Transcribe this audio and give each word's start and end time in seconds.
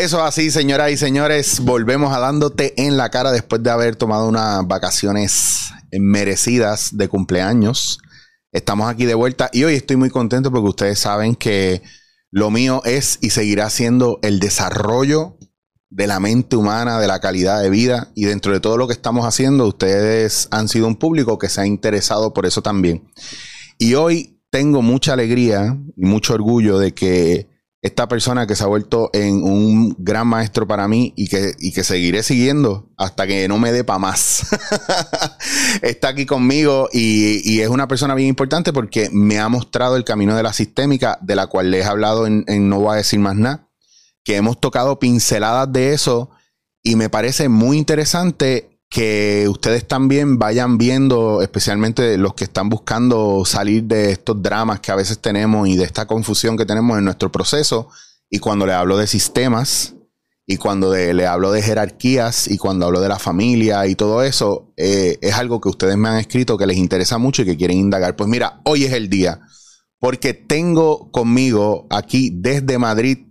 Eso 0.00 0.24
así, 0.24 0.50
señoras 0.50 0.90
y 0.92 0.96
señores, 0.96 1.60
volvemos 1.60 2.16
a 2.16 2.20
dándote 2.20 2.72
en 2.82 2.96
la 2.96 3.10
cara 3.10 3.32
después 3.32 3.62
de 3.62 3.68
haber 3.68 3.96
tomado 3.96 4.30
unas 4.30 4.66
vacaciones 4.66 5.72
merecidas 5.92 6.96
de 6.96 7.06
cumpleaños. 7.08 7.98
Estamos 8.50 8.88
aquí 8.88 9.04
de 9.04 9.12
vuelta 9.12 9.50
y 9.52 9.64
hoy 9.64 9.74
estoy 9.74 9.96
muy 9.96 10.08
contento 10.08 10.50
porque 10.50 10.70
ustedes 10.70 11.00
saben 11.00 11.34
que 11.34 11.82
lo 12.30 12.50
mío 12.50 12.80
es 12.86 13.18
y 13.20 13.28
seguirá 13.28 13.68
siendo 13.68 14.18
el 14.22 14.40
desarrollo 14.40 15.36
de 15.90 16.06
la 16.06 16.18
mente 16.18 16.56
humana, 16.56 16.98
de 16.98 17.06
la 17.06 17.20
calidad 17.20 17.60
de 17.60 17.68
vida 17.68 18.10
y 18.14 18.24
dentro 18.24 18.54
de 18.54 18.60
todo 18.60 18.78
lo 18.78 18.86
que 18.86 18.94
estamos 18.94 19.26
haciendo, 19.26 19.66
ustedes 19.66 20.48
han 20.50 20.68
sido 20.68 20.86
un 20.86 20.96
público 20.96 21.38
que 21.38 21.50
se 21.50 21.60
ha 21.60 21.66
interesado 21.66 22.32
por 22.32 22.46
eso 22.46 22.62
también. 22.62 23.12
Y 23.76 23.96
hoy 23.96 24.40
tengo 24.48 24.80
mucha 24.80 25.12
alegría 25.12 25.76
y 25.94 26.06
mucho 26.06 26.32
orgullo 26.32 26.78
de 26.78 26.94
que 26.94 27.49
esta 27.82 28.08
persona 28.08 28.46
que 28.46 28.54
se 28.54 28.62
ha 28.62 28.66
vuelto 28.66 29.08
en 29.14 29.42
un 29.42 29.96
gran 29.98 30.26
maestro 30.26 30.66
para 30.66 30.86
mí 30.86 31.14
y 31.16 31.28
que, 31.28 31.54
que 31.74 31.82
seguiré 31.82 32.22
siguiendo 32.22 32.90
hasta 32.98 33.26
que 33.26 33.48
no 33.48 33.58
me 33.58 33.72
dé 33.72 33.84
para 33.84 33.98
más. 33.98 34.46
Está 35.82 36.08
aquí 36.08 36.26
conmigo 36.26 36.90
y, 36.92 37.60
es 37.60 37.68
una 37.68 37.88
persona 37.88 38.14
bien 38.14 38.28
importante 38.28 38.72
porque 38.72 39.08
me 39.12 39.38
ha 39.38 39.48
mostrado 39.48 39.96
el 39.96 40.04
camino 40.04 40.36
de 40.36 40.42
la 40.42 40.52
sistémica, 40.52 41.18
de 41.22 41.36
la 41.36 41.46
cual 41.46 41.70
les 41.70 41.86
he 41.86 41.88
hablado 41.88 42.26
en, 42.26 42.44
en 42.48 42.68
No 42.68 42.80
voy 42.80 42.94
a 42.94 42.96
decir 42.96 43.18
más 43.18 43.36
nada, 43.36 43.68
que 44.24 44.36
hemos 44.36 44.60
tocado 44.60 44.98
pinceladas 44.98 45.72
de 45.72 45.94
eso 45.94 46.30
y 46.82 46.96
me 46.96 47.08
parece 47.08 47.48
muy 47.48 47.78
interesante 47.78 48.69
que 48.90 49.46
ustedes 49.48 49.86
también 49.86 50.38
vayan 50.40 50.76
viendo, 50.76 51.42
especialmente 51.42 52.18
los 52.18 52.34
que 52.34 52.42
están 52.44 52.68
buscando 52.68 53.44
salir 53.46 53.84
de 53.84 54.10
estos 54.10 54.42
dramas 54.42 54.80
que 54.80 54.90
a 54.90 54.96
veces 54.96 55.20
tenemos 55.20 55.68
y 55.68 55.76
de 55.76 55.84
esta 55.84 56.06
confusión 56.06 56.56
que 56.56 56.66
tenemos 56.66 56.98
en 56.98 57.04
nuestro 57.04 57.30
proceso. 57.30 57.88
Y 58.28 58.40
cuando 58.40 58.66
le 58.66 58.72
hablo 58.72 58.96
de 58.96 59.06
sistemas, 59.06 59.94
y 60.44 60.56
cuando 60.56 60.92
le 60.92 61.26
hablo 61.28 61.52
de 61.52 61.62
jerarquías, 61.62 62.48
y 62.48 62.58
cuando 62.58 62.86
hablo 62.86 63.00
de 63.00 63.08
la 63.08 63.20
familia 63.20 63.86
y 63.86 63.94
todo 63.94 64.24
eso, 64.24 64.72
eh, 64.76 65.18
es 65.20 65.34
algo 65.34 65.60
que 65.60 65.68
ustedes 65.68 65.96
me 65.96 66.08
han 66.08 66.16
escrito 66.16 66.58
que 66.58 66.66
les 66.66 66.76
interesa 66.76 67.18
mucho 67.18 67.42
y 67.42 67.44
que 67.44 67.56
quieren 67.56 67.78
indagar. 67.78 68.16
Pues 68.16 68.28
mira, 68.28 68.60
hoy 68.64 68.84
es 68.84 68.92
el 68.92 69.08
día, 69.08 69.40
porque 70.00 70.34
tengo 70.34 71.12
conmigo 71.12 71.86
aquí 71.90 72.32
desde 72.34 72.78
Madrid 72.78 73.29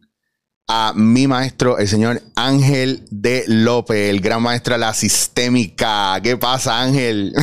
a 0.72 0.94
mi 0.96 1.28
maestro, 1.28 1.80
el 1.80 1.88
señor 1.88 2.22
Ángel 2.36 3.02
de 3.10 3.44
López, 3.48 4.12
el 4.12 4.22
gran 4.22 4.44
maestro 4.44 4.76
de 4.76 4.80
la 4.82 4.94
sistémica. 4.94 6.20
¿Qué 6.22 6.38
pasa, 6.38 6.80
Ángel? 6.80 7.34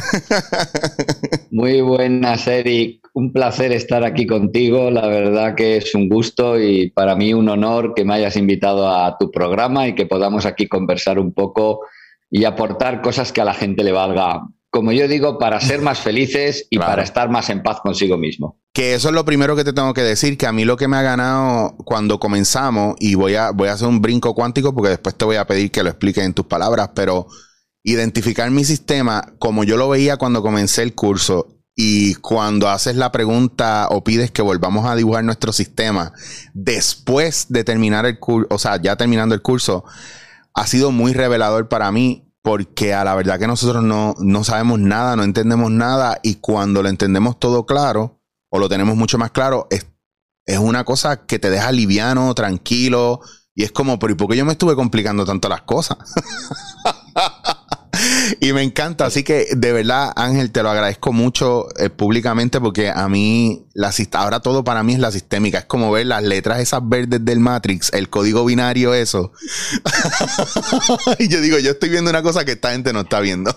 Muy 1.51 1.81
buenas, 1.81 2.47
Eric. 2.47 3.01
Un 3.15 3.33
placer 3.33 3.73
estar 3.73 4.05
aquí 4.05 4.29
contigo. 4.29 4.93
La 4.93 5.09
verdad 5.09 5.57
que 5.57 5.79
es 5.79 5.93
un 5.97 6.09
gusto 6.09 6.61
y 6.61 6.91
para 6.91 7.17
mí 7.17 7.35
un 7.35 7.49
honor 7.49 7.95
que 7.95 8.05
me 8.05 8.15
hayas 8.15 8.37
invitado 8.37 8.89
a 8.89 9.19
tu 9.19 9.33
programa 9.33 9.89
y 9.89 9.97
que 9.97 10.07
podamos 10.07 10.47
aquí 10.47 10.69
conversar 10.69 11.19
un 11.19 11.33
poco 11.33 11.81
y 12.31 12.45
aportar 12.45 13.03
cosas 13.03 13.33
que 13.33 13.41
a 13.41 13.45
la 13.45 13.55
gente 13.55 13.83
le 13.83 13.91
valga 13.91 14.43
como 14.77 14.93
yo 14.93 15.09
digo, 15.09 15.39
para 15.39 15.59
ser 15.59 15.81
más 15.81 16.01
felices 16.01 16.67
y 16.69 16.79
para 16.79 17.03
estar 17.03 17.31
más 17.31 17.49
en 17.49 17.63
paz 17.63 17.81
consigo 17.81 18.19
mismo. 18.19 18.61
Que 18.75 18.93
eso 18.93 19.09
es 19.09 19.15
lo 19.15 19.25
primero 19.25 19.57
que 19.57 19.65
te 19.65 19.73
tengo 19.73 19.95
que 19.95 20.03
decir, 20.03 20.37
que 20.37 20.47
a 20.47 20.53
mí 20.53 20.67
lo 20.67 20.77
que 20.77 20.87
me 20.87 20.99
ha 20.99 21.03
ganado 21.03 21.77
cuando 21.79 22.21
comenzamos, 22.21 22.95
y 22.99 23.15
voy 23.15 23.37
a, 23.37 23.53
voy 23.53 23.69
a 23.69 23.73
hacer 23.73 23.89
un 23.89 24.03
brinco 24.03 24.35
cuántico 24.35 24.75
porque 24.75 24.91
después 24.91 25.15
te 25.15 25.25
voy 25.25 25.37
a 25.37 25.47
pedir 25.47 25.71
que 25.71 25.83
lo 25.83 25.89
expliques 25.89 26.23
en 26.23 26.35
tus 26.35 26.45
palabras, 26.45 26.91
pero 26.95 27.27
identificar 27.85 28.51
mi 28.51 28.65
sistema 28.65 29.33
como 29.39 29.65
yo 29.65 29.79
lo 29.79 29.89
veía 29.89 30.19
cuando 30.19 30.43
comencé 30.43 30.83
el 30.83 30.95
curso 30.95 31.57
y 31.75 32.17
cuando 32.17 32.69
haces 32.69 32.97
la 32.97 33.11
pregunta 33.13 33.89
o 33.91 34.05
pides 34.05 34.31
que 34.31 34.43
volvamos 34.43 34.85
a 34.85 34.95
dibujar 34.95 35.25
nuestro 35.25 35.55
sistema 35.55 36.13
después 36.53 37.47
de 37.49 37.65
terminar 37.65 38.05
el 38.05 38.19
curso, 38.19 38.49
o 38.51 38.59
sea, 38.59 38.79
ya 38.83 38.97
terminando 38.97 39.35
el 39.35 39.41
curso, 39.41 39.85
ha 40.53 40.67
sido 40.67 40.91
muy 40.91 41.15
revelador 41.15 41.69
para 41.69 41.91
mí 41.93 42.26
porque 42.47 42.95
a 42.95 43.03
la 43.03 43.17
verdad 43.17 43.41
que 43.41 43.49
nosotros 43.49 43.83
no, 43.83 44.45
sabemos 44.45 44.79
nada, 44.79 45.17
no 45.17 45.25
entendemos 45.25 45.69
nada 45.69 46.21
y 46.23 46.37
cuando 46.37 46.81
lo 46.81 46.89
entendemos 46.89 47.41
todo 47.41 47.67
claro 47.67 48.21
o 48.51 48.61
lo 48.61 48.69
tenemos 48.69 48.95
mucho 48.95 49.19
más 49.19 49.33
claro, 49.33 49.67
es, 49.69 49.85
es 50.45 50.59
una 50.59 50.85
cosa 50.85 51.27
que 51.27 51.41
te 51.41 51.51
deja 51.51 51.73
liviano, 51.73 52.33
tranquilo 52.37 53.21
y 53.53 53.65
es 53.65 53.73
como, 53.73 53.99
pero 53.99 54.13
¿y 54.13 54.15
por 54.15 54.31
qué 54.31 54.37
yo 54.37 54.45
me 54.45 54.53
estuve 54.53 54.77
complicando 54.77 55.25
tanto 55.25 55.49
las 55.49 55.63
cosas? 55.63 55.99
y 58.41 58.53
me 58.53 58.63
encanta, 58.63 59.07
así 59.07 59.23
que 59.23 59.47
de 59.57 59.73
verdad, 59.73 60.13
Ángel, 60.17 60.51
te 60.51 60.63
lo 60.63 60.71
agradezco 60.71 61.13
mucho 61.13 61.69
eh, 61.79 61.91
públicamente 61.91 62.61
porque 62.61 62.91
a 62.91 63.09
mí, 63.09 63.67
la, 63.75 63.93
ahora 64.13 64.41
todo 64.41 64.65
para 64.65 64.83
mí 64.83 64.95
es 64.95 64.99
la 64.99 65.11
sistémica, 65.11 65.59
es 65.59 65.65
como 65.65 65.91
ver 65.91 66.07
las 66.07 66.23
letras 66.23 66.61
esas 66.61 66.81
verdes 66.89 67.25
del 67.25 67.41
Matrix, 67.41 67.93
el 67.93 68.09
código 68.09 68.45
binario, 68.45 68.95
eso. 68.95 69.33
y 71.19 71.29
yo 71.29 71.41
digo, 71.41 71.59
yo 71.59 71.73
estoy 71.73 71.89
viendo 71.89 72.11
una 72.11 72.23
cosa 72.23 72.45
que 72.45 72.53
esta 72.53 72.73
gente 72.73 72.93
no 72.93 73.01
está 73.01 73.21
viendo. 73.21 73.55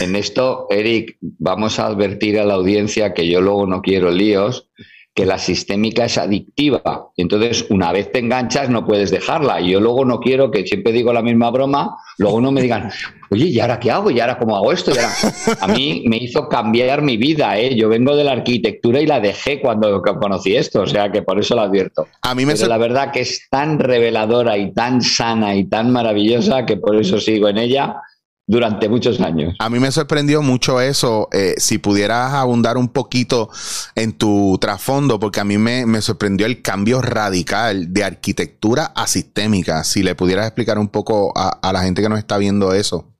en 0.00 0.16
esto, 0.16 0.66
Eric, 0.70 1.16
vamos 1.20 1.78
a 1.78 1.86
advertir 1.86 2.38
a 2.38 2.44
la 2.44 2.54
audiencia 2.54 3.14
que 3.14 3.28
yo 3.28 3.40
luego 3.40 3.66
no 3.66 3.82
quiero 3.82 4.10
líos 4.10 4.68
que 5.16 5.24
la 5.24 5.38
sistémica 5.38 6.04
es 6.04 6.18
adictiva. 6.18 7.08
Entonces, 7.16 7.66
una 7.70 7.90
vez 7.90 8.12
te 8.12 8.18
enganchas, 8.18 8.68
no 8.68 8.86
puedes 8.86 9.10
dejarla. 9.10 9.62
Y 9.62 9.70
yo 9.70 9.80
luego 9.80 10.04
no 10.04 10.20
quiero 10.20 10.50
que 10.50 10.66
siempre 10.66 10.92
digo 10.92 11.10
la 11.10 11.22
misma 11.22 11.50
broma, 11.50 11.96
luego 12.18 12.38
no 12.42 12.52
me 12.52 12.60
digan, 12.60 12.90
oye, 13.30 13.46
¿y 13.46 13.58
ahora 13.58 13.80
qué 13.80 13.90
hago? 13.90 14.10
¿Y 14.10 14.20
ahora 14.20 14.38
cómo 14.38 14.54
hago 14.54 14.72
esto? 14.72 14.92
A 15.60 15.68
mí 15.68 16.04
me 16.06 16.18
hizo 16.18 16.50
cambiar 16.50 17.00
mi 17.00 17.16
vida, 17.16 17.58
¿eh? 17.58 17.74
Yo 17.74 17.88
vengo 17.88 18.14
de 18.14 18.24
la 18.24 18.32
arquitectura 18.32 19.00
y 19.00 19.06
la 19.06 19.18
dejé 19.18 19.58
cuando 19.58 20.02
conocí 20.02 20.54
esto, 20.54 20.82
o 20.82 20.86
sea 20.86 21.10
que 21.10 21.22
por 21.22 21.38
eso 21.38 21.56
la 21.56 21.62
advierto. 21.62 22.06
A 22.20 22.34
mí 22.34 22.44
me 22.44 22.54
Pero 22.54 22.68
la 22.68 22.78
verdad 22.78 23.10
que 23.10 23.20
es 23.20 23.48
tan 23.48 23.78
reveladora 23.78 24.58
y 24.58 24.74
tan 24.74 25.00
sana 25.00 25.54
y 25.54 25.64
tan 25.64 25.92
maravillosa 25.92 26.66
que 26.66 26.76
por 26.76 26.94
eso 26.94 27.18
sigo 27.20 27.48
en 27.48 27.56
ella 27.56 28.02
durante 28.46 28.88
muchos 28.88 29.20
años. 29.20 29.56
A 29.58 29.68
mí 29.68 29.80
me 29.80 29.90
sorprendió 29.90 30.40
mucho 30.42 30.80
eso. 30.80 31.28
Eh, 31.32 31.54
si 31.56 31.78
pudieras 31.78 32.32
abundar 32.32 32.76
un 32.76 32.88
poquito 32.88 33.50
en 33.94 34.12
tu 34.12 34.56
trasfondo, 34.60 35.18
porque 35.18 35.40
a 35.40 35.44
mí 35.44 35.58
me, 35.58 36.00
sorprendió 36.00 36.46
el 36.46 36.62
cambio 36.62 37.02
radical 37.02 37.92
de 37.92 38.04
arquitectura 38.04 38.92
a 38.94 39.06
sistémica. 39.06 39.82
Si 39.84 40.02
le 40.02 40.14
pudieras 40.14 40.46
explicar 40.46 40.78
un 40.78 40.88
poco 40.88 41.32
a, 41.36 41.58
a 41.60 41.72
la 41.72 41.82
gente 41.82 42.02
que 42.02 42.08
nos 42.08 42.18
está 42.18 42.38
viendo 42.38 42.72
eso. 42.72 43.12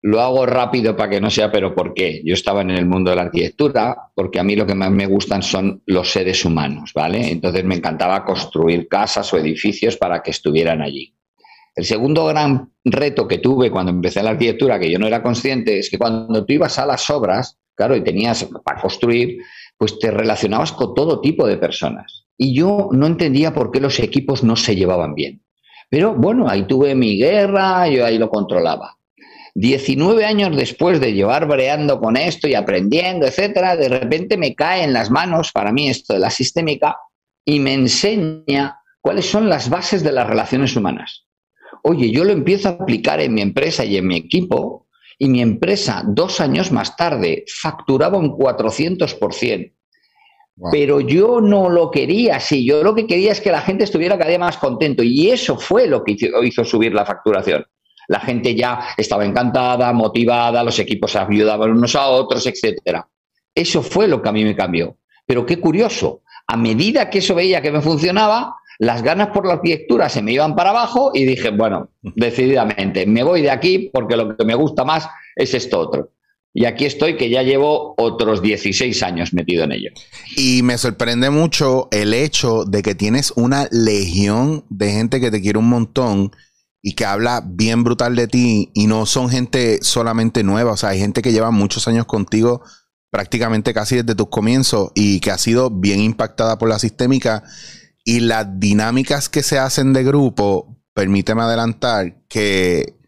Lo 0.00 0.20
hago 0.20 0.46
rápido 0.46 0.96
para 0.96 1.10
que 1.10 1.20
no 1.20 1.28
sea, 1.28 1.50
pero 1.50 1.74
¿por 1.74 1.92
qué? 1.92 2.22
Yo 2.24 2.32
estaba 2.32 2.62
en 2.62 2.70
el 2.70 2.86
mundo 2.86 3.10
de 3.10 3.16
la 3.16 3.22
arquitectura 3.22 3.96
porque 4.14 4.38
a 4.38 4.44
mí 4.44 4.54
lo 4.54 4.64
que 4.64 4.76
más 4.76 4.92
me 4.92 5.06
gustan 5.06 5.42
son 5.42 5.82
los 5.86 6.12
seres 6.12 6.44
humanos, 6.44 6.92
¿vale? 6.94 7.32
Entonces 7.32 7.64
me 7.64 7.74
encantaba 7.74 8.24
construir 8.24 8.86
casas 8.86 9.32
o 9.32 9.38
edificios 9.38 9.96
para 9.96 10.22
que 10.22 10.30
estuvieran 10.30 10.82
allí. 10.82 11.17
El 11.78 11.84
segundo 11.84 12.26
gran 12.26 12.72
reto 12.84 13.28
que 13.28 13.38
tuve 13.38 13.70
cuando 13.70 13.92
empecé 13.92 14.20
la 14.20 14.30
arquitectura, 14.30 14.80
que 14.80 14.90
yo 14.90 14.98
no 14.98 15.06
era 15.06 15.22
consciente, 15.22 15.78
es 15.78 15.88
que 15.88 15.96
cuando 15.96 16.44
tú 16.44 16.54
ibas 16.54 16.76
a 16.80 16.84
las 16.84 17.08
obras, 17.08 17.56
claro, 17.76 17.94
y 17.94 18.02
tenías 18.02 18.48
para 18.64 18.80
construir, 18.80 19.38
pues 19.76 19.96
te 20.00 20.10
relacionabas 20.10 20.72
con 20.72 20.92
todo 20.92 21.20
tipo 21.20 21.46
de 21.46 21.56
personas. 21.56 22.24
Y 22.36 22.52
yo 22.52 22.88
no 22.90 23.06
entendía 23.06 23.54
por 23.54 23.70
qué 23.70 23.78
los 23.78 24.00
equipos 24.00 24.42
no 24.42 24.56
se 24.56 24.74
llevaban 24.74 25.14
bien. 25.14 25.44
Pero 25.88 26.16
bueno, 26.16 26.48
ahí 26.48 26.64
tuve 26.64 26.96
mi 26.96 27.16
guerra, 27.16 27.86
yo 27.86 28.04
ahí 28.04 28.18
lo 28.18 28.28
controlaba. 28.28 28.96
19 29.54 30.24
años 30.24 30.56
después 30.56 30.98
de 30.98 31.12
llevar 31.12 31.46
breando 31.46 32.00
con 32.00 32.16
esto 32.16 32.48
y 32.48 32.54
aprendiendo, 32.54 33.24
etcétera, 33.24 33.76
de 33.76 33.88
repente 33.88 34.36
me 34.36 34.56
cae 34.56 34.82
en 34.82 34.92
las 34.92 35.12
manos 35.12 35.52
para 35.52 35.70
mí 35.70 35.88
esto 35.88 36.12
de 36.14 36.18
la 36.18 36.30
sistémica 36.30 36.96
y 37.44 37.60
me 37.60 37.74
enseña 37.74 38.80
cuáles 39.00 39.30
son 39.30 39.48
las 39.48 39.70
bases 39.70 40.02
de 40.02 40.10
las 40.10 40.26
relaciones 40.26 40.74
humanas. 40.74 41.27
Oye, 41.90 42.10
yo 42.10 42.22
lo 42.22 42.32
empiezo 42.32 42.68
a 42.68 42.72
aplicar 42.72 43.18
en 43.18 43.32
mi 43.32 43.40
empresa 43.40 43.82
y 43.82 43.96
en 43.96 44.06
mi 44.06 44.16
equipo 44.16 44.88
y 45.18 45.26
mi 45.30 45.40
empresa 45.40 46.02
dos 46.06 46.38
años 46.38 46.70
más 46.70 46.94
tarde 46.96 47.46
facturaba 47.48 48.18
un 48.18 48.36
400%. 48.36 49.72
Pero 50.70 51.00
yo 51.00 51.40
no 51.40 51.70
lo 51.70 51.90
quería 51.90 52.36
así, 52.36 52.66
yo 52.66 52.82
lo 52.82 52.94
que 52.94 53.06
quería 53.06 53.32
es 53.32 53.40
que 53.40 53.50
la 53.50 53.62
gente 53.62 53.84
estuviera 53.84 54.18
cada 54.18 54.28
día 54.28 54.38
más 54.38 54.58
contento 54.58 55.02
y 55.02 55.30
eso 55.30 55.56
fue 55.56 55.86
lo 55.86 56.04
que 56.04 56.14
hizo, 56.42 56.62
subir 56.62 56.92
la 56.92 57.06
facturación. 57.06 57.64
La 58.08 58.20
gente 58.20 58.54
ya 58.54 58.88
estaba 58.98 59.24
encantada, 59.24 59.90
motivada, 59.94 60.62
los 60.62 60.78
equipos 60.78 61.12
se 61.12 61.20
ayudaban 61.20 61.70
unos 61.70 61.96
a 61.96 62.08
otros, 62.08 62.46
etc. 62.46 63.00
Eso 63.54 63.82
fue 63.82 64.08
lo 64.08 64.20
que 64.20 64.28
a 64.28 64.32
mí 64.32 64.44
me 64.44 64.54
cambió. 64.54 64.98
Pero 65.24 65.46
qué 65.46 65.58
curioso, 65.58 66.20
a 66.46 66.56
medida 66.58 67.08
que 67.08 67.20
eso 67.20 67.34
veía 67.34 67.62
que 67.62 67.72
me 67.72 67.80
funcionaba, 67.80 68.56
las 68.78 69.02
ganas 69.02 69.28
por 69.28 69.46
la 69.46 69.54
arquitectura 69.54 70.08
se 70.08 70.22
me 70.22 70.32
iban 70.32 70.54
para 70.54 70.70
abajo 70.70 71.10
y 71.12 71.24
dije, 71.24 71.50
bueno, 71.50 71.90
decididamente, 72.02 73.06
me 73.06 73.22
voy 73.22 73.42
de 73.42 73.50
aquí 73.50 73.90
porque 73.92 74.16
lo 74.16 74.36
que 74.36 74.44
me 74.44 74.54
gusta 74.54 74.84
más 74.84 75.08
es 75.36 75.54
esto 75.54 75.78
otro. 75.78 76.12
Y 76.54 76.64
aquí 76.64 76.86
estoy, 76.86 77.16
que 77.16 77.28
ya 77.28 77.42
llevo 77.42 77.94
otros 77.98 78.42
16 78.42 79.02
años 79.02 79.32
metido 79.32 79.64
en 79.64 79.72
ello. 79.72 79.90
Y 80.36 80.62
me 80.62 80.78
sorprende 80.78 81.30
mucho 81.30 81.88
el 81.92 82.14
hecho 82.14 82.64
de 82.64 82.82
que 82.82 82.94
tienes 82.94 83.32
una 83.36 83.68
legión 83.70 84.64
de 84.68 84.90
gente 84.90 85.20
que 85.20 85.30
te 85.30 85.40
quiere 85.40 85.58
un 85.58 85.68
montón 85.68 86.32
y 86.82 86.94
que 86.94 87.04
habla 87.04 87.42
bien 87.44 87.84
brutal 87.84 88.16
de 88.16 88.28
ti 88.28 88.70
y 88.74 88.86
no 88.86 89.04
son 89.04 89.28
gente 89.28 89.78
solamente 89.82 90.42
nueva, 90.42 90.72
o 90.72 90.76
sea, 90.76 90.90
hay 90.90 91.00
gente 91.00 91.22
que 91.22 91.32
lleva 91.32 91.50
muchos 91.50 91.86
años 91.86 92.06
contigo 92.06 92.62
prácticamente 93.10 93.74
casi 93.74 93.96
desde 93.96 94.14
tus 94.14 94.28
comienzos 94.28 94.90
y 94.94 95.20
que 95.20 95.30
ha 95.30 95.38
sido 95.38 95.70
bien 95.70 96.00
impactada 96.00 96.58
por 96.58 96.68
la 96.68 96.78
sistémica 96.78 97.44
y 98.08 98.20
las 98.20 98.58
dinámicas 98.58 99.28
que 99.28 99.42
se 99.42 99.58
hacen 99.58 99.92
de 99.92 100.02
grupo, 100.02 100.78
permíteme 100.94 101.42
adelantar, 101.42 102.22
que 102.26 102.98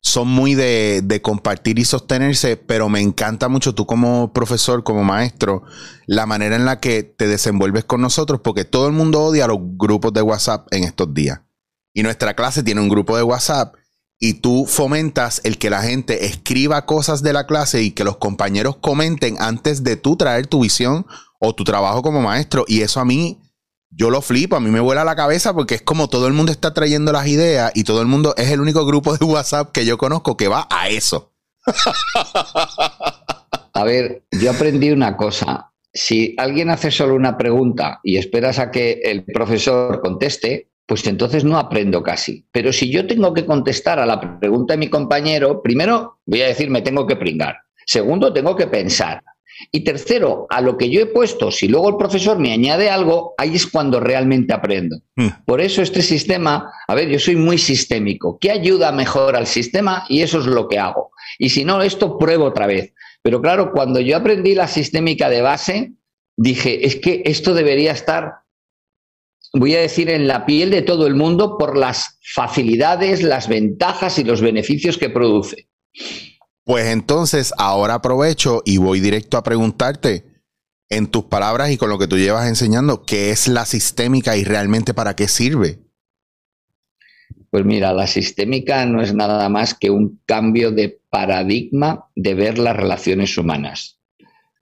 son 0.00 0.28
muy 0.28 0.54
de, 0.54 1.00
de, 1.02 1.20
compartir 1.20 1.80
y 1.80 1.84
sostenerse, 1.84 2.56
pero 2.56 2.88
me 2.88 3.00
encanta 3.00 3.48
mucho 3.48 3.74
tú 3.74 3.84
como 3.84 4.32
profesor, 4.32 4.84
como 4.84 5.02
maestro, 5.02 5.64
la 6.06 6.26
manera 6.26 6.54
en 6.54 6.66
la 6.66 6.78
que 6.78 7.02
te 7.02 7.26
desenvuelves 7.26 7.84
con 7.84 8.00
nosotros, 8.00 8.42
porque 8.44 8.64
todo 8.64 8.86
el 8.86 8.92
mundo 8.92 9.24
odia 9.24 9.48
los 9.48 9.58
grupos 9.60 10.12
de 10.12 10.22
WhatsApp 10.22 10.68
en 10.70 10.84
estos 10.84 11.12
días. 11.12 11.40
Y 11.92 12.04
nuestra 12.04 12.34
clase 12.34 12.62
tiene 12.62 12.80
un 12.80 12.88
grupo 12.88 13.16
de 13.16 13.24
WhatsApp 13.24 13.74
y 14.20 14.34
tú 14.34 14.66
fomentas 14.68 15.40
el 15.42 15.58
que 15.58 15.68
la 15.68 15.82
gente 15.82 16.26
escriba 16.26 16.86
cosas 16.86 17.24
de 17.24 17.32
la 17.32 17.48
clase 17.48 17.82
y 17.82 17.90
que 17.90 18.04
los 18.04 18.18
compañeros 18.18 18.76
comenten 18.76 19.34
antes 19.40 19.82
de 19.82 19.96
tú 19.96 20.14
traer 20.14 20.46
tu 20.46 20.60
visión 20.60 21.06
o 21.40 21.56
tu 21.56 21.64
trabajo 21.64 22.02
como 22.02 22.22
maestro. 22.22 22.64
Y 22.68 22.82
eso 22.82 23.00
a 23.00 23.04
mí 23.04 23.40
yo 23.96 24.10
lo 24.10 24.22
flipo, 24.22 24.56
a 24.56 24.60
mí 24.60 24.70
me 24.70 24.80
vuela 24.80 25.04
la 25.04 25.16
cabeza 25.16 25.54
porque 25.54 25.76
es 25.76 25.82
como 25.82 26.08
todo 26.08 26.26
el 26.26 26.32
mundo 26.32 26.52
está 26.52 26.74
trayendo 26.74 27.12
las 27.12 27.26
ideas 27.26 27.72
y 27.74 27.84
todo 27.84 28.00
el 28.00 28.06
mundo 28.06 28.34
es 28.36 28.50
el 28.50 28.60
único 28.60 28.84
grupo 28.86 29.16
de 29.16 29.24
WhatsApp 29.24 29.72
que 29.72 29.86
yo 29.86 29.98
conozco 29.98 30.36
que 30.36 30.48
va 30.48 30.66
a 30.70 30.88
eso. 30.88 31.32
A 33.72 33.84
ver, 33.84 34.24
yo 34.30 34.50
aprendí 34.50 34.90
una 34.90 35.16
cosa. 35.16 35.72
Si 35.92 36.34
alguien 36.38 36.70
hace 36.70 36.90
solo 36.90 37.14
una 37.14 37.36
pregunta 37.36 38.00
y 38.02 38.16
esperas 38.18 38.58
a 38.58 38.70
que 38.70 39.00
el 39.04 39.24
profesor 39.24 40.00
conteste, 40.00 40.70
pues 40.86 41.06
entonces 41.06 41.44
no 41.44 41.58
aprendo 41.58 42.02
casi. 42.02 42.46
Pero 42.52 42.72
si 42.72 42.90
yo 42.90 43.06
tengo 43.06 43.32
que 43.32 43.46
contestar 43.46 43.98
a 43.98 44.06
la 44.06 44.38
pregunta 44.38 44.74
de 44.74 44.78
mi 44.78 44.88
compañero, 44.88 45.62
primero 45.62 46.18
voy 46.26 46.42
a 46.42 46.48
decir 46.48 46.70
me 46.70 46.82
tengo 46.82 47.06
que 47.06 47.16
pringar. 47.16 47.56
Segundo, 47.86 48.32
tengo 48.32 48.56
que 48.56 48.66
pensar. 48.66 49.22
Y 49.70 49.80
tercero, 49.84 50.46
a 50.50 50.60
lo 50.60 50.76
que 50.76 50.90
yo 50.90 51.00
he 51.00 51.06
puesto, 51.06 51.50
si 51.50 51.68
luego 51.68 51.88
el 51.88 51.96
profesor 51.96 52.38
me 52.38 52.52
añade 52.52 52.90
algo, 52.90 53.34
ahí 53.38 53.54
es 53.54 53.66
cuando 53.66 54.00
realmente 54.00 54.52
aprendo. 54.52 55.00
Hmm. 55.16 55.28
Por 55.46 55.60
eso 55.60 55.82
este 55.82 56.02
sistema, 56.02 56.70
a 56.86 56.94
ver, 56.94 57.08
yo 57.08 57.18
soy 57.18 57.36
muy 57.36 57.58
sistémico. 57.58 58.38
¿Qué 58.38 58.50
ayuda 58.50 58.92
mejor 58.92 59.36
al 59.36 59.46
sistema? 59.46 60.04
Y 60.08 60.22
eso 60.22 60.40
es 60.40 60.46
lo 60.46 60.68
que 60.68 60.78
hago. 60.78 61.12
Y 61.38 61.50
si 61.50 61.64
no, 61.64 61.82
esto 61.82 62.18
pruebo 62.18 62.46
otra 62.46 62.66
vez. 62.66 62.92
Pero 63.22 63.40
claro, 63.40 63.72
cuando 63.72 64.00
yo 64.00 64.16
aprendí 64.16 64.54
la 64.54 64.68
sistémica 64.68 65.30
de 65.30 65.40
base, 65.40 65.92
dije, 66.36 66.86
es 66.86 66.96
que 66.96 67.22
esto 67.24 67.54
debería 67.54 67.92
estar, 67.92 68.32
voy 69.52 69.74
a 69.74 69.80
decir, 69.80 70.10
en 70.10 70.26
la 70.28 70.44
piel 70.46 70.70
de 70.70 70.82
todo 70.82 71.06
el 71.06 71.14
mundo 71.14 71.56
por 71.58 71.76
las 71.76 72.18
facilidades, 72.34 73.22
las 73.22 73.48
ventajas 73.48 74.18
y 74.18 74.24
los 74.24 74.40
beneficios 74.40 74.98
que 74.98 75.10
produce. 75.10 75.68
Pues 76.64 76.86
entonces 76.86 77.52
ahora 77.58 77.94
aprovecho 77.94 78.62
y 78.64 78.78
voy 78.78 79.00
directo 79.00 79.36
a 79.36 79.42
preguntarte 79.42 80.24
en 80.88 81.08
tus 81.08 81.24
palabras 81.24 81.70
y 81.70 81.76
con 81.76 81.90
lo 81.90 81.98
que 81.98 82.06
tú 82.06 82.16
llevas 82.16 82.48
enseñando, 82.48 83.04
¿qué 83.04 83.30
es 83.30 83.48
la 83.48 83.66
sistémica 83.66 84.36
y 84.36 84.44
realmente 84.44 84.94
para 84.94 85.14
qué 85.14 85.28
sirve? 85.28 85.78
Pues 87.50 87.64
mira, 87.64 87.92
la 87.92 88.06
sistémica 88.06 88.84
no 88.86 89.02
es 89.02 89.14
nada 89.14 89.48
más 89.48 89.74
que 89.74 89.90
un 89.90 90.20
cambio 90.26 90.70
de 90.70 91.00
paradigma 91.10 92.06
de 92.16 92.34
ver 92.34 92.58
las 92.58 92.76
relaciones 92.76 93.36
humanas. 93.38 94.00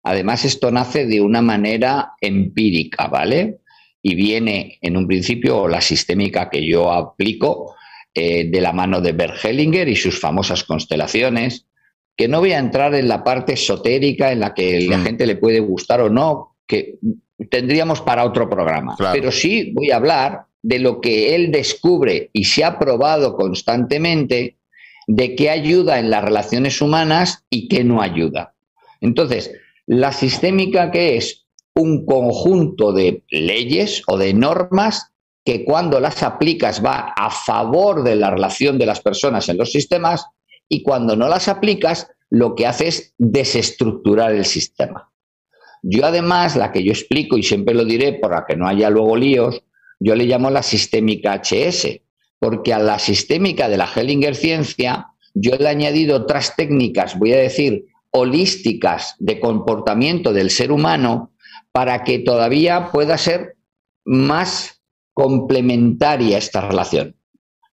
Además, 0.03 0.45
esto 0.45 0.71
nace 0.71 1.07
de 1.07 1.21
una 1.21 1.41
manera 1.41 2.13
empírica, 2.21 3.07
¿vale? 3.07 3.61
Y 4.03 4.17
viene 4.17 4.79
en 4.83 4.97
un 4.97 5.07
principio 5.07 5.69
la 5.69 5.81
sistémica 5.81 6.51
que 6.51 6.67
yo 6.67 6.93
aplico 6.93 7.77
eh, 8.13 8.51
de 8.51 8.61
la 8.61 8.73
mano 8.73 9.01
de 9.01 9.13
Bert 9.13 9.43
Hellinger 9.43 9.89
y 9.89 9.97
sus 9.97 10.19
famosas 10.19 10.65
constelaciones, 10.65 11.67
que 12.17 12.29
no 12.29 12.41
voy 12.41 12.53
a 12.53 12.59
entrar 12.59 12.95
en 12.95 13.09
la 13.09 13.25
parte 13.25 13.55
esotérica 13.55 14.33
en 14.33 14.41
la 14.41 14.55
que 14.55 14.81
la 14.83 14.99
mm. 14.99 15.05
gente 15.05 15.27
le 15.27 15.37
puede 15.37 15.61
gustar 15.61 16.01
o 16.01 16.11
no, 16.11 16.57
que 16.67 16.99
tendríamos 17.51 18.01
para 18.01 18.25
otro 18.25 18.49
programa. 18.49 18.97
Pero 19.13 19.33
sí 19.33 19.73
voy 19.75 19.91
a 19.91 19.97
hablar 19.97 20.47
de 20.63 20.79
lo 20.79 21.01
que 21.01 21.35
él 21.35 21.51
descubre 21.51 22.31
y 22.33 22.45
se 22.45 22.65
ha 22.65 22.79
probado 22.79 23.37
constantemente 23.37 24.57
de 25.07 25.35
qué 25.35 25.51
ayuda 25.51 25.99
en 25.99 26.11
las 26.11 26.25
relaciones 26.25 26.81
humanas 26.81 27.45
y 27.51 27.69
qué 27.69 27.83
no 27.83 28.01
ayuda. 28.01 28.55
Entonces, 29.01 29.53
la 29.87 30.13
sistémica 30.13 30.91
que 30.93 31.17
es 31.17 31.45
un 31.75 32.07
conjunto 32.07 32.93
de 32.93 33.25
leyes 33.31 34.03
o 34.07 34.17
de 34.17 34.35
normas 34.35 35.13
que 35.45 35.65
cuando 35.65 35.99
las 35.99 36.23
aplicas 36.23 36.85
va 36.85 37.13
a 37.17 37.31
favor 37.31 38.05
de 38.05 38.15
la 38.15 38.31
relación 38.31 38.79
de 38.79 38.87
las 38.87 39.01
personas 39.01 39.49
en 39.49 39.57
los 39.57 39.73
sistemas 39.73 40.27
y 40.73 40.83
cuando 40.83 41.17
no 41.17 41.29
las 41.29 41.49
aplicas, 41.49 42.11
lo 42.31 42.55
que 42.55 42.67
hace 42.67 42.89
es 42.89 43.15
desestructurar 43.19 44.33
el 44.33 44.47
sistema. 44.47 45.13
Yo 45.83 46.07
además, 46.07 46.57
la 46.57 46.73
que 46.73 46.83
yo 46.83 46.93
explico 46.93 47.37
y 47.37 47.43
siempre 47.43 47.75
lo 47.75 47.85
diré 47.85 48.15
para 48.15 48.47
que 48.47 48.57
no 48.57 48.67
haya 48.67 48.89
luego 48.89 49.15
líos, 49.15 49.63
yo 50.01 50.15
le 50.15 50.25
llamo 50.25 50.49
la 50.49 50.63
sistémica 50.63 51.35
HS, 51.35 52.01
porque 52.39 52.73
a 52.73 52.79
la 52.79 52.99
sistémica 52.99 53.69
de 53.69 53.77
la 53.77 53.87
Hellinger 53.87 54.35
Ciencia 54.35 55.09
yo 55.35 55.57
le 55.57 55.65
he 55.65 55.69
añadido 55.69 56.17
otras 56.17 56.57
técnicas, 56.57 57.19
voy 57.19 57.35
a 57.35 57.39
decir, 57.39 57.85
holísticas 58.11 59.15
de 59.19 59.41
comportamiento 59.41 60.33
del 60.33 60.49
ser 60.49 60.73
humano 60.73 61.33
para 61.71 62.03
que 62.03 62.19
todavía 62.19 62.91
pueda 62.91 63.19
ser 63.19 63.57
más 64.07 64.83
complementaria 65.13 66.39
esta 66.39 66.63
relación. 66.63 67.15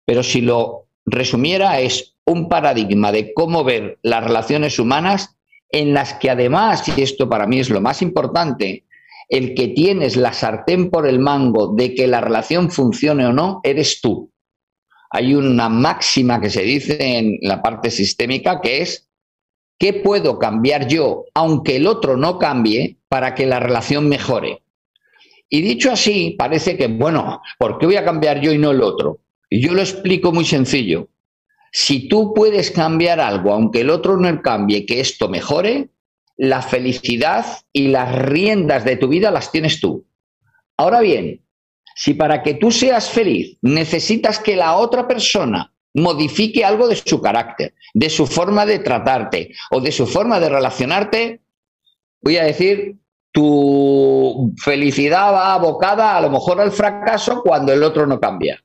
Pero 0.04 0.24
si 0.24 0.40
lo 0.40 0.88
resumiera 1.06 1.78
es 1.78 2.17
un 2.28 2.48
paradigma 2.48 3.10
de 3.12 3.32
cómo 3.34 3.64
ver 3.64 3.98
las 4.02 4.22
relaciones 4.22 4.78
humanas 4.78 5.36
en 5.70 5.92
las 5.92 6.14
que 6.14 6.30
además, 6.30 6.84
y 6.96 7.02
esto 7.02 7.28
para 7.28 7.46
mí 7.46 7.58
es 7.60 7.70
lo 7.70 7.80
más 7.80 8.02
importante, 8.02 8.84
el 9.28 9.54
que 9.54 9.68
tienes 9.68 10.16
la 10.16 10.32
sartén 10.32 10.90
por 10.90 11.06
el 11.06 11.18
mango 11.18 11.74
de 11.74 11.94
que 11.94 12.06
la 12.06 12.20
relación 12.20 12.70
funcione 12.70 13.26
o 13.26 13.32
no, 13.32 13.60
eres 13.62 14.00
tú. 14.00 14.30
Hay 15.10 15.34
una 15.34 15.68
máxima 15.68 16.40
que 16.40 16.50
se 16.50 16.62
dice 16.62 17.18
en 17.18 17.38
la 17.42 17.62
parte 17.62 17.90
sistémica 17.90 18.60
que 18.60 18.82
es, 18.82 19.08
¿qué 19.78 19.94
puedo 19.94 20.38
cambiar 20.38 20.88
yo, 20.88 21.24
aunque 21.34 21.76
el 21.76 21.86
otro 21.86 22.16
no 22.16 22.38
cambie, 22.38 22.96
para 23.08 23.34
que 23.34 23.46
la 23.46 23.60
relación 23.60 24.08
mejore? 24.08 24.62
Y 25.50 25.62
dicho 25.62 25.90
así, 25.90 26.34
parece 26.38 26.76
que, 26.76 26.88
bueno, 26.88 27.40
¿por 27.58 27.78
qué 27.78 27.86
voy 27.86 27.96
a 27.96 28.04
cambiar 28.04 28.40
yo 28.40 28.52
y 28.52 28.58
no 28.58 28.70
el 28.70 28.82
otro? 28.82 29.18
Y 29.48 29.62
yo 29.62 29.72
lo 29.72 29.80
explico 29.80 30.30
muy 30.30 30.44
sencillo. 30.44 31.08
Si 31.72 32.08
tú 32.08 32.32
puedes 32.34 32.70
cambiar 32.70 33.20
algo, 33.20 33.52
aunque 33.52 33.82
el 33.82 33.90
otro 33.90 34.16
no 34.16 34.42
cambie, 34.42 34.86
que 34.86 35.00
esto 35.00 35.28
mejore, 35.28 35.90
la 36.36 36.62
felicidad 36.62 37.44
y 37.72 37.88
las 37.88 38.14
riendas 38.14 38.84
de 38.84 38.96
tu 38.96 39.08
vida 39.08 39.30
las 39.30 39.50
tienes 39.50 39.80
tú. 39.80 40.06
Ahora 40.76 41.00
bien, 41.00 41.44
si 41.96 42.14
para 42.14 42.42
que 42.42 42.54
tú 42.54 42.70
seas 42.70 43.10
feliz 43.10 43.58
necesitas 43.60 44.38
que 44.38 44.54
la 44.54 44.76
otra 44.76 45.08
persona 45.08 45.74
modifique 45.94 46.64
algo 46.64 46.86
de 46.86 46.94
su 46.94 47.20
carácter, 47.20 47.74
de 47.92 48.08
su 48.08 48.26
forma 48.26 48.64
de 48.66 48.78
tratarte 48.78 49.52
o 49.72 49.80
de 49.80 49.90
su 49.90 50.06
forma 50.06 50.38
de 50.38 50.48
relacionarte, 50.48 51.40
voy 52.20 52.36
a 52.36 52.44
decir, 52.44 52.96
tu 53.32 54.54
felicidad 54.62 55.32
va 55.32 55.54
abocada 55.54 56.16
a 56.16 56.20
lo 56.20 56.30
mejor 56.30 56.60
al 56.60 56.70
fracaso 56.70 57.42
cuando 57.42 57.72
el 57.72 57.82
otro 57.82 58.06
no 58.06 58.20
cambia. 58.20 58.62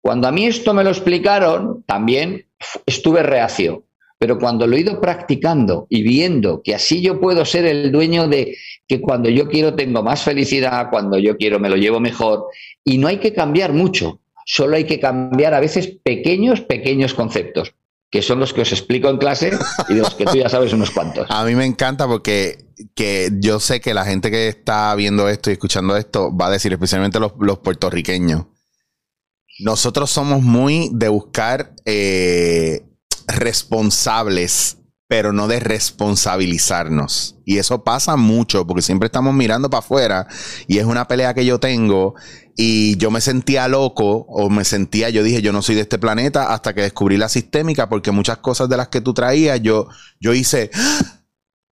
Cuando 0.00 0.28
a 0.28 0.32
mí 0.32 0.46
esto 0.46 0.74
me 0.74 0.84
lo 0.84 0.90
explicaron, 0.90 1.82
también 1.84 2.46
estuve 2.86 3.22
reacio. 3.22 3.84
Pero 4.18 4.38
cuando 4.38 4.66
lo 4.66 4.76
he 4.76 4.80
ido 4.80 5.00
practicando 5.00 5.86
y 5.88 6.02
viendo 6.02 6.60
que 6.62 6.74
así 6.74 7.00
yo 7.00 7.20
puedo 7.20 7.44
ser 7.44 7.66
el 7.66 7.92
dueño 7.92 8.26
de 8.26 8.56
que 8.88 9.00
cuando 9.00 9.28
yo 9.28 9.48
quiero 9.48 9.74
tengo 9.74 10.02
más 10.02 10.22
felicidad, 10.22 10.88
cuando 10.90 11.18
yo 11.18 11.36
quiero 11.36 11.60
me 11.60 11.68
lo 11.68 11.76
llevo 11.76 12.00
mejor, 12.00 12.46
y 12.84 12.98
no 12.98 13.06
hay 13.06 13.18
que 13.18 13.32
cambiar 13.32 13.72
mucho, 13.72 14.20
solo 14.44 14.76
hay 14.76 14.84
que 14.84 14.98
cambiar 14.98 15.54
a 15.54 15.60
veces 15.60 15.98
pequeños, 16.02 16.62
pequeños 16.62 17.14
conceptos, 17.14 17.74
que 18.10 18.22
son 18.22 18.40
los 18.40 18.52
que 18.52 18.62
os 18.62 18.72
explico 18.72 19.08
en 19.08 19.18
clase 19.18 19.52
y 19.88 19.94
de 19.94 20.00
los 20.00 20.14
que 20.14 20.24
tú 20.24 20.36
ya 20.36 20.48
sabes 20.48 20.72
unos 20.72 20.90
cuantos. 20.90 21.26
A 21.30 21.44
mí 21.44 21.54
me 21.54 21.66
encanta 21.66 22.08
porque 22.08 22.64
que 22.94 23.30
yo 23.38 23.60
sé 23.60 23.80
que 23.80 23.94
la 23.94 24.04
gente 24.04 24.30
que 24.30 24.48
está 24.48 24.94
viendo 24.96 25.28
esto 25.28 25.50
y 25.50 25.52
escuchando 25.52 25.96
esto 25.96 26.34
va 26.34 26.46
a 26.46 26.50
decir, 26.50 26.72
especialmente 26.72 27.20
los, 27.20 27.34
los 27.38 27.58
puertorriqueños, 27.58 28.46
nosotros 29.58 30.10
somos 30.10 30.42
muy 30.42 30.90
de 30.92 31.08
buscar 31.08 31.74
eh, 31.84 32.86
responsables, 33.26 34.78
pero 35.08 35.32
no 35.32 35.48
de 35.48 35.60
responsabilizarnos. 35.60 37.36
Y 37.44 37.58
eso 37.58 37.82
pasa 37.82 38.16
mucho 38.16 38.66
porque 38.66 38.82
siempre 38.82 39.06
estamos 39.06 39.34
mirando 39.34 39.70
para 39.70 39.80
afuera 39.80 40.26
y 40.66 40.78
es 40.78 40.84
una 40.84 41.08
pelea 41.08 41.34
que 41.34 41.44
yo 41.44 41.58
tengo 41.58 42.14
y 42.56 42.96
yo 42.96 43.10
me 43.10 43.20
sentía 43.20 43.68
loco 43.68 44.26
o 44.28 44.50
me 44.50 44.64
sentía, 44.64 45.10
yo 45.10 45.22
dije, 45.22 45.42
yo 45.42 45.52
no 45.52 45.62
soy 45.62 45.76
de 45.76 45.82
este 45.82 45.98
planeta 45.98 46.52
hasta 46.52 46.74
que 46.74 46.82
descubrí 46.82 47.16
la 47.16 47.28
sistémica 47.28 47.88
porque 47.88 48.10
muchas 48.10 48.38
cosas 48.38 48.68
de 48.68 48.76
las 48.76 48.88
que 48.88 49.00
tú 49.00 49.14
traías, 49.14 49.60
yo, 49.62 49.88
yo 50.20 50.34
hice, 50.34 50.70
¡Ah! 50.74 51.22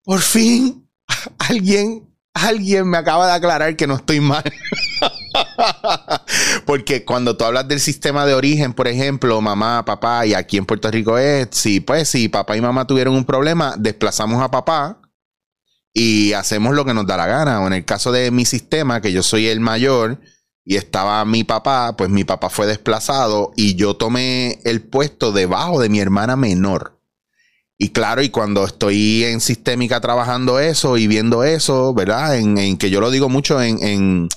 por 0.03 0.19
fin, 0.19 0.87
alguien 1.37 2.13
alguien 2.33 2.89
me 2.89 2.97
acaba 2.97 3.27
de 3.27 3.33
aclarar 3.33 3.75
que 3.75 3.87
no 3.87 3.95
estoy 3.95 4.19
mal. 4.19 4.43
Porque 6.65 7.05
cuando 7.05 7.37
tú 7.37 7.45
hablas 7.45 7.67
del 7.67 7.79
sistema 7.79 8.25
de 8.25 8.33
origen, 8.33 8.73
por 8.73 8.87
ejemplo, 8.87 9.39
mamá, 9.41 9.83
papá, 9.85 10.25
y 10.25 10.33
aquí 10.33 10.57
en 10.57 10.65
Puerto 10.65 10.89
Rico 10.91 11.17
es, 11.17 11.49
sí, 11.51 11.79
pues 11.79 12.09
si 12.09 12.29
papá 12.29 12.57
y 12.57 12.61
mamá 12.61 12.87
tuvieron 12.87 13.15
un 13.15 13.25
problema, 13.25 13.75
desplazamos 13.77 14.41
a 14.41 14.51
papá 14.51 14.99
y 15.93 16.33
hacemos 16.33 16.75
lo 16.75 16.85
que 16.85 16.93
nos 16.93 17.05
da 17.05 17.17
la 17.17 17.27
gana. 17.27 17.61
O 17.61 17.67
en 17.67 17.73
el 17.73 17.85
caso 17.85 18.11
de 18.11 18.31
mi 18.31 18.45
sistema, 18.45 19.01
que 19.01 19.11
yo 19.11 19.23
soy 19.23 19.47
el 19.47 19.59
mayor, 19.59 20.19
y 20.65 20.77
estaba 20.77 21.23
mi 21.25 21.43
papá, 21.43 21.95
pues 21.97 22.09
mi 22.09 22.23
papá 22.23 22.49
fue 22.49 22.65
desplazado 22.65 23.51
y 23.55 23.75
yo 23.75 23.95
tomé 23.95 24.59
el 24.63 24.81
puesto 24.81 25.31
debajo 25.31 25.81
de 25.81 25.89
mi 25.89 25.99
hermana 25.99 26.35
menor. 26.35 26.99
Y 27.77 27.89
claro, 27.89 28.21
y 28.21 28.29
cuando 28.29 28.63
estoy 28.65 29.25
en 29.25 29.41
sistémica 29.41 29.99
trabajando 29.99 30.59
eso 30.59 30.95
y 30.97 31.07
viendo 31.07 31.43
eso, 31.43 31.93
¿verdad? 31.93 32.37
En, 32.37 32.77
que 32.77 32.89
yo 32.89 33.01
lo 33.01 33.11
digo 33.11 33.27
mucho 33.27 33.61
en, 33.61 34.29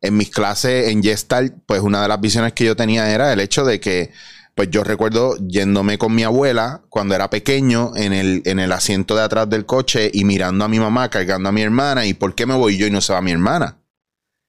en 0.00 0.16
mis 0.16 0.30
clases 0.30 0.88
en 0.88 1.02
Gestalt, 1.02 1.54
pues 1.66 1.80
una 1.80 2.02
de 2.02 2.08
las 2.08 2.20
visiones 2.20 2.52
que 2.52 2.64
yo 2.64 2.76
tenía 2.76 3.10
era 3.10 3.32
el 3.32 3.40
hecho 3.40 3.64
de 3.64 3.80
que 3.80 4.12
pues 4.54 4.70
yo 4.70 4.82
recuerdo 4.82 5.36
yéndome 5.36 5.98
con 5.98 6.12
mi 6.14 6.24
abuela 6.24 6.82
cuando 6.88 7.14
era 7.14 7.30
pequeño 7.30 7.92
en 7.94 8.12
el, 8.12 8.42
en 8.44 8.58
el 8.58 8.72
asiento 8.72 9.14
de 9.14 9.22
atrás 9.22 9.48
del 9.48 9.66
coche 9.66 10.10
y 10.12 10.24
mirando 10.24 10.64
a 10.64 10.68
mi 10.68 10.80
mamá 10.80 11.10
cargando 11.10 11.48
a 11.48 11.52
mi 11.52 11.62
hermana 11.62 12.06
y 12.06 12.14
por 12.14 12.34
qué 12.34 12.44
me 12.44 12.54
voy 12.54 12.76
yo 12.76 12.86
y 12.86 12.90
no 12.90 13.00
se 13.00 13.12
va 13.12 13.22
mi 13.22 13.30
hermana. 13.30 13.78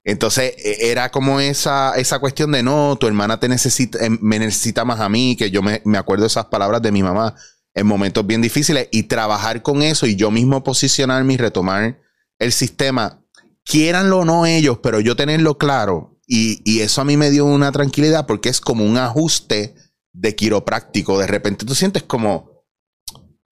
Entonces 0.04 0.56
e, 0.58 0.90
era 0.90 1.12
como 1.12 1.40
esa, 1.40 1.94
esa 1.96 2.18
cuestión 2.18 2.52
de 2.52 2.64
no, 2.64 2.98
tu 3.00 3.06
hermana 3.06 3.40
te 3.40 3.48
necesita, 3.48 4.04
em, 4.04 4.18
me 4.20 4.40
necesita 4.40 4.84
más 4.84 5.00
a 5.00 5.10
mí, 5.10 5.36
que 5.36 5.52
yo 5.52 5.62
me, 5.62 5.84
me 5.86 6.00
acuerdo 6.00 6.26
esas 6.26 6.46
palabras 6.46 6.82
de 6.82 6.92
mi 6.92 7.04
mamá 7.04 7.36
en 7.76 7.86
momentos 7.86 8.26
bien 8.26 8.42
difíciles 8.42 8.88
y 8.92 9.04
trabajar 9.04 9.62
con 9.62 9.84
eso 9.84 10.08
y 10.08 10.16
yo 10.16 10.32
mismo 10.32 10.64
posicionarme 10.64 11.36
y 11.36 11.38
retomar 11.38 12.00
el 12.40 12.52
sistema, 12.52 13.22
quieranlo 13.70 14.20
o 14.20 14.26
no 14.26 14.48
ellos, 14.48 14.80
pero 14.82 15.00
yo 15.00 15.16
tenerlo 15.16 15.60
claro 15.60 16.20
y, 16.26 16.62
y 16.66 16.82
eso 16.82 17.02
a 17.02 17.06
mí 17.06 17.18
me 17.18 17.30
dio 17.30 17.46
una 17.46 17.72
tranquilidad 17.72 18.26
porque 18.26 18.50
es 18.50 18.60
como 18.62 18.84
un 18.84 18.98
ajuste 18.98 19.76
de 20.12 20.36
quiropráctico, 20.36 21.20
de 21.20 21.28
repente 21.28 21.68
tú 21.68 21.76
sientes 21.76 22.02
como, 22.02 22.66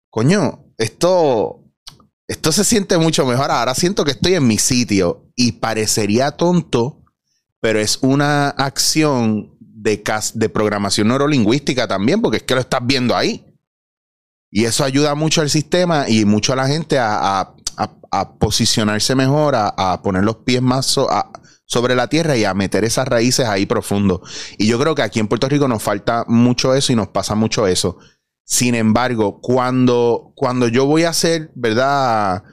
coño, 0.10 0.66
esto, 0.80 1.64
esto 2.28 2.52
se 2.52 2.64
siente 2.64 2.98
mucho 2.98 3.26
mejor. 3.28 3.52
Ahora 3.52 3.76
siento 3.76 4.04
que 4.04 4.12
estoy 4.12 4.34
en 4.34 4.48
mi 4.48 4.58
sitio 4.58 5.32
y 5.36 5.54
parecería 5.54 6.32
tonto, 6.32 7.04
pero 7.62 7.80
es 7.80 8.00
una 8.02 8.50
acción 8.50 9.56
de, 9.60 10.04
de 10.34 10.50
programación 10.50 11.10
neurolingüística 11.10 11.88
también, 11.88 12.22
porque 12.22 12.38
es 12.38 12.44
que 12.44 12.56
lo 12.56 12.62
estás 12.62 12.82
viendo 12.84 13.16
ahí. 13.16 13.46
Y 14.50 14.66
eso 14.66 14.84
ayuda 14.84 15.16
mucho 15.16 15.42
al 15.42 15.50
sistema 15.50 16.08
y 16.08 16.26
mucho 16.26 16.54
a 16.54 16.56
la 16.56 16.68
gente 16.68 16.98
a, 17.00 17.54
posicionarse 18.40 19.14
mejor, 19.16 19.56
a, 19.56 20.02
poner 20.02 20.24
los 20.24 20.38
pies 20.38 20.62
más 20.62 20.98
sobre 21.66 21.96
la 21.96 22.08
tierra 22.08 22.38
y 22.38 22.46
a 22.46 22.54
meter 22.54 22.84
esas 22.84 23.08
raíces 23.08 23.48
ahí 23.48 23.66
profundo. 23.66 24.22
Y 24.58 24.68
yo 24.68 24.80
creo 24.80 24.96
que 24.96 25.02
aquí 25.02 25.20
en 25.20 25.28
Puerto 25.28 25.50
Rico 25.50 25.68
nos 25.68 25.84
falta 25.84 26.24
mucho 26.28 26.74
eso 26.74 26.94
y 26.94 26.96
nos 26.96 27.10
pasa 27.10 27.36
mucho 27.36 27.68
eso. 27.68 27.98
Sin 28.46 28.76
embargo, 28.76 29.42
cuando, 29.42 30.32
cuando 30.36 30.70
yo 30.70 30.86
voy 30.86 31.04
a 31.04 31.10
hacer, 31.10 31.52
¿verdad? 31.54 32.44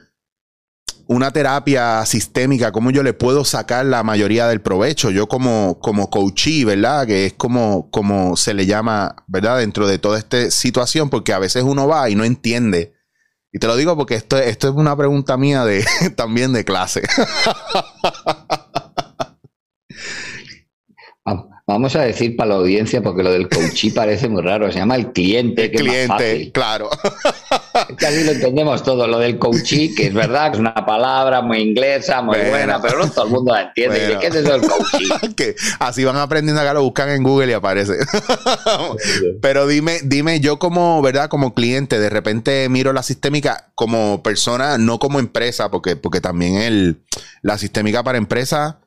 Una 1.07 1.31
terapia 1.31 2.03
sistémica, 2.05 2.71
¿cómo 2.71 2.89
yo 2.89 3.03
le 3.03 3.13
puedo 3.13 3.45
sacar 3.45 3.85
la 3.85 4.01
mayoría 4.03 4.47
del 4.47 4.61
provecho? 4.61 5.11
Yo 5.11 5.27
como, 5.27 5.79
como 5.79 6.09
coachee, 6.09 6.65
¿verdad? 6.65 7.05
Que 7.05 7.27
es 7.27 7.33
como, 7.33 7.91
como 7.91 8.35
se 8.35 8.55
le 8.55 8.65
llama, 8.65 9.15
¿verdad? 9.27 9.59
Dentro 9.59 9.87
de 9.87 9.99
toda 9.99 10.17
esta 10.17 10.49
situación, 10.49 11.09
porque 11.09 11.33
a 11.33 11.39
veces 11.39 11.63
uno 11.63 11.87
va 11.87 12.09
y 12.09 12.15
no 12.15 12.23
entiende. 12.23 12.95
Y 13.51 13.59
te 13.59 13.67
lo 13.67 13.75
digo 13.75 13.95
porque 13.95 14.15
esto, 14.15 14.37
esto 14.37 14.67
es 14.67 14.73
una 14.73 14.97
pregunta 14.97 15.37
mía 15.37 15.63
de, 15.63 15.85
también 16.15 16.53
de 16.53 16.65
clase. 16.65 17.03
Vamos 21.67 21.95
a 21.95 22.01
decir 22.01 22.35
para 22.35 22.49
la 22.49 22.55
audiencia, 22.57 23.01
porque 23.01 23.23
lo 23.23 23.31
del 23.31 23.49
coachí 23.49 23.89
parece 23.95 24.29
muy 24.29 24.43
raro, 24.43 24.71
se 24.71 24.77
llama 24.77 24.95
el 24.95 25.11
cliente. 25.11 25.71
que 25.71 25.79
cliente, 25.79 26.51
claro. 26.51 26.91
Es 27.89 27.95
que 27.97 28.05
así 28.05 28.23
lo 28.23 28.33
entendemos 28.33 28.83
todo, 28.83 29.07
lo 29.07 29.17
del 29.17 29.39
coachí, 29.39 29.95
que 29.95 30.07
es 30.07 30.13
verdad, 30.13 30.51
que 30.51 30.57
es 30.57 30.59
una 30.59 30.75
palabra 30.75 31.41
muy 31.41 31.59
inglesa, 31.59 32.21
muy 32.21 32.37
buena, 32.49 32.79
pero 32.79 32.99
no 32.99 33.09
todo 33.09 33.25
el 33.25 33.31
mundo 33.31 33.53
la 33.53 33.63
entiende. 33.63 34.17
¿Qué 34.21 34.27
es 34.27 34.35
eso 34.35 34.51
del 34.51 34.61
coachí? 34.61 35.09
que 35.35 35.55
así 35.79 36.03
van 36.03 36.17
aprendiendo 36.17 36.61
acá, 36.61 36.75
lo 36.75 36.83
buscan 36.83 37.09
en 37.09 37.23
Google 37.23 37.49
y 37.51 37.53
aparece. 37.53 37.93
pero 39.41 39.65
dime, 39.65 40.01
dime, 40.03 40.39
yo 40.41 40.59
como, 40.59 41.01
¿verdad? 41.01 41.29
Como 41.29 41.55
cliente, 41.55 41.99
de 41.99 42.11
repente 42.11 42.69
miro 42.69 42.93
la 42.93 43.01
sistémica 43.01 43.71
como 43.73 44.21
persona, 44.21 44.77
no 44.77 44.99
como 44.99 45.19
empresa, 45.19 45.71
porque, 45.71 45.95
porque 45.95 46.21
también 46.21 46.57
el, 46.57 47.01
la 47.41 47.57
sistémica 47.57 48.03
para 48.03 48.19
empresa 48.19 48.81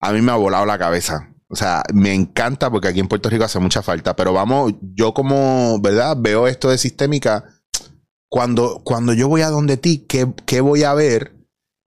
a 0.00 0.12
mí 0.12 0.20
me 0.20 0.32
ha 0.32 0.36
volado 0.36 0.66
la 0.66 0.78
cabeza. 0.78 1.28
O 1.50 1.56
sea, 1.56 1.82
me 1.94 2.12
encanta 2.12 2.70
porque 2.70 2.88
aquí 2.88 3.00
en 3.00 3.08
Puerto 3.08 3.30
Rico 3.30 3.44
hace 3.44 3.58
mucha 3.58 3.82
falta. 3.82 4.14
Pero 4.14 4.32
vamos, 4.32 4.74
yo 4.94 5.14
como, 5.14 5.80
¿verdad? 5.80 6.16
Veo 6.18 6.46
esto 6.46 6.68
de 6.68 6.78
sistémica. 6.78 7.44
Cuando, 8.30 8.82
cuando 8.84 9.14
yo 9.14 9.28
voy 9.28 9.40
a 9.40 9.48
donde 9.48 9.78
ti, 9.78 10.04
¿qué, 10.06 10.28
¿qué, 10.44 10.60
voy 10.60 10.82
a 10.82 10.92
ver? 10.92 11.34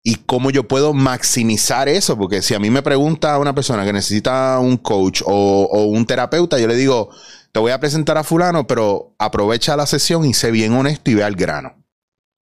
Y 0.01 0.15
cómo 0.15 0.49
yo 0.49 0.67
puedo 0.67 0.93
maximizar 0.93 1.89
eso. 1.89 2.17
Porque 2.17 2.41
si 2.41 2.53
a 2.53 2.59
mí 2.59 2.69
me 2.69 2.81
pregunta 2.81 3.37
una 3.37 3.53
persona 3.53 3.83
que 3.83 3.91
necesita 3.91 4.59
un 4.59 4.77
coach 4.77 5.21
o, 5.25 5.67
o 5.69 5.83
un 5.87 6.05
terapeuta, 6.05 6.57
yo 6.57 6.67
le 6.67 6.75
digo, 6.75 7.09
te 7.51 7.59
voy 7.59 7.73
a 7.73 7.79
presentar 7.81 8.17
a 8.17 8.23
fulano, 8.23 8.65
pero 8.65 9.13
aprovecha 9.19 9.75
la 9.75 9.85
sesión 9.85 10.23
y 10.23 10.33
sé 10.33 10.51
bien 10.51 10.73
honesto 10.73 11.11
y 11.11 11.15
ve 11.15 11.23
al 11.25 11.35
grano. 11.35 11.83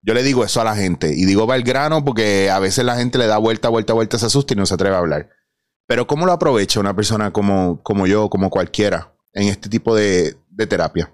Yo 0.01 0.13
le 0.13 0.21
digo 0.21 0.43
eso 0.43 0.59
a 0.59 0.65
la 0.65 0.75
gente. 0.75 1.13
Y 1.15 1.23
digo 1.23 1.47
va 1.47 1.55
al 1.55 1.63
grano 1.63 2.03
porque 2.03 2.49
a 2.51 2.59
veces 2.59 2.83
la 2.83 2.97
gente 2.97 3.17
le 3.17 3.27
da 3.27 3.37
vuelta, 3.37 3.69
vuelta, 3.69 3.93
vuelta, 3.93 4.19
se 4.19 4.25
asusta 4.25 4.53
y 4.53 4.57
no 4.57 4.65
se 4.65 4.73
atreve 4.73 4.95
a 4.95 4.99
hablar. 4.99 5.29
Pero 5.87 6.07
¿cómo 6.07 6.25
lo 6.25 6.31
aprovecha 6.31 6.79
una 6.79 6.95
persona 6.95 7.31
como, 7.31 7.81
como 7.83 8.07
yo, 8.07 8.29
como 8.29 8.49
cualquiera, 8.49 9.13
en 9.33 9.49
este 9.49 9.69
tipo 9.69 9.95
de, 9.95 10.35
terapia? 10.67 11.13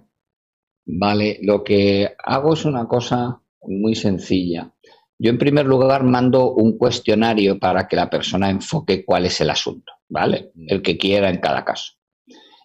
Vale, 0.86 1.40
lo 1.42 1.64
que 1.64 2.16
hago 2.24 2.54
es 2.54 2.64
una 2.64 2.88
cosa 2.88 3.42
muy 3.64 3.96
sencilla. 3.96 4.74
Yo 5.20 5.30
en 5.30 5.38
primer 5.38 5.66
lugar 5.66 6.04
mando 6.04 6.52
un 6.54 6.78
cuestionario 6.78 7.60
para 7.60 7.88
que 7.88 7.96
la 7.96 8.10
persona 8.10 8.50
enfoque 8.50 9.06
cuál 9.06 9.26
es 9.26 9.42
el 9.42 9.50
asunto, 9.50 9.92
¿vale? 10.10 10.52
El 10.68 10.82
que 10.82 10.98
quiera 10.98 11.30
en 11.30 11.40
cada 11.40 11.66
caso. 11.66 11.94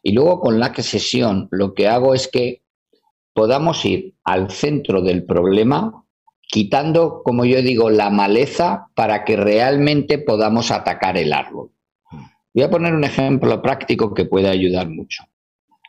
Y 0.03 0.13
luego 0.13 0.41
con 0.41 0.61
la 0.61 0.73
sesión 0.75 1.49
lo 1.51 1.75
que 1.75 1.89
hago 1.89 2.15
es 2.15 2.29
que 2.29 2.63
podamos 3.35 3.85
ir 3.85 4.15
al 4.25 4.51
centro 4.51 5.03
del 5.03 5.27
problema, 5.27 6.07
quitando, 6.41 7.23
como 7.25 7.45
yo 7.45 7.61
digo, 7.61 7.91
la 7.91 8.09
maleza 8.09 8.89
para 8.95 9.25
que 9.25 9.37
realmente 9.37 10.19
podamos 10.19 10.71
atacar 10.71 11.19
el 11.19 11.33
árbol. 11.33 11.76
Voy 12.57 12.65
a 12.65 12.71
poner 12.71 12.95
un 12.95 13.05
ejemplo 13.05 13.61
práctico 13.61 14.15
que 14.15 14.25
puede 14.25 14.49
ayudar 14.49 14.89
mucho. 14.89 15.25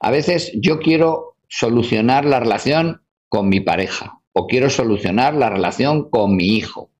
A 0.01 0.11
veces 0.11 0.51
yo 0.53 0.79
quiero 0.79 1.37
solucionar 1.47 2.25
la 2.25 2.41
relación 2.41 3.03
con 3.29 3.47
mi 3.47 3.61
pareja 3.61 4.19
o 4.33 4.47
quiero 4.47 4.69
solucionar 4.69 5.33
la 5.33 5.49
relación 5.49 6.09
con 6.09 6.35
mi 6.35 6.57
hijo. 6.57 6.91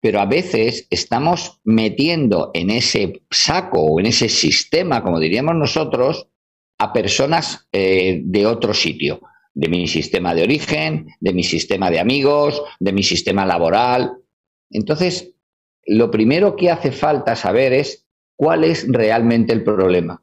Pero 0.00 0.20
a 0.20 0.24
veces 0.24 0.86
estamos 0.88 1.60
metiendo 1.64 2.50
en 2.54 2.70
ese 2.70 3.20
saco 3.30 3.82
o 3.82 4.00
en 4.00 4.06
ese 4.06 4.30
sistema, 4.30 5.02
como 5.02 5.20
diríamos 5.20 5.54
nosotros, 5.54 6.30
a 6.78 6.94
personas 6.94 7.68
eh, 7.72 8.22
de 8.24 8.46
otro 8.46 8.72
sitio, 8.72 9.20
de 9.52 9.68
mi 9.68 9.86
sistema 9.86 10.34
de 10.34 10.44
origen, 10.44 11.08
de 11.20 11.34
mi 11.34 11.42
sistema 11.42 11.90
de 11.90 12.00
amigos, 12.00 12.62
de 12.80 12.94
mi 12.94 13.02
sistema 13.02 13.44
laboral. 13.44 14.14
Entonces, 14.70 15.34
lo 15.84 16.10
primero 16.10 16.56
que 16.56 16.70
hace 16.70 16.90
falta 16.90 17.36
saber 17.36 17.74
es 17.74 18.03
cuál 18.36 18.64
es 18.64 18.86
realmente 18.88 19.52
el 19.52 19.62
problema. 19.62 20.22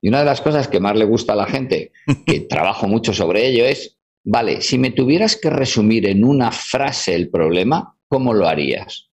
Y 0.00 0.08
una 0.08 0.20
de 0.20 0.26
las 0.26 0.40
cosas 0.40 0.68
que 0.68 0.80
más 0.80 0.96
le 0.96 1.04
gusta 1.04 1.32
a 1.32 1.36
la 1.36 1.46
gente, 1.46 1.92
que 2.26 2.40
trabajo 2.40 2.86
mucho 2.86 3.12
sobre 3.12 3.46
ello, 3.46 3.64
es, 3.64 3.96
vale, 4.22 4.60
si 4.60 4.78
me 4.78 4.90
tuvieras 4.90 5.36
que 5.36 5.50
resumir 5.50 6.06
en 6.06 6.24
una 6.24 6.50
frase 6.50 7.14
el 7.14 7.30
problema, 7.30 7.96
¿cómo 8.08 8.34
lo 8.34 8.46
harías? 8.46 9.10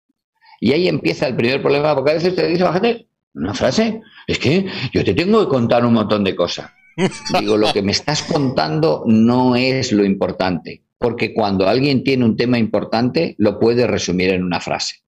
Y 0.59 0.73
ahí 0.73 0.87
empieza 0.87 1.27
el 1.27 1.35
primer 1.35 1.61
problema, 1.61 1.95
porque 1.95 2.11
a 2.11 2.15
veces 2.15 2.35
te 2.35 2.47
dice 2.47 2.63
la 2.63 2.73
gente, 2.73 3.07
una 3.33 3.53
frase, 3.53 4.01
es 4.27 4.37
que 4.37 4.65
yo 4.93 5.03
te 5.03 5.13
tengo 5.13 5.39
que 5.41 5.49
contar 5.49 5.85
un 5.85 5.93
montón 5.93 6.23
de 6.23 6.35
cosas. 6.35 6.69
Digo, 7.39 7.57
lo 7.57 7.71
que 7.71 7.81
me 7.81 7.93
estás 7.93 8.23
contando 8.23 9.03
no 9.07 9.55
es 9.55 9.91
lo 9.91 10.03
importante, 10.03 10.83
porque 10.99 11.33
cuando 11.33 11.67
alguien 11.67 12.03
tiene 12.03 12.25
un 12.25 12.35
tema 12.35 12.59
importante, 12.59 13.33
lo 13.37 13.59
puede 13.59 13.87
resumir 13.87 14.31
en 14.31 14.43
una 14.43 14.59
frase 14.59 15.01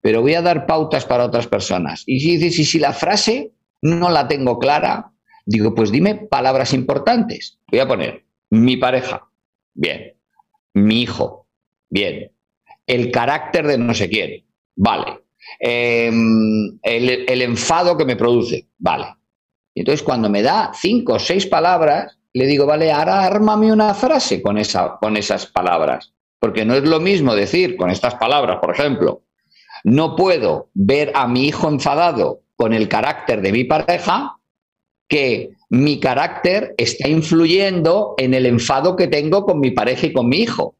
pero 0.00 0.22
voy 0.22 0.34
a 0.34 0.42
dar 0.42 0.66
pautas 0.66 1.04
para 1.04 1.24
otras 1.24 1.46
personas. 1.46 2.04
Y 2.06 2.20
si 2.20 2.36
dices, 2.36 2.58
y 2.58 2.64
si 2.64 2.78
la 2.78 2.92
frase 2.92 3.52
no 3.82 4.10
la 4.10 4.28
tengo 4.28 4.58
clara, 4.58 5.12
digo, 5.44 5.74
pues 5.74 5.90
dime 5.90 6.14
palabras 6.14 6.74
importantes. 6.74 7.58
Voy 7.70 7.80
a 7.80 7.88
poner 7.88 8.24
mi 8.50 8.76
pareja, 8.76 9.28
bien, 9.74 10.16
mi 10.74 11.02
hijo, 11.02 11.48
bien, 11.88 12.32
el 12.86 13.10
carácter 13.10 13.66
de 13.66 13.78
no 13.78 13.94
sé 13.94 14.08
quién, 14.08 14.44
vale, 14.76 15.24
em, 15.58 16.78
el, 16.82 17.42
enfado 17.42 17.96
que 17.96 18.04
me 18.04 18.16
produce, 18.16 18.68
vale. 18.78 19.06
Y 19.74 19.80
entonces 19.80 20.02
cuando 20.02 20.30
me 20.30 20.42
da 20.42 20.72
cinco 20.74 21.14
o 21.14 21.18
seis 21.18 21.46
palabras, 21.46 22.18
le 22.32 22.46
digo, 22.46 22.66
vale, 22.66 22.92
ahora 22.92 23.24
ármame 23.24 23.72
una 23.72 23.94
frase 23.94 24.42
con, 24.42 24.58
esa, 24.58 24.96
con 25.00 25.16
esas 25.16 25.46
palabras. 25.46 26.12
Porque 26.38 26.64
no 26.64 26.74
es 26.74 26.84
lo 26.84 27.00
mismo 27.00 27.34
decir 27.34 27.76
con 27.76 27.90
estas 27.90 28.14
palabras, 28.16 28.58
por 28.60 28.74
ejemplo, 28.74 29.22
no 29.84 30.16
puedo 30.16 30.70
ver 30.74 31.12
a 31.14 31.26
mi 31.26 31.46
hijo 31.46 31.68
enfadado 31.68 32.42
con 32.56 32.72
el 32.72 32.88
carácter 32.88 33.42
de 33.42 33.52
mi 33.52 33.64
pareja 33.64 34.36
que 35.08 35.50
mi 35.68 36.00
carácter 36.00 36.74
está 36.76 37.08
influyendo 37.08 38.14
en 38.18 38.34
el 38.34 38.46
enfado 38.46 38.96
que 38.96 39.08
tengo 39.08 39.44
con 39.44 39.60
mi 39.60 39.70
pareja 39.70 40.06
y 40.06 40.12
con 40.12 40.28
mi 40.28 40.38
hijo. 40.38 40.76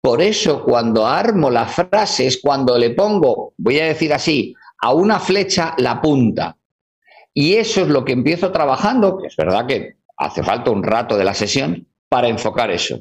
Por 0.00 0.20
eso 0.20 0.62
cuando 0.64 1.06
armo 1.06 1.50
la 1.50 1.66
frase 1.66 2.26
es 2.26 2.40
cuando 2.42 2.76
le 2.76 2.90
pongo, 2.90 3.54
voy 3.56 3.78
a 3.80 3.86
decir 3.86 4.12
así, 4.12 4.54
a 4.80 4.92
una 4.92 5.18
flecha 5.18 5.74
la 5.78 6.00
punta. 6.00 6.56
Y 7.32 7.54
eso 7.54 7.82
es 7.82 7.88
lo 7.88 8.04
que 8.04 8.12
empiezo 8.12 8.52
trabajando, 8.52 9.18
que 9.18 9.28
es 9.28 9.36
verdad 9.36 9.66
que 9.66 9.96
hace 10.16 10.42
falta 10.42 10.70
un 10.70 10.82
rato 10.82 11.16
de 11.16 11.24
la 11.24 11.34
sesión 11.34 11.88
para 12.08 12.28
enfocar 12.28 12.70
eso. 12.70 13.00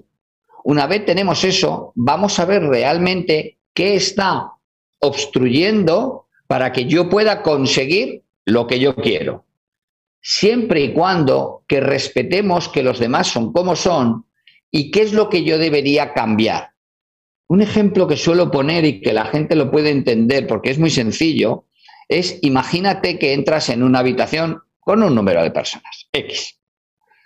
Una 0.64 0.88
vez 0.88 1.06
tenemos 1.06 1.44
eso, 1.44 1.92
vamos 1.96 2.40
a 2.40 2.46
ver 2.46 2.64
realmente 2.64 3.60
qué 3.74 3.96
está 3.96 4.54
obstruyendo 5.04 6.28
para 6.48 6.72
que 6.72 6.86
yo 6.86 7.10
pueda 7.10 7.42
conseguir 7.42 8.24
lo 8.46 8.68
que 8.68 8.80
yo 8.80 8.96
quiero. 8.96 9.46
Siempre 10.22 10.82
y 10.82 10.94
cuando 10.94 11.64
que 11.68 11.82
respetemos 11.82 12.70
que 12.70 12.84
los 12.84 13.00
demás 13.00 13.28
son 13.28 13.52
como 13.52 13.76
son 13.76 14.26
y 14.72 14.90
qué 14.92 15.02
es 15.02 15.14
lo 15.14 15.30
que 15.30 15.44
yo 15.44 15.58
debería 15.58 16.14
cambiar. 16.14 16.72
Un 17.48 17.62
ejemplo 17.62 18.08
que 18.08 18.18
suelo 18.18 18.50
poner 18.50 18.86
y 18.86 19.02
que 19.02 19.14
la 19.14 19.26
gente 19.26 19.56
lo 19.56 19.70
puede 19.70 19.90
entender 19.90 20.48
porque 20.48 20.72
es 20.72 20.80
muy 20.80 20.90
sencillo 20.90 21.66
es 22.08 22.40
imagínate 22.42 23.20
que 23.20 23.34
entras 23.34 23.70
en 23.70 23.84
una 23.84 24.00
habitación 24.00 24.62
con 24.80 25.04
un 25.04 25.16
número 25.16 25.44
de 25.44 25.52
personas, 25.52 26.08
X. 26.12 26.60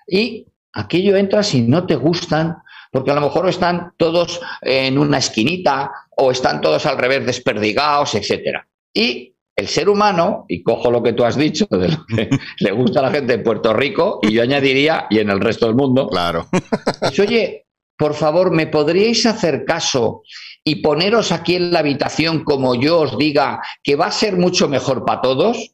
Y 0.08 0.48
aquello 0.74 1.18
entras 1.18 1.54
y 1.54 1.62
no 1.62 1.86
te 1.86 1.96
gustan 1.96 2.58
porque 2.92 3.12
a 3.12 3.16
lo 3.16 3.22
mejor 3.22 3.50
están 3.50 3.94
todos 3.98 4.40
en 4.62 4.98
una 4.98 5.18
esquinita 5.18 5.92
o 6.18 6.32
están 6.32 6.62
todos 6.62 6.86
al 6.86 6.98
revés 6.98 7.26
desperdigados, 7.26 8.16
etc. 8.16 8.60
Y 8.94 9.36
el 9.56 9.68
ser 9.68 9.90
humano, 9.90 10.46
y 10.48 10.62
cojo 10.62 10.92
lo 10.92 11.02
que 11.02 11.14
tú 11.14 11.24
has 11.24 11.36
dicho, 11.36 11.66
de 11.70 11.90
lo 11.90 12.06
que 12.06 12.30
le 12.60 12.72
gusta 12.72 13.00
a 13.00 13.04
la 13.04 13.12
gente 13.12 13.34
en 13.34 13.44
Puerto 13.44 13.74
Rico, 13.74 14.20
y 14.22 14.32
yo 14.32 14.44
añadiría, 14.44 15.08
y 15.10 15.20
en 15.20 15.30
el 15.30 15.40
resto 15.40 15.66
del 15.66 15.76
mundo, 15.76 16.08
claro. 16.08 16.48
Pues, 17.00 17.20
oye, 17.20 17.68
por 17.98 18.14
favor, 18.14 18.52
¿me 18.52 18.68
podríais 18.68 19.26
hacer 19.26 19.66
caso 19.66 20.22
y 20.64 20.78
poneros 20.78 21.32
aquí 21.32 21.56
en 21.56 21.72
la 21.72 21.80
habitación 21.80 22.44
como 22.44 22.76
yo 22.76 23.00
os 23.00 23.18
diga 23.18 23.62
que 23.84 23.96
va 23.96 24.08
a 24.08 24.12
ser 24.12 24.38
mucho 24.38 24.68
mejor 24.68 25.06
para 25.06 25.22
todos? 25.22 25.72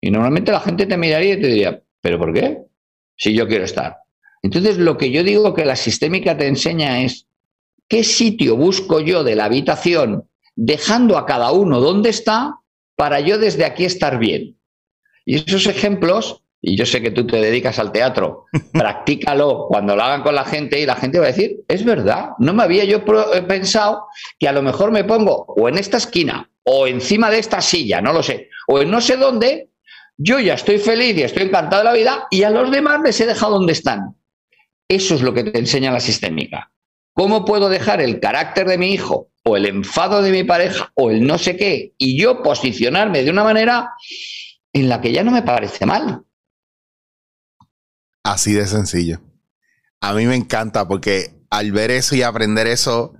Y 0.00 0.10
normalmente 0.10 0.52
la 0.52 0.60
gente 0.60 0.86
te 0.86 0.96
miraría 0.96 1.34
y 1.34 1.40
te 1.40 1.46
diría, 1.46 1.82
¿pero 2.00 2.18
por 2.18 2.32
qué? 2.32 2.58
Si 3.16 3.34
yo 3.34 3.46
quiero 3.46 3.64
estar. 3.64 3.98
Entonces, 4.42 4.78
lo 4.78 4.96
que 4.96 5.10
yo 5.10 5.22
digo 5.22 5.54
que 5.54 5.64
la 5.64 5.76
sistémica 5.76 6.36
te 6.36 6.46
enseña 6.46 7.02
es 7.02 7.26
qué 7.90 8.04
sitio 8.04 8.56
busco 8.56 9.00
yo 9.00 9.24
de 9.24 9.34
la 9.34 9.46
habitación, 9.46 10.30
dejando 10.54 11.18
a 11.18 11.26
cada 11.26 11.50
uno 11.50 11.80
donde 11.80 12.08
está, 12.08 12.54
para 12.96 13.20
yo 13.20 13.36
desde 13.36 13.64
aquí 13.64 13.84
estar 13.84 14.18
bien. 14.18 14.58
Y 15.26 15.36
esos 15.36 15.66
ejemplos, 15.66 16.42
y 16.62 16.76
yo 16.76 16.86
sé 16.86 17.02
que 17.02 17.10
tú 17.10 17.26
te 17.26 17.40
dedicas 17.40 17.78
al 17.78 17.92
teatro, 17.92 18.46
practícalo 18.72 19.66
cuando 19.68 19.96
lo 19.96 20.02
hagan 20.02 20.22
con 20.22 20.36
la 20.36 20.44
gente 20.44 20.80
y 20.80 20.86
la 20.86 20.94
gente 20.94 21.18
va 21.18 21.26
a 21.26 21.32
decir, 21.32 21.64
es 21.66 21.84
verdad, 21.84 22.30
no 22.38 22.54
me 22.54 22.62
había 22.62 22.84
yo 22.84 22.98
eh, 23.34 23.42
pensado 23.42 24.06
que 24.38 24.48
a 24.48 24.52
lo 24.52 24.62
mejor 24.62 24.92
me 24.92 25.04
pongo 25.04 25.44
o 25.48 25.68
en 25.68 25.76
esta 25.76 25.96
esquina 25.96 26.48
o 26.62 26.86
encima 26.86 27.28
de 27.30 27.40
esta 27.40 27.60
silla, 27.60 28.00
no 28.00 28.12
lo 28.12 28.22
sé, 28.22 28.50
o 28.68 28.80
en 28.80 28.90
no 28.90 29.00
sé 29.00 29.16
dónde, 29.16 29.70
yo 30.16 30.38
ya 30.38 30.54
estoy 30.54 30.78
feliz 30.78 31.16
y 31.16 31.22
estoy 31.22 31.44
encantado 31.44 31.82
de 31.82 31.88
la 31.88 31.92
vida 31.94 32.28
y 32.30 32.44
a 32.44 32.50
los 32.50 32.70
demás 32.70 33.00
les 33.02 33.20
he 33.20 33.26
dejado 33.26 33.54
donde 33.54 33.72
están. 33.72 34.16
Eso 34.86 35.14
es 35.14 35.22
lo 35.22 35.34
que 35.34 35.44
te 35.44 35.58
enseña 35.58 35.90
la 35.90 36.00
sistémica. 36.00 36.70
¿Cómo 37.14 37.44
puedo 37.44 37.68
dejar 37.68 38.00
el 38.00 38.20
carácter 38.20 38.68
de 38.68 38.78
mi 38.78 38.92
hijo 38.92 39.30
o 39.44 39.56
el 39.56 39.66
enfado 39.66 40.22
de 40.22 40.30
mi 40.30 40.44
pareja 40.44 40.92
o 40.94 41.10
el 41.10 41.26
no 41.26 41.38
sé 41.38 41.56
qué 41.56 41.94
y 41.98 42.20
yo 42.20 42.42
posicionarme 42.42 43.22
de 43.22 43.30
una 43.30 43.44
manera 43.44 43.92
en 44.72 44.88
la 44.88 45.00
que 45.00 45.12
ya 45.12 45.24
no 45.24 45.32
me 45.32 45.42
parece 45.42 45.86
mal? 45.86 46.24
Así 48.22 48.52
de 48.52 48.66
sencillo. 48.66 49.20
A 50.00 50.14
mí 50.14 50.26
me 50.26 50.36
encanta 50.36 50.86
porque 50.86 51.44
al 51.50 51.72
ver 51.72 51.90
eso 51.90 52.14
y 52.14 52.22
aprender 52.22 52.66
eso, 52.66 53.14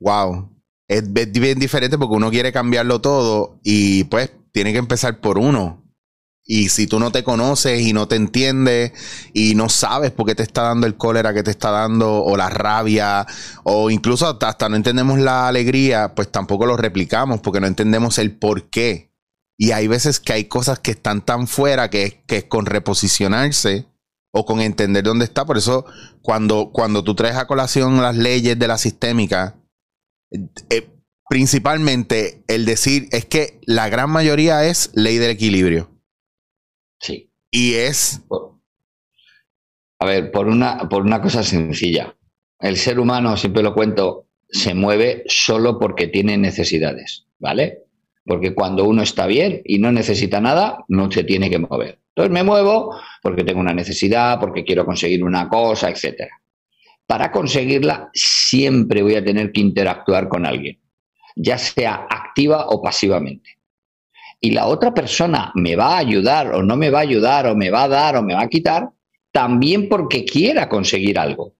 wow, 0.00 0.52
es 0.88 1.12
bien 1.12 1.58
diferente 1.58 1.96
porque 1.96 2.16
uno 2.16 2.30
quiere 2.30 2.52
cambiarlo 2.52 3.00
todo 3.00 3.60
y 3.62 4.04
pues 4.04 4.32
tiene 4.52 4.72
que 4.72 4.78
empezar 4.78 5.20
por 5.20 5.38
uno. 5.38 5.81
Y 6.44 6.70
si 6.70 6.88
tú 6.88 6.98
no 6.98 7.12
te 7.12 7.22
conoces 7.22 7.80
y 7.82 7.92
no 7.92 8.08
te 8.08 8.16
entiendes 8.16 8.92
y 9.32 9.54
no 9.54 9.68
sabes 9.68 10.10
por 10.10 10.26
qué 10.26 10.34
te 10.34 10.42
está 10.42 10.62
dando 10.62 10.88
el 10.88 10.96
cólera 10.96 11.32
que 11.32 11.44
te 11.44 11.52
está 11.52 11.70
dando 11.70 12.24
o 12.24 12.36
la 12.36 12.48
rabia 12.48 13.26
o 13.62 13.90
incluso 13.90 14.26
hasta, 14.26 14.68
no 14.68 14.74
entendemos 14.74 15.20
la 15.20 15.46
alegría, 15.46 16.14
pues 16.14 16.32
tampoco 16.32 16.66
lo 16.66 16.76
replicamos 16.76 17.40
porque 17.40 17.60
no 17.60 17.68
entendemos 17.68 18.18
el 18.18 18.36
por 18.36 18.70
qué. 18.70 19.12
Y 19.56 19.70
hay 19.70 19.86
veces 19.86 20.18
que 20.18 20.32
hay 20.32 20.44
cosas 20.46 20.80
que 20.80 20.90
están 20.90 21.24
tan 21.24 21.46
fuera 21.46 21.90
que, 21.90 22.24
es 22.26 22.44
con 22.44 22.66
reposicionarse 22.66 23.86
o 24.32 24.44
con 24.44 24.60
entender 24.60 25.04
dónde 25.04 25.24
está. 25.24 25.44
Por 25.44 25.58
eso 25.58 25.86
cuando, 26.22 26.70
cuando 26.72 27.04
tú 27.04 27.14
traes 27.14 27.36
a 27.36 27.46
colación 27.46 28.02
las 28.02 28.16
leyes 28.16 28.58
de 28.58 28.66
la 28.66 28.78
sistémica, 28.78 29.56
eh, 30.70 30.88
principalmente 31.28 32.42
el 32.48 32.64
decir 32.64 33.08
es 33.12 33.26
que 33.26 33.60
la 33.64 33.88
gran 33.88 34.10
mayoría 34.10 34.64
es 34.64 34.90
ley 34.94 35.18
del 35.18 35.30
equilibrio. 35.30 35.91
Sí. 37.02 37.30
Y 37.50 37.74
es. 37.74 38.24
A 39.98 40.06
ver, 40.06 40.30
por 40.30 40.48
una, 40.48 40.88
por 40.88 41.02
una 41.02 41.20
cosa 41.20 41.42
sencilla. 41.42 42.16
El 42.58 42.76
ser 42.76 42.98
humano, 42.98 43.36
siempre 43.36 43.62
lo 43.62 43.74
cuento, 43.74 44.28
se 44.48 44.74
mueve 44.74 45.24
solo 45.26 45.78
porque 45.78 46.06
tiene 46.06 46.38
necesidades, 46.38 47.26
¿vale? 47.38 47.80
Porque 48.24 48.54
cuando 48.54 48.84
uno 48.84 49.02
está 49.02 49.26
bien 49.26 49.62
y 49.64 49.80
no 49.80 49.90
necesita 49.90 50.40
nada, 50.40 50.84
no 50.88 51.10
se 51.10 51.24
tiene 51.24 51.50
que 51.50 51.58
mover. 51.58 52.00
Entonces 52.10 52.32
me 52.32 52.44
muevo 52.44 52.96
porque 53.20 53.42
tengo 53.42 53.60
una 53.60 53.74
necesidad, 53.74 54.38
porque 54.38 54.64
quiero 54.64 54.86
conseguir 54.86 55.24
una 55.24 55.48
cosa, 55.48 55.90
etc. 55.90 56.28
Para 57.06 57.32
conseguirla 57.32 58.10
siempre 58.14 59.02
voy 59.02 59.16
a 59.16 59.24
tener 59.24 59.50
que 59.50 59.60
interactuar 59.60 60.28
con 60.28 60.46
alguien, 60.46 60.80
ya 61.34 61.58
sea 61.58 62.06
activa 62.08 62.66
o 62.68 62.80
pasivamente 62.80 63.61
y 64.44 64.50
la 64.50 64.66
otra 64.66 64.92
persona 64.92 65.52
me 65.54 65.76
va 65.76 65.94
a 65.94 65.98
ayudar 65.98 66.52
o 66.52 66.62
no 66.64 66.76
me 66.76 66.90
va 66.90 66.98
a 66.98 67.02
ayudar 67.02 67.46
o 67.46 67.54
me 67.54 67.70
va 67.70 67.84
a 67.84 67.88
dar 67.88 68.16
o 68.16 68.22
me 68.22 68.34
va 68.34 68.42
a 68.42 68.48
quitar, 68.48 68.90
también 69.30 69.88
porque 69.88 70.24
quiera 70.24 70.68
conseguir 70.68 71.18
algo. 71.18 71.54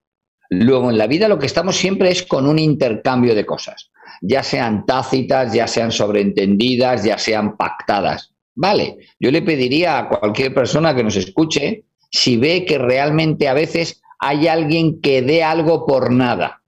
Luego 0.51 0.91
en 0.91 0.99
la 0.99 1.07
vida 1.07 1.29
lo 1.29 1.39
que 1.39 1.47
estamos 1.47 1.77
siempre 1.77 2.11
es 2.11 2.25
con 2.25 2.47
un 2.47 2.59
intercambio 2.59 3.37
de 3.37 3.47
cosas, 3.47 3.93
ya 4.21 4.43
sean 4.43 4.85
tácitas, 4.85 5.53
ya 5.53 5.69
sean 5.69 5.93
sobreentendidas, 5.93 7.05
ya 7.05 7.19
sean 7.19 7.57
pactadas. 7.57 8.35
Vale, 8.55 8.99
yo 9.19 9.31
le 9.31 9.43
pediría 9.43 9.99
a 9.99 10.09
cualquier 10.09 10.53
persona 10.53 10.95
que 10.95 11.05
nos 11.05 11.17
escuche 11.17 11.85
si 12.11 12.37
ve 12.37 12.67
que 12.67 12.79
realmente 12.79 13.49
a 13.49 13.55
veces 13.55 14.03
hay 14.19 14.49
alguien 14.49 15.01
que 15.01 15.23
dé 15.23 15.45
algo 15.45 15.87
por 15.87 16.13
nada. 16.13 16.63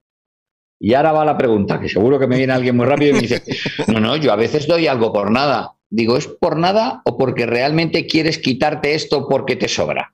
Y 0.78 0.94
ahora 0.94 1.12
va 1.12 1.24
la 1.24 1.36
pregunta, 1.36 1.80
que 1.80 1.88
seguro 1.88 2.18
que 2.18 2.26
me 2.26 2.36
viene 2.36 2.52
alguien 2.52 2.76
muy 2.76 2.86
rápido 2.86 3.10
y 3.10 3.14
me 3.14 3.20
dice, 3.20 3.42
no, 3.92 4.00
no, 4.00 4.16
yo 4.16 4.32
a 4.32 4.36
veces 4.36 4.66
doy 4.66 4.86
algo 4.86 5.12
por 5.12 5.30
nada. 5.30 5.74
Digo, 5.96 6.16
¿es 6.16 6.26
por 6.26 6.56
nada 6.56 7.02
o 7.04 7.16
porque 7.16 7.46
realmente 7.46 8.08
quieres 8.08 8.38
quitarte 8.38 8.96
esto 8.96 9.28
porque 9.28 9.54
te 9.54 9.68
sobra? 9.68 10.12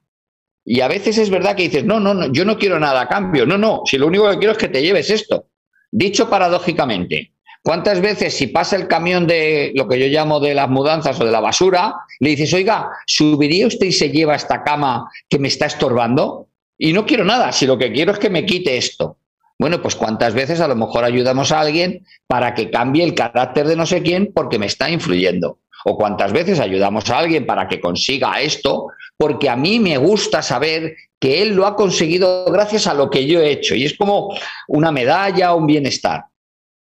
Y 0.63 0.83
a 0.83 0.89
veces 0.89 1.17
es 1.17 1.31
verdad 1.31 1.57
que 1.57 1.63
dices, 1.63 1.87
no, 1.87 1.99
no, 1.99 2.13
no, 2.13 2.31
yo 2.31 2.45
no 2.45 2.59
quiero 2.59 2.79
nada 2.79 3.01
a 3.01 3.09
cambio. 3.09 3.47
No, 3.47 3.57
no, 3.57 3.81
si 3.87 3.97
lo 3.97 4.07
único 4.07 4.31
que 4.31 4.37
quiero 4.37 4.53
es 4.53 4.59
que 4.59 4.69
te 4.69 4.83
lleves 4.83 5.09
esto. 5.09 5.47
Dicho 5.91 6.29
paradójicamente, 6.29 7.33
¿cuántas 7.63 8.03
veces 8.03 8.35
si 8.37 8.49
pasa 8.49 8.77
el 8.77 8.89
camión 8.89 9.27
de 9.27 9.73
lo 9.75 9.89
que 9.89 9.99
yo 9.99 10.07
llamo 10.09 10.39
de 10.39 10.53
las 10.53 10.69
mudanzas 10.69 11.19
o 11.19 11.25
de 11.25 11.33
la 11.33 11.41
basura, 11.41 11.95
le 12.19 12.29
dices, 12.29 12.53
oiga, 12.53 12.91
¿subiría 13.07 13.67
usted 13.67 13.87
y 13.87 13.93
se 13.93 14.11
lleva 14.11 14.35
esta 14.35 14.63
cama 14.63 15.11
que 15.31 15.39
me 15.39 15.49
está 15.49 15.65
estorbando? 15.65 16.49
Y 16.77 16.93
no 16.93 17.07
quiero 17.07 17.25
nada, 17.25 17.53
si 17.53 17.67
lo 17.67 17.79
que 17.79 17.91
quiero 17.91 18.13
es 18.13 18.19
que 18.19 18.29
me 18.29 18.45
quite 18.45 18.77
esto. 18.77 19.17
Bueno, 19.59 19.81
pues 19.81 19.95
cuántas 19.95 20.35
veces 20.35 20.61
a 20.61 20.69
lo 20.69 20.77
mejor 20.77 21.05
ayudamos 21.05 21.53
a 21.53 21.61
alguien 21.61 22.05
para 22.27 22.53
que 22.53 22.71
cambie 22.71 23.03
el 23.03 23.15
carácter 23.15 23.67
de 23.67 23.77
no 23.77 23.87
sé 23.87 24.03
quién 24.03 24.31
porque 24.35 24.59
me 24.59 24.67
está 24.67 24.91
influyendo 24.91 25.59
o 25.85 25.97
cuántas 25.97 26.33
veces 26.33 26.61
ayudamos 26.61 27.09
a 27.11 27.19
alguien 27.19 27.47
para 27.47 27.69
que 27.69 27.81
consiga 27.81 28.41
esto, 28.41 28.89
porque 29.17 29.49
a 29.49 29.57
mí 29.57 29.79
me 29.79 29.97
gusta 29.99 30.43
saber 30.43 30.97
que 31.19 31.43
él 31.43 31.55
lo 31.55 31.67
ha 31.67 31.77
conseguido 31.77 32.47
gracias 32.47 32.87
a 32.87 32.95
lo 32.95 33.11
que 33.11 33.27
yo 33.27 33.41
he 33.41 33.51
hecho. 33.51 33.75
Y 33.75 33.85
es 33.85 33.97
como 33.97 34.35
una 34.69 34.91
medalla 34.91 35.55
o 35.55 35.59
un 35.59 35.67
bienestar. 35.67 36.25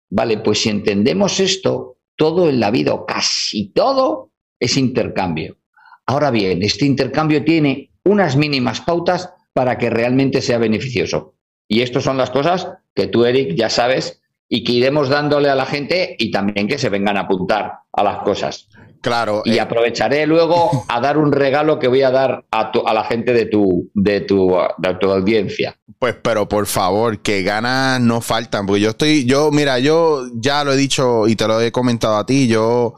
Vale, 0.09 0.37
pues 0.37 0.61
si 0.61 0.69
entendemos 0.69 1.39
esto, 1.39 1.97
todo 2.15 2.49
en 2.49 2.59
la 2.59 2.71
vida, 2.71 2.97
casi 3.07 3.69
todo, 3.69 4.31
es 4.59 4.77
intercambio. 4.77 5.57
Ahora 6.05 6.31
bien, 6.31 6.61
este 6.63 6.85
intercambio 6.85 7.43
tiene 7.43 7.91
unas 8.03 8.35
mínimas 8.35 8.81
pautas 8.81 9.29
para 9.53 9.77
que 9.77 9.89
realmente 9.89 10.41
sea 10.41 10.57
beneficioso. 10.57 11.35
Y 11.67 11.81
estas 11.81 12.03
son 12.03 12.17
las 12.17 12.29
cosas 12.29 12.67
que 12.93 13.07
tú, 13.07 13.25
Eric, 13.25 13.55
ya 13.55 13.69
sabes 13.69 14.20
y 14.53 14.65
que 14.65 14.73
iremos 14.73 15.07
dándole 15.07 15.49
a 15.49 15.55
la 15.55 15.65
gente 15.65 16.17
y 16.19 16.29
también 16.29 16.67
que 16.67 16.77
se 16.77 16.89
vengan 16.89 17.15
a 17.15 17.21
apuntar 17.21 17.71
a 17.93 18.03
las 18.03 18.17
cosas. 18.17 18.67
Claro. 18.99 19.43
Y 19.45 19.53
eh, 19.53 19.61
aprovecharé 19.61 20.27
luego 20.27 20.83
a 20.89 20.99
dar 20.99 21.17
un 21.17 21.31
regalo 21.31 21.79
que 21.79 21.87
voy 21.87 22.01
a 22.01 22.11
dar 22.11 22.43
a, 22.51 22.71
a 22.85 22.93
la 22.93 23.05
gente 23.05 23.31
de 23.31 23.45
tu, 23.45 23.89
de, 23.93 24.19
tu, 24.19 24.53
de 24.77 24.93
tu 24.95 25.09
audiencia. 25.09 25.77
Pues, 25.97 26.17
pero 26.21 26.49
por 26.49 26.65
favor, 26.67 27.19
que 27.19 27.43
ganas 27.43 28.01
no 28.01 28.19
faltan, 28.19 28.65
porque 28.65 28.81
yo 28.81 28.89
estoy, 28.89 29.23
yo, 29.23 29.51
mira, 29.51 29.79
yo 29.79 30.25
ya 30.33 30.65
lo 30.65 30.73
he 30.73 30.77
dicho 30.77 31.29
y 31.29 31.37
te 31.37 31.47
lo 31.47 31.61
he 31.61 31.71
comentado 31.71 32.17
a 32.17 32.25
ti, 32.25 32.49
yo 32.49 32.95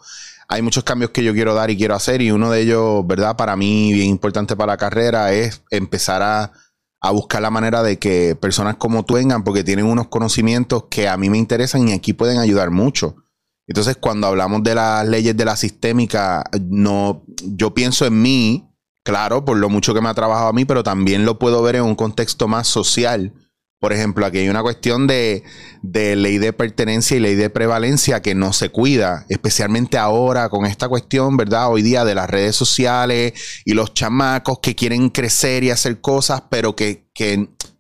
hay 0.48 0.64
muchos 0.64 0.84
cambios 0.84 1.12
que 1.12 1.24
yo 1.24 1.34
quiero 1.34 1.54
dar 1.54 1.70
y 1.70 1.78
quiero 1.78 1.94
hacer 1.94 2.24
y 2.24 2.32
uno 2.32 2.50
de 2.50 2.62
ellos, 2.62 3.06
¿verdad? 3.06 3.36
Para 3.36 3.56
mí, 3.56 3.94
bien 3.94 4.10
importante 4.10 4.56
para 4.56 4.74
la 4.74 4.78
carrera, 4.78 5.32
es 5.34 5.62
empezar 5.70 6.24
a, 6.24 6.52
a 7.04 7.12
buscar 7.12 7.42
la 7.42 7.52
manera 7.52 7.84
de 7.84 8.00
que 8.00 8.36
personas 8.40 8.78
como 8.78 9.04
tú 9.04 9.16
vengan, 9.16 9.44
porque 9.44 9.66
tienen 9.66 9.86
unos 9.86 10.08
conocimientos 10.08 10.86
que 10.90 11.10
a 11.10 11.18
mí 11.18 11.30
me 11.30 11.38
interesan 11.38 11.90
y 11.90 11.92
aquí 11.92 12.14
pueden 12.14 12.40
ayudar 12.40 12.72
mucho. 12.72 13.18
Entonces, 13.68 13.98
cuando 13.98 14.26
hablamos 14.28 14.64
de 14.64 14.74
las 14.74 15.06
leyes 15.06 15.36
de 15.36 15.44
la 15.44 15.58
sistémica, 15.58 16.46
no, 16.62 17.26
yo 17.44 17.74
pienso 17.74 18.06
en 18.06 18.22
mí, 18.22 18.70
claro, 19.04 19.44
por 19.44 19.58
lo 19.58 19.68
mucho 19.70 19.94
que 19.94 20.00
me 20.00 20.08
ha 20.08 20.14
trabajado 20.14 20.48
a 20.48 20.54
mí, 20.54 20.64
pero 20.64 20.82
también 20.82 21.26
lo 21.26 21.40
puedo 21.40 21.62
ver 21.62 21.76
en 21.76 21.84
un 21.84 21.96
contexto 21.96 22.48
más 22.48 22.68
social 22.68 23.34
por 23.84 23.92
ejemplo, 23.92 24.26
aquí 24.26 24.38
hay 24.38 24.48
una 24.48 24.62
cuestión 24.62 25.08
de, 25.08 25.44
ley 25.84 26.38
de 26.38 26.54
pertenencia 26.54 27.18
y 27.18 27.20
ley 27.20 27.36
de 27.36 27.50
prevalencia 27.50 28.22
que 28.22 28.34
no 28.34 28.54
se 28.54 28.70
cuida, 28.70 29.26
especialmente 29.28 29.98
ahora 29.98 30.48
con 30.48 30.66
esta 30.66 30.88
cuestión, 30.88 31.36
¿verdad? 31.36 31.70
Hoy 31.70 31.82
día 31.82 32.06
de 32.06 32.16
las 32.16 32.30
redes 32.30 32.56
sociales 32.56 33.34
y 33.66 33.74
los 33.74 33.94
chamacos 33.94 34.60
que 34.60 34.74
quieren 34.74 35.10
crecer 35.10 35.66
y 35.66 35.70
hacer 35.70 36.00
cosas, 36.00 36.44
pero 36.50 36.78
que, 36.78 37.10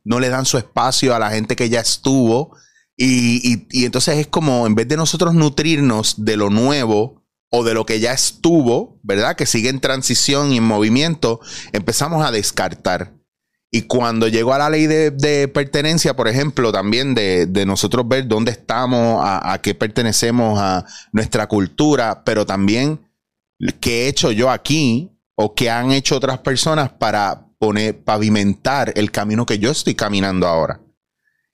no 0.03 0.19
le 0.19 0.27
dan 0.27 0.45
su 0.45 0.57
espacio 0.57 1.15
a 1.15 1.19
la 1.19 1.29
gente 1.29 1.55
que 1.55 1.69
ya 1.69 1.79
estuvo. 1.79 2.53
Y, 2.97 3.65
y 3.71 3.85
entonces 3.85 4.17
es 4.17 4.27
como, 4.27 4.67
en 4.67 4.75
vez 4.75 4.89
de 4.89 4.97
nosotros 4.97 5.33
nutrirnos 5.33 6.25
de 6.25 6.35
lo 6.35 6.49
nuevo, 6.49 7.23
o 7.49 7.63
de 7.63 7.75
lo 7.75 7.85
que 7.85 8.01
ya 8.01 8.11
estuvo, 8.11 8.99
¿verdad? 9.03 9.37
Que 9.37 9.45
sigue 9.45 9.69
en 9.69 9.79
transición 9.79 10.51
y 10.51 10.57
en 10.57 10.65
movimiento, 10.65 11.39
empezamos 11.71 12.25
a 12.25 12.31
descartar. 12.31 13.22
Y 13.75 13.81
cuando 13.87 14.27
llegó 14.27 14.53
a 14.53 14.59
la 14.59 14.69
ley 14.69 14.85
de, 14.85 15.47
pertenencia, 15.51 16.15
por 16.15 16.27
ejemplo, 16.27 16.71
también 16.71 17.15
de, 17.15 17.65
nosotros 17.65 18.07
ver 18.07 18.27
dónde 18.27 18.51
estamos, 18.51 19.19
a, 19.25 19.59
qué 19.63 19.73
pertenecemos, 19.73 20.59
a 20.59 20.85
nuestra 21.11 21.47
cultura, 21.47 22.21
pero 22.23 22.45
también 22.45 23.01
qué 23.79 24.03
he 24.03 24.07
hecho 24.09 24.31
yo 24.31 24.51
aquí 24.51 25.09
o 25.33 25.55
qué 25.55 25.71
han 25.71 25.91
hecho 25.91 26.17
otras 26.17 26.37
personas 26.37 26.91
para 26.91 27.47
poner, 27.57 28.03
pavimentar 28.03 28.93
el 28.95 29.09
camino 29.09 29.43
que 29.43 29.57
yo 29.57 29.71
estoy 29.71 29.95
caminando 29.95 30.45
ahora. 30.45 30.79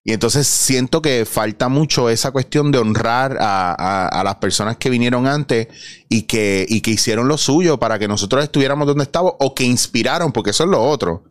Y 0.03 0.11
entonces 0.11 0.45
siento 0.45 1.01
que 1.01 1.23
falta 1.23 1.69
mucho 1.69 2.09
esa 2.09 2.31
cuestión 2.31 2.73
de 2.73 2.79
honrar 2.79 3.37
a, 3.39 4.21
las 4.25 4.35
personas 4.35 4.75
que 4.75 4.89
vinieron 4.89 5.25
antes 5.25 5.69
y 6.09 6.23
que, 6.23 6.65
y 6.67 6.81
que 6.81 6.91
hicieron 6.91 7.29
lo 7.29 7.37
suyo 7.37 7.79
para 7.79 7.97
que 7.97 8.09
nosotros 8.09 8.43
estuviéramos 8.43 8.87
donde 8.87 9.05
estamos 9.05 9.35
o 9.39 9.55
que 9.55 9.63
inspiraron, 9.63 10.33
porque 10.33 10.49
eso 10.49 10.65
es 10.65 10.69
lo 10.69 10.83
otro 10.83 11.23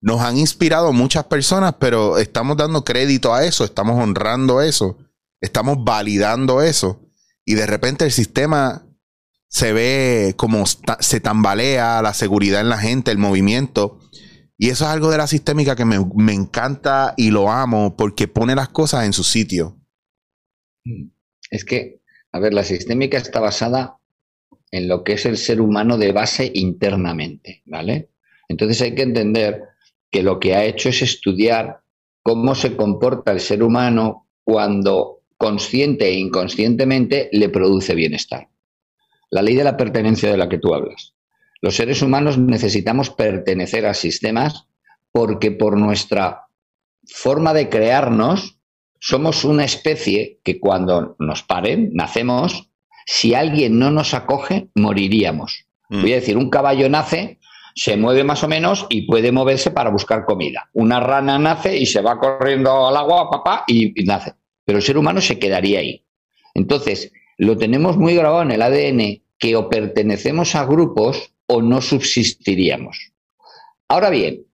nos 0.00 0.20
han 0.20 0.36
inspirado 0.36 0.92
muchas 0.92 1.24
personas, 1.24 1.74
pero 1.78 2.18
estamos 2.18 2.56
dando 2.56 2.84
crédito 2.84 3.34
a 3.34 3.44
eso, 3.44 3.64
estamos 3.64 4.02
honrando 4.02 4.62
eso, 4.62 4.98
estamos 5.40 5.82
validando 5.84 6.62
eso. 6.62 7.02
Y 7.44 7.54
de 7.54 7.66
repente 7.66 8.04
el 8.04 8.12
sistema 8.12 8.86
se 9.48 9.72
ve 9.72 10.34
como 10.36 10.64
se 10.66 11.20
tambalea, 11.20 12.02
la 12.02 12.14
seguridad 12.14 12.60
en 12.60 12.68
la 12.68 12.78
gente, 12.78 13.10
el 13.10 13.18
movimiento. 13.18 13.98
Y 14.56 14.70
eso 14.70 14.84
es 14.84 14.90
algo 14.90 15.10
de 15.10 15.18
la 15.18 15.26
sistémica 15.26 15.74
que 15.74 15.84
me, 15.84 15.98
me 16.14 16.34
encanta 16.34 17.14
y 17.16 17.30
lo 17.30 17.50
amo 17.50 17.96
porque 17.96 18.28
pone 18.28 18.54
las 18.54 18.68
cosas 18.68 19.06
en 19.06 19.12
su 19.12 19.24
sitio. 19.24 19.78
Es 21.50 21.64
que, 21.64 22.02
a 22.32 22.38
ver, 22.38 22.52
la 22.52 22.64
sistémica 22.64 23.16
está 23.16 23.40
basada 23.40 23.98
en 24.70 24.88
lo 24.88 25.02
que 25.02 25.14
es 25.14 25.24
el 25.26 25.38
ser 25.38 25.60
humano 25.60 25.96
de 25.96 26.12
base 26.12 26.50
internamente, 26.54 27.62
¿vale? 27.66 28.10
Entonces 28.48 28.80
hay 28.82 28.94
que 28.94 29.02
entender 29.02 29.67
que 30.10 30.22
lo 30.22 30.38
que 30.40 30.54
ha 30.54 30.64
hecho 30.64 30.88
es 30.88 31.02
estudiar 31.02 31.80
cómo 32.22 32.54
se 32.54 32.76
comporta 32.76 33.32
el 33.32 33.40
ser 33.40 33.62
humano 33.62 34.28
cuando 34.44 35.20
consciente 35.36 36.08
e 36.08 36.14
inconscientemente 36.14 37.28
le 37.32 37.48
produce 37.48 37.94
bienestar. 37.94 38.48
La 39.30 39.42
ley 39.42 39.54
de 39.54 39.64
la 39.64 39.76
pertenencia 39.76 40.30
de 40.30 40.36
la 40.36 40.48
que 40.48 40.58
tú 40.58 40.74
hablas. 40.74 41.14
Los 41.60 41.76
seres 41.76 42.02
humanos 42.02 42.38
necesitamos 42.38 43.10
pertenecer 43.10 43.86
a 43.86 43.94
sistemas 43.94 44.66
porque 45.12 45.50
por 45.50 45.76
nuestra 45.76 46.46
forma 47.06 47.52
de 47.52 47.68
crearnos 47.68 48.58
somos 49.00 49.44
una 49.44 49.64
especie 49.64 50.40
que 50.44 50.58
cuando 50.58 51.16
nos 51.18 51.42
paren, 51.42 51.90
nacemos, 51.92 52.68
si 53.06 53.34
alguien 53.34 53.78
no 53.78 53.90
nos 53.90 54.12
acoge, 54.14 54.68
moriríamos. 54.74 55.66
Mm. 55.88 56.02
Voy 56.02 56.12
a 56.12 56.16
decir, 56.16 56.36
un 56.36 56.50
caballo 56.50 56.88
nace 56.88 57.38
se 57.78 57.96
mueve 57.96 58.24
más 58.24 58.42
o 58.42 58.48
menos 58.48 58.86
y 58.88 59.02
puede 59.02 59.30
moverse 59.30 59.70
para 59.70 59.90
buscar 59.90 60.24
comida. 60.24 60.68
Una 60.72 60.98
rana 60.98 61.38
nace 61.38 61.76
y 61.76 61.86
se 61.86 62.00
va 62.00 62.18
corriendo 62.18 62.88
al 62.88 62.96
agua, 62.96 63.30
papá, 63.30 63.62
y, 63.68 63.92
nace. 64.04 64.34
Pero 64.64 64.78
el 64.78 64.84
ser 64.84 64.98
humano 64.98 65.20
se 65.20 65.38
quedaría 65.38 65.78
ahí. 65.78 66.04
Entonces, 66.54 67.12
lo 67.36 67.56
tenemos 67.56 67.96
muy 67.96 68.16
grabado 68.16 68.42
en 68.42 68.50
el 68.50 68.62
ADN 68.62 69.22
que 69.38 69.54
o 69.54 69.68
pertenecemos 69.68 70.56
a 70.56 70.64
grupos 70.64 71.32
o 71.46 71.62
no 71.62 71.80
subsistiríamos. 71.80 73.12
Ahora 73.86 74.10
bien, 74.10 74.44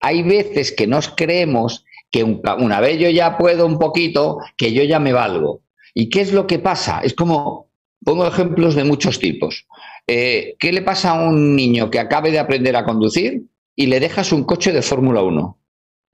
hay 0.00 0.24
veces 0.24 0.72
que 0.72 0.88
nos 0.88 1.08
creemos 1.08 1.84
que 2.10 2.24
una 2.24 2.80
vez 2.80 2.98
yo 2.98 3.10
ya 3.10 3.38
puedo 3.38 3.64
un 3.64 3.78
poquito, 3.78 4.38
que 4.56 4.72
yo 4.72 4.82
ya 4.82 4.98
me 4.98 5.12
valgo. 5.12 5.62
¿Y 5.94 6.10
qué 6.10 6.20
es 6.20 6.32
lo 6.32 6.48
que 6.48 6.58
pasa? 6.58 7.00
Es 7.04 7.14
como, 7.14 7.70
pongo 8.04 8.26
ejemplos 8.26 8.74
de 8.74 8.82
muchos 8.82 9.20
tipos. 9.20 9.66
Eh, 10.06 10.56
¿Qué 10.58 10.72
le 10.72 10.82
pasa 10.82 11.10
a 11.10 11.28
un 11.28 11.54
niño 11.54 11.90
que 11.90 11.98
acabe 11.98 12.30
de 12.30 12.38
aprender 12.38 12.76
a 12.76 12.84
conducir 12.84 13.42
y 13.74 13.86
le 13.86 14.00
dejas 14.00 14.32
un 14.32 14.44
coche 14.44 14.72
de 14.72 14.82
Fórmula 14.82 15.22
1? 15.22 15.58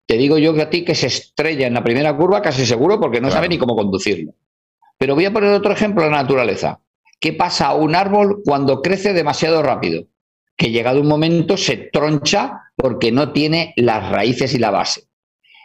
Te 0.07 0.16
digo 0.16 0.38
yo 0.38 0.55
que 0.55 0.62
a 0.62 0.70
ti 0.70 0.85
que 0.85 0.94
se 0.94 1.07
estrella 1.07 1.66
en 1.66 1.74
la 1.74 1.85
primera 1.85 2.16
curva 2.16 2.40
casi 2.40 2.64
seguro 2.64 2.98
porque 2.98 3.20
no 3.20 3.31
sabe 3.31 3.48
ni 3.48 3.59
cómo 3.59 3.77
conducirlo. 3.77 4.35
Pero 4.96 5.14
voy 5.14 5.27
a 5.27 5.33
poner 5.33 5.51
otro 5.51 5.72
ejemplo 5.72 6.05
en 6.05 6.12
la 6.12 6.22
naturaleza. 6.22 6.81
¿Qué 7.20 7.33
pasa 7.33 7.66
a 7.66 7.74
un 7.74 7.94
árbol 7.94 8.42
cuando 8.44 8.81
crece 8.81 9.12
demasiado 9.12 9.62
rápido? 9.62 10.05
Que 10.57 10.70
llegado 10.70 11.01
un 11.01 11.09
momento 11.09 11.57
se 11.57 11.77
troncha 11.77 12.72
porque 12.74 13.12
no 13.12 13.33
tiene 13.33 13.74
las 13.77 14.09
raíces 14.11 14.55
y 14.55 14.59
la 14.59 14.70
base. 14.70 15.09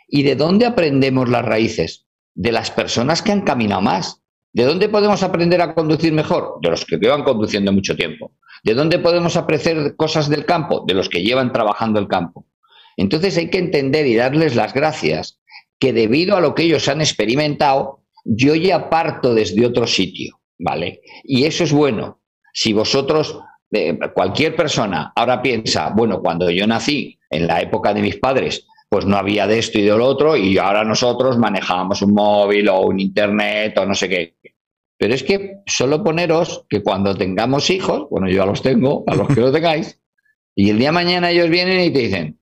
¿Y 0.08 0.24
de 0.24 0.36
dónde 0.36 0.66
aprendemos 0.66 1.30
las 1.30 1.46
raíces? 1.46 2.06
De 2.36 2.52
las 2.52 2.72
personas 2.72 3.22
que 3.22 3.32
han 3.32 3.42
caminado 3.42 3.82
más, 3.82 4.23
¿De 4.54 4.64
dónde 4.64 4.88
podemos 4.88 5.24
aprender 5.24 5.62
a 5.62 5.74
conducir 5.74 6.14
mejor? 6.14 6.60
De 6.62 6.70
los 6.70 6.86
que 6.86 6.98
llevan 6.98 7.24
conduciendo 7.24 7.72
mucho 7.72 7.96
tiempo. 7.96 8.34
¿De 8.64 8.76
dónde 8.76 9.00
podemos 9.00 9.36
aprender 9.36 9.96
cosas 9.96 10.30
del 10.30 10.46
campo? 10.46 10.84
De 10.88 10.94
los 10.94 11.10
que 11.10 11.24
llevan 11.24 11.52
trabajando 11.52 12.00
el 12.00 12.08
campo. 12.08 12.46
Entonces 12.96 13.36
hay 13.38 13.50
que 13.50 13.58
entender 13.58 14.06
y 14.06 14.16
darles 14.16 14.56
las 14.56 14.74
gracias 14.74 15.40
que 15.80 15.92
debido 15.92 16.38
a 16.38 16.42
lo 16.42 16.54
que 16.54 16.64
ellos 16.64 16.88
han 16.88 17.02
experimentado, 17.02 18.06
yo 18.24 18.54
ya 18.54 18.90
parto 18.90 19.34
desde 19.34 19.66
otro 19.66 19.88
sitio, 19.88 20.40
¿vale? 20.60 21.02
Y 21.24 21.46
eso 21.46 21.64
es 21.64 21.74
bueno. 21.74 22.22
Si 22.54 22.74
vosotros, 22.74 23.40
eh, 23.72 23.98
cualquier 24.14 24.56
persona 24.56 25.12
ahora 25.16 25.42
piensa, 25.42 25.90
bueno, 25.90 26.22
cuando 26.22 26.50
yo 26.52 26.68
nací, 26.68 27.20
en 27.32 27.48
la 27.48 27.62
época 27.62 27.94
de 27.94 28.02
mis 28.02 28.18
padres, 28.18 28.68
pues 28.88 29.06
no 29.06 29.18
había 29.18 29.48
de 29.48 29.58
esto 29.58 29.80
y 29.80 29.82
de 29.82 29.98
lo 29.98 30.06
otro 30.06 30.38
y 30.38 30.58
ahora 30.60 30.84
nosotros 30.84 31.38
manejábamos 31.40 32.04
un 32.04 32.14
móvil 32.14 32.70
o 32.70 32.82
un 32.82 33.00
internet 33.00 33.76
o 33.80 33.86
no 33.86 33.96
sé 33.96 34.08
qué. 34.08 34.36
Pero 34.98 35.14
es 35.14 35.24
que 35.24 35.58
solo 35.66 36.04
poneros 36.04 36.66
que 36.70 36.82
cuando 36.82 37.16
tengamos 37.16 37.70
hijos, 37.70 38.08
bueno, 38.10 38.28
yo 38.30 38.38
ya 38.38 38.46
los 38.46 38.62
tengo, 38.62 39.04
a 39.08 39.16
los 39.16 39.28
que 39.28 39.42
lo 39.42 39.52
tengáis, 39.52 40.00
y 40.56 40.70
el 40.70 40.78
día 40.78 40.90
de 40.90 40.94
mañana 40.94 41.32
ellos 41.32 41.50
vienen 41.50 41.80
y 41.82 41.92
te 41.92 42.00
dicen, 42.00 42.40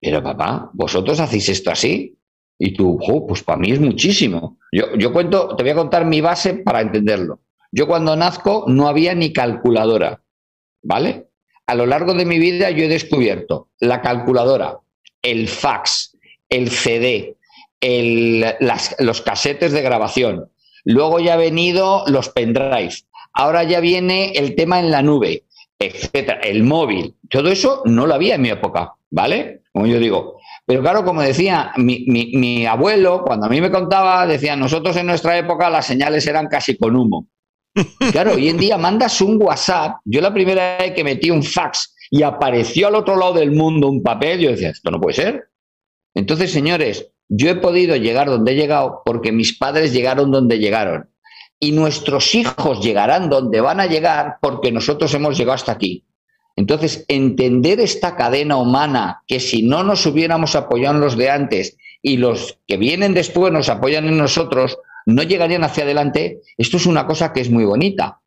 pero 0.00 0.22
papá, 0.22 0.70
vosotros 0.74 1.20
hacéis 1.20 1.48
esto 1.48 1.70
así. 1.70 2.16
Y 2.60 2.72
tú, 2.72 2.98
pues 3.28 3.44
para 3.44 3.58
mí 3.58 3.70
es 3.70 3.80
muchísimo. 3.80 4.58
Yo, 4.72 4.96
yo 4.96 5.12
cuento, 5.12 5.54
te 5.54 5.62
voy 5.62 5.70
a 5.70 5.76
contar 5.76 6.04
mi 6.04 6.20
base 6.20 6.54
para 6.54 6.80
entenderlo. 6.80 7.40
Yo 7.70 7.86
cuando 7.86 8.16
nazco 8.16 8.64
no 8.66 8.88
había 8.88 9.14
ni 9.14 9.32
calculadora, 9.32 10.22
¿vale? 10.82 11.28
A 11.66 11.74
lo 11.74 11.86
largo 11.86 12.14
de 12.14 12.24
mi 12.24 12.38
vida 12.38 12.70
yo 12.70 12.84
he 12.84 12.88
descubierto 12.88 13.68
la 13.78 14.00
calculadora, 14.00 14.78
el 15.22 15.48
fax, 15.48 16.16
el 16.48 16.70
CD, 16.70 17.36
los 18.98 19.22
casetes 19.22 19.72
de 19.72 19.82
grabación. 19.82 20.50
Luego 20.88 21.20
ya 21.20 21.34
ha 21.34 21.36
venido 21.36 22.02
los 22.06 22.30
pendrive. 22.30 22.94
Ahora 23.34 23.62
ya 23.62 23.78
viene 23.78 24.32
el 24.32 24.54
tema 24.54 24.80
en 24.80 24.90
la 24.90 25.02
nube, 25.02 25.44
etcétera, 25.78 26.40
el 26.42 26.62
móvil. 26.62 27.14
Todo 27.28 27.50
eso 27.50 27.82
no 27.84 28.06
lo 28.06 28.14
había 28.14 28.36
en 28.36 28.40
mi 28.40 28.48
época, 28.48 28.94
¿vale? 29.10 29.60
Como 29.70 29.86
yo 29.86 29.98
digo. 29.98 30.38
Pero 30.64 30.80
claro, 30.80 31.04
como 31.04 31.20
decía 31.20 31.72
mi, 31.76 32.06
mi 32.06 32.64
abuelo, 32.64 33.22
cuando 33.22 33.44
a 33.44 33.50
mí 33.50 33.60
me 33.60 33.70
contaba, 33.70 34.26
decía, 34.26 34.56
nosotros 34.56 34.96
en 34.96 35.08
nuestra 35.08 35.36
época 35.36 35.68
las 35.68 35.84
señales 35.84 36.26
eran 36.26 36.46
casi 36.46 36.78
con 36.78 36.96
humo. 36.96 37.26
Claro, 38.10 38.32
hoy 38.32 38.48
en 38.48 38.56
día 38.56 38.78
mandas 38.78 39.20
un 39.20 39.40
WhatsApp. 39.42 39.98
Yo 40.06 40.22
la 40.22 40.32
primera 40.32 40.78
vez 40.78 40.94
que 40.94 41.04
metí 41.04 41.30
un 41.30 41.42
fax 41.42 41.94
y 42.10 42.22
apareció 42.22 42.88
al 42.88 42.94
otro 42.94 43.14
lado 43.14 43.34
del 43.34 43.52
mundo 43.52 43.88
un 43.88 44.02
papel, 44.02 44.40
yo 44.40 44.50
decía, 44.50 44.70
esto 44.70 44.90
no 44.90 44.98
puede 44.98 45.16
ser. 45.16 45.50
Entonces, 46.14 46.50
señores, 46.50 47.10
yo 47.28 47.50
he 47.50 47.54
podido 47.56 47.96
llegar 47.96 48.28
donde 48.28 48.52
he 48.52 48.56
llegado 48.56 49.02
porque 49.04 49.32
mis 49.32 49.56
padres 49.56 49.92
llegaron 49.92 50.30
donde 50.30 50.58
llegaron. 50.58 51.10
Y 51.60 51.72
nuestros 51.72 52.34
hijos 52.34 52.80
llegarán 52.82 53.28
donde 53.28 53.60
van 53.60 53.80
a 53.80 53.86
llegar 53.86 54.36
porque 54.40 54.72
nosotros 54.72 55.12
hemos 55.14 55.36
llegado 55.36 55.54
hasta 55.54 55.72
aquí. 55.72 56.04
Entonces, 56.56 57.04
entender 57.08 57.78
esta 57.80 58.16
cadena 58.16 58.56
humana 58.56 59.22
que 59.26 59.38
si 59.38 59.62
no 59.62 59.84
nos 59.84 60.04
hubiéramos 60.06 60.56
apoyado 60.56 60.96
en 60.96 61.00
los 61.00 61.16
de 61.16 61.30
antes 61.30 61.76
y 62.02 62.16
los 62.16 62.58
que 62.66 62.76
vienen 62.76 63.14
después 63.14 63.52
nos 63.52 63.68
apoyan 63.68 64.06
en 64.06 64.18
nosotros, 64.18 64.78
no 65.06 65.22
llegarían 65.22 65.64
hacia 65.64 65.84
adelante, 65.84 66.40
esto 66.56 66.76
es 66.76 66.86
una 66.86 67.06
cosa 67.06 67.32
que 67.32 67.40
es 67.40 67.50
muy 67.50 67.64
bonita. 67.64 68.20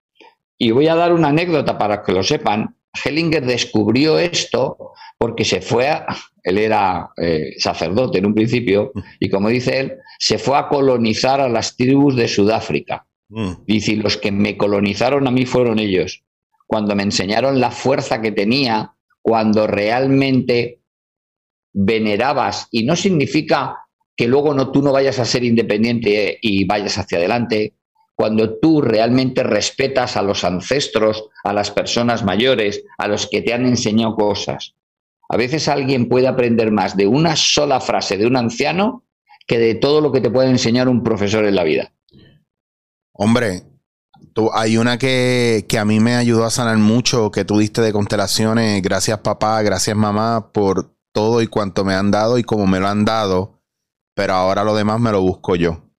Y 0.57 0.71
voy 0.71 0.87
a 0.87 0.95
dar 0.95 1.11
una 1.13 1.29
anécdota 1.29 1.77
para 1.77 2.03
que 2.03 2.11
lo 2.11 2.23
sepan. 2.23 2.75
Hellinger 3.03 3.45
descubrió 3.45 4.19
esto 4.19 4.93
porque 5.21 5.45
se 5.45 5.62
fue 5.62 5.88
a, 5.88 6.07
él 6.41 6.57
era 6.57 7.12
eh, 7.15 7.53
sacerdote 7.60 8.17
en 8.17 8.25
un 8.25 8.34
principio, 8.34 8.91
y 9.19 9.29
como 9.29 9.49
dice 9.49 9.79
él, 9.79 9.93
se 10.17 10.39
fue 10.39 10.57
a 10.57 10.67
colonizar 10.67 11.39
a 11.39 11.47
las 11.47 11.77
tribus 11.77 12.15
de 12.15 12.27
Sudáfrica. 12.27 13.05
Mm. 13.29 13.51
Dice, 13.67 13.97
los 13.97 14.17
que 14.17 14.31
me 14.31 14.57
colonizaron 14.57 15.27
a 15.27 15.31
mí 15.31 15.45
fueron 15.45 15.77
ellos. 15.77 16.23
Cuando 16.65 16.95
me 16.95 17.03
enseñaron 17.03 17.60
la 17.60 17.69
fuerza 17.69 18.19
que 18.19 18.31
tenía, 18.31 18.95
cuando 19.21 19.67
realmente 19.67 20.79
venerabas, 21.71 22.67
y 22.71 22.84
no 22.84 22.95
significa 22.95 23.77
que 24.15 24.25
luego 24.25 24.55
no, 24.55 24.71
tú 24.71 24.81
no 24.81 24.91
vayas 24.91 25.19
a 25.19 25.25
ser 25.25 25.43
independiente 25.43 26.39
y 26.41 26.65
vayas 26.65 26.97
hacia 26.97 27.19
adelante, 27.19 27.75
cuando 28.15 28.57
tú 28.57 28.81
realmente 28.81 29.43
respetas 29.43 30.17
a 30.17 30.23
los 30.23 30.43
ancestros, 30.43 31.29
a 31.43 31.53
las 31.53 31.69
personas 31.69 32.23
mayores, 32.23 32.84
a 32.97 33.07
los 33.07 33.27
que 33.27 33.43
te 33.43 33.53
han 33.53 33.67
enseñado 33.67 34.15
cosas. 34.15 34.73
A 35.31 35.37
veces 35.37 35.69
alguien 35.69 36.09
puede 36.09 36.27
aprender 36.27 36.71
más 36.71 36.97
de 36.97 37.07
una 37.07 37.37
sola 37.37 37.79
frase 37.79 38.17
de 38.17 38.27
un 38.27 38.35
anciano 38.35 39.05
que 39.47 39.59
de 39.59 39.75
todo 39.75 40.01
lo 40.01 40.11
que 40.11 40.19
te 40.19 40.29
puede 40.29 40.49
enseñar 40.49 40.89
un 40.89 41.03
profesor 41.03 41.45
en 41.45 41.55
la 41.55 41.63
vida. 41.63 41.93
Hombre, 43.13 43.63
tú, 44.33 44.49
hay 44.53 44.75
una 44.75 44.97
que, 44.97 45.65
que, 45.69 45.77
a 45.77 45.85
mí 45.85 46.01
me 46.01 46.15
ayudó 46.15 46.43
a 46.43 46.49
sanar 46.49 46.77
mucho, 46.79 47.31
que 47.31 47.45
tú 47.45 47.59
diste 47.59 47.81
de 47.81 47.93
constelaciones. 47.93 48.81
Gracias 48.81 49.19
papá, 49.19 49.61
gracias 49.61 49.95
mamá 49.95 50.51
por 50.51 50.97
todo 51.13 51.41
y 51.41 51.47
cuanto 51.47 51.85
me 51.85 51.93
han 51.93 52.11
dado 52.11 52.37
y 52.37 52.43
como 52.43 52.67
me 52.67 52.81
lo 52.81 52.89
han 52.89 53.05
dado. 53.05 53.63
Pero 54.13 54.33
ahora 54.33 54.65
lo 54.65 54.75
demás 54.75 54.99
me 54.99 55.13
lo 55.13 55.21
busco 55.21 55.55
yo. 55.55 55.89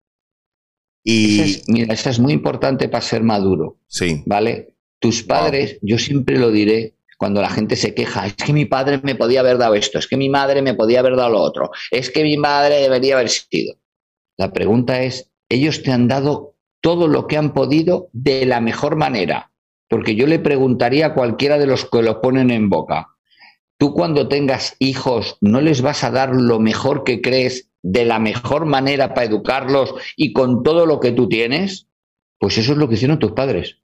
Y 1.03 1.63
mira, 1.69 1.95
eso 1.95 2.11
es 2.11 2.19
muy 2.19 2.35
importante 2.35 2.87
para 2.91 3.01
ser 3.01 3.23
maduro. 3.23 3.79
Sí. 3.87 4.25
¿Vale? 4.27 4.77
Tus 4.99 5.23
padres, 5.23 5.79
yo 5.81 5.97
siempre 5.97 6.39
lo 6.39 6.51
diré, 6.51 6.97
cuando 7.23 7.41
la 7.41 7.51
gente 7.51 7.77
se 7.77 7.95
queja, 7.95 8.27
es 8.27 8.35
que 8.35 8.53
mi 8.53 8.65
padre 8.65 8.99
me 9.01 9.15
podía 9.15 9.39
haber 9.39 9.57
dado 9.57 9.77
esto, 9.77 9.97
es 9.97 10.09
que 10.09 10.17
mi 10.17 10.29
madre 10.29 10.61
me 10.61 10.75
podía 10.75 10.99
haber 10.99 11.15
dado 11.15 11.31
lo 11.31 11.41
otro, 11.41 11.71
es 11.93 12.11
que 12.11 12.25
mi 12.25 12.37
madre 12.37 12.81
debería 12.81 13.15
haber 13.15 13.29
sido. 13.29 13.77
La 14.37 14.53
pregunta 14.53 15.05
es, 15.05 15.31
ellos 15.49 15.85
te 15.85 15.93
han 15.93 16.09
dado 16.09 16.57
todo 16.81 17.07
lo 17.07 17.29
que 17.29 17.37
han 17.37 17.53
podido 17.55 18.09
de 18.13 18.45
la 18.45 18.61
mejor 18.61 18.97
manera, 18.97 19.53
porque 19.89 20.17
yo 20.17 20.27
le 20.27 20.41
preguntaría 20.41 21.07
a 21.07 21.15
cualquiera 21.15 21.59
de 21.59 21.67
los 21.67 21.85
que 21.85 22.03
lo 22.03 22.21
ponen 22.21 22.51
en 22.51 22.69
boca, 22.69 23.11
tú 23.79 23.95
cuando 23.95 24.27
tengas 24.27 24.75
hijos, 24.81 25.39
¿no 25.41 25.61
les 25.61 25.81
vas 25.81 26.03
a 26.03 26.11
dar 26.11 26.35
lo 26.35 26.59
mejor 26.59 27.05
que 27.05 27.21
crees 27.21 27.71
de 27.83 28.05
la 28.05 28.19
mejor 28.19 28.67
manera 28.67 29.15
para 29.15 29.29
educarlos 29.29 29.95
y 30.17 30.33
con 30.33 30.65
todo 30.65 30.87
lo 30.87 30.99
que 30.99 31.13
tú 31.13 31.29
tienes? 31.29 31.87
Pues 32.41 32.59
eso 32.59 32.73
es 32.73 32.79
lo 32.79 32.89
que 32.89 32.97
hicieron 32.97 33.21
tus 33.21 33.31
padres. 33.31 33.79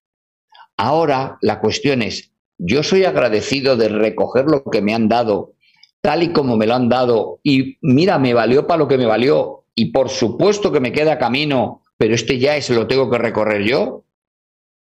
Ahora 0.77 1.38
la 1.40 1.61
cuestión 1.61 2.03
es, 2.03 2.33
yo 2.59 2.83
soy 2.83 3.05
agradecido 3.05 3.77
de 3.77 3.88
recoger 3.88 4.47
lo 4.47 4.64
que 4.64 4.83
me 4.83 4.94
han 4.94 5.09
dado, 5.09 5.55
tal 6.01 6.23
y 6.23 6.33
como 6.33 6.57
me 6.57 6.66
lo 6.66 6.75
han 6.75 6.88
dado, 6.88 7.40
y 7.42 7.79
mira, 7.81 8.18
me 8.18 8.35
valió 8.35 8.66
para 8.66 8.79
lo 8.79 8.88
que 8.88 8.99
me 8.99 9.07
valió, 9.07 9.64
y 9.75 9.87
por 9.87 10.09
supuesto 10.09 10.73
que 10.73 10.81
me 10.81 10.92
queda 10.92 11.18
camino, 11.18 11.83
pero 11.97 12.14
este 12.14 12.38
ya 12.38 12.57
es 12.57 12.68
lo 12.71 12.87
tengo 12.87 13.11
que 13.11 13.18
recorrer 13.18 13.62
yo. 13.64 14.05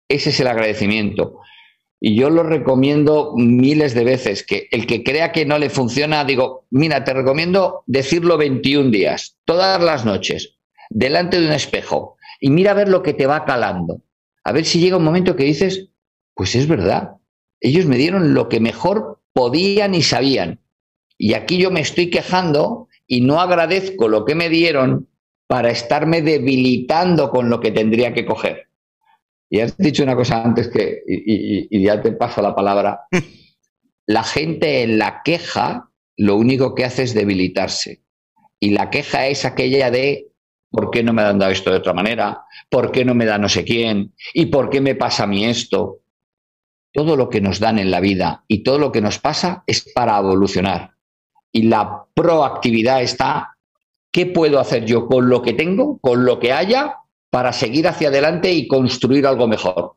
Ese 0.08 0.30
es 0.30 0.40
el 0.40 0.48
agradecimiento. 0.48 1.40
Y 2.00 2.16
yo 2.16 2.30
lo 2.30 2.44
recomiendo 2.44 3.34
miles 3.36 3.94
de 3.94 4.04
veces, 4.04 4.44
que 4.44 4.68
el 4.72 4.86
que 4.86 5.04
crea 5.04 5.32
que 5.32 5.46
no 5.46 5.58
le 5.58 5.70
funciona, 5.70 6.24
digo, 6.24 6.66
mira, 6.70 7.04
te 7.04 7.14
recomiendo 7.14 7.84
decirlo 7.88 8.38
21 8.38 8.92
días, 8.92 9.38
todas 9.46 9.82
las 9.82 10.06
noches, 10.06 10.58
delante 10.90 11.40
de 11.40 11.48
un 11.48 11.54
espejo, 11.54 12.18
y 12.40 12.52
mira 12.52 12.72
a 12.72 12.76
ver 12.76 12.90
lo 12.90 13.02
que 13.02 13.14
te 13.14 13.26
va 13.26 13.46
calando. 13.46 14.02
A 14.44 14.52
ver 14.52 14.66
si 14.66 14.80
llega 14.80 14.98
un 14.98 15.04
momento 15.04 15.36
que 15.36 15.44
dices, 15.44 15.90
pues 16.36 16.56
es 16.56 16.68
verdad, 16.68 17.17
ellos 17.60 17.86
me 17.86 17.98
dieron 17.98 18.34
lo 18.34 18.50
que 18.50 18.60
mejor 18.60 19.22
podían 19.34 19.96
y 19.96 20.02
sabían. 20.02 20.62
Y 21.18 21.34
aquí 21.34 21.58
yo 21.58 21.72
me 21.72 21.82
estoy 21.82 22.10
quejando 22.10 22.88
y 23.08 23.22
no 23.22 23.40
agradezco 23.40 24.08
lo 24.08 24.26
que 24.26 24.36
me 24.36 24.50
dieron 24.50 25.08
para 25.48 25.72
estarme 25.72 26.22
debilitando 26.22 27.30
con 27.30 27.50
lo 27.50 27.60
que 27.60 27.72
tendría 27.72 28.14
que 28.14 28.26
coger. 28.26 28.68
Y 29.50 29.62
has 29.62 29.78
dicho 29.78 30.04
una 30.04 30.16
cosa 30.16 30.44
antes 30.44 30.68
que, 30.68 31.04
y, 31.08 31.82
ya 31.82 32.02
te 32.02 32.12
paso 32.12 32.42
la 32.42 32.54
palabra, 32.54 33.02
la 34.06 34.24
gente 34.24 34.84
en 34.84 34.98
la 34.98 35.22
queja 35.24 35.90
lo 36.18 36.36
único 36.36 36.76
que 36.76 36.84
hace 36.84 37.04
es 37.04 37.14
debilitarse. 37.14 38.02
Y 38.60 38.72
la 38.72 38.90
queja 38.90 39.28
es 39.28 39.46
aquella 39.46 39.90
de, 39.92 40.28
¿por 40.70 40.92
qué 40.92 41.04
no 41.04 41.14
me 41.14 41.22
han 41.22 41.40
dado 41.40 41.52
esto 41.52 41.72
de 41.72 41.78
otra 41.78 41.94
manera? 41.94 42.42
¿Por 42.70 42.92
qué 42.92 43.06
no 43.06 43.14
me 43.14 43.26
da 43.26 43.38
no 43.38 43.48
sé 43.48 43.64
quién? 43.64 44.14
¿Y 44.34 44.48
por 44.48 44.70
qué 44.70 44.82
me 44.82 44.96
pasa 44.96 45.24
a 45.24 45.28
mí 45.28 45.46
esto? 45.46 46.02
Todo 46.92 47.16
lo 47.16 47.30
que 47.30 47.42
nos 47.42 47.60
dan 47.60 47.80
en 47.80 47.92
la 47.92 48.00
vida 48.00 48.44
y 48.48 48.64
todo 48.64 48.80
lo 48.80 48.92
que 48.92 49.02
nos 49.02 49.20
pasa 49.20 49.64
es 49.68 49.92
para 49.94 50.18
evolucionar. 50.18 50.92
Y 51.52 51.64
la 51.64 52.06
proactividad 52.14 53.02
está, 53.02 53.58
¿qué 54.12 54.26
puedo 54.26 54.60
hacer 54.60 54.86
yo 54.86 55.08
con 55.08 55.30
lo 55.30 55.42
que 55.42 55.54
tengo, 55.54 55.98
con 56.00 56.26
lo 56.26 56.40
que 56.40 56.54
haya, 56.54 56.98
para 57.30 57.54
seguir 57.54 57.88
hacia 57.88 58.10
adelante 58.10 58.52
y 58.52 58.68
construir 58.68 59.26
algo 59.28 59.48
mejor? 59.48 59.96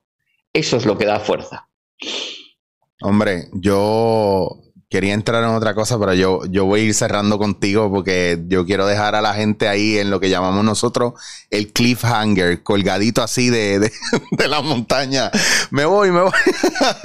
Eso 0.53 0.77
es 0.77 0.87
lo 0.87 0.99
que 0.99 1.07
da 1.07 1.21
fuerza. 1.21 1.69
Hombre, 3.03 3.49
yo 3.53 4.61
quería 4.91 5.15
entrar 5.15 5.45
en 5.45 5.51
otra 5.51 5.73
cosa, 5.73 5.99
pero 6.01 6.15
yo, 6.15 6.45
yo 6.47 6.65
voy 6.65 6.81
a 6.81 6.83
ir 6.83 6.95
cerrando 6.95 7.39
contigo 7.39 7.89
porque 7.93 8.43
yo 8.49 8.67
quiero 8.67 8.89
dejar 8.89 9.15
a 9.15 9.21
la 9.21 9.35
gente 9.35 9.69
ahí 9.69 9.99
en 9.99 10.11
lo 10.11 10.19
que 10.19 10.29
llamamos 10.29 10.65
nosotros 10.65 11.15
el 11.49 11.73
cliffhanger, 11.73 12.65
colgadito 12.65 13.23
así 13.23 13.51
de, 13.51 13.79
de, 13.79 13.93
la 14.49 14.61
montaña. 14.63 15.31
Me 15.71 15.85
voy, 15.85 16.11
me 16.11 16.23
voy. 16.23 16.33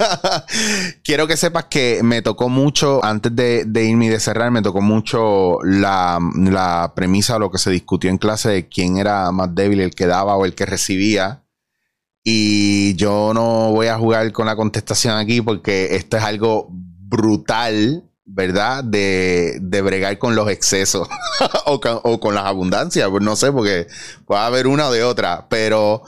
quiero 1.04 1.28
que 1.28 1.36
sepas 1.36 1.66
que 1.66 2.00
me 2.02 2.22
tocó 2.22 2.48
mucho, 2.48 3.04
antes 3.04 3.34
de, 3.36 3.64
de 3.64 3.84
irme 3.84 4.06
y 4.06 4.08
de 4.08 4.18
cerrar, 4.18 4.50
me 4.50 4.62
tocó 4.62 4.80
mucho 4.80 5.58
la, 5.62 6.18
la 6.34 6.92
premisa 6.96 7.36
o 7.36 7.38
lo 7.38 7.52
que 7.52 7.58
se 7.58 7.70
discutió 7.70 8.10
en 8.10 8.18
clase 8.18 8.48
de 8.48 8.68
quién 8.68 8.96
era 8.98 9.30
más 9.30 9.54
débil, 9.54 9.80
el 9.80 9.94
que 9.94 10.06
daba 10.06 10.34
o 10.34 10.44
el 10.44 10.56
que 10.56 10.66
recibía. 10.66 11.44
Y 12.24 12.96
yo 12.96 13.30
no 13.32 13.70
voy 13.70 13.86
a 13.86 13.96
jugar 13.96 14.32
con 14.32 14.46
la 14.46 14.56
contestación 14.56 15.16
aquí 15.16 15.40
porque 15.40 15.94
esto 15.94 16.16
es 16.16 16.24
algo 16.24 16.72
brutal, 17.08 18.04
¿verdad? 18.24 18.82
De, 18.84 19.58
de 19.60 19.82
bregar 19.82 20.18
con 20.18 20.34
los 20.34 20.50
excesos 20.50 21.08
o, 21.66 21.80
con, 22.20 22.34
las 22.34 22.44
abundancias, 22.44 23.08
pues 23.08 23.22
no 23.22 23.36
sé, 23.36 23.52
porque 23.52 23.86
puede 24.26 24.40
haber 24.40 24.66
una 24.66 24.88
o 24.88 24.92
de 24.92 25.04
otra, 25.04 25.46
pero 25.48 26.02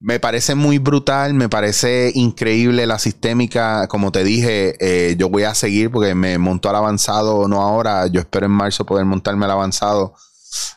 me 0.00 0.18
parece 0.18 0.56
muy 0.56 0.78
brutal, 0.78 1.34
me 1.34 1.48
parece 1.48 2.10
increíble 2.14 2.86
la 2.86 2.98
sistémica, 2.98 3.86
como 3.86 4.10
te 4.10 4.24
dije, 4.24 4.74
eh, 4.80 5.14
yo 5.16 5.28
voy 5.28 5.44
a 5.44 5.54
seguir 5.54 5.92
porque 5.92 6.14
me 6.16 6.38
montó 6.38 6.68
al 6.68 6.76
avanzado, 6.76 7.46
no 7.46 7.62
ahora, 7.62 8.08
yo 8.08 8.20
espero 8.20 8.46
en 8.46 8.52
marzo 8.52 8.84
poder 8.84 9.04
montarme 9.04 9.44
al 9.44 9.52
avanzado, 9.52 10.14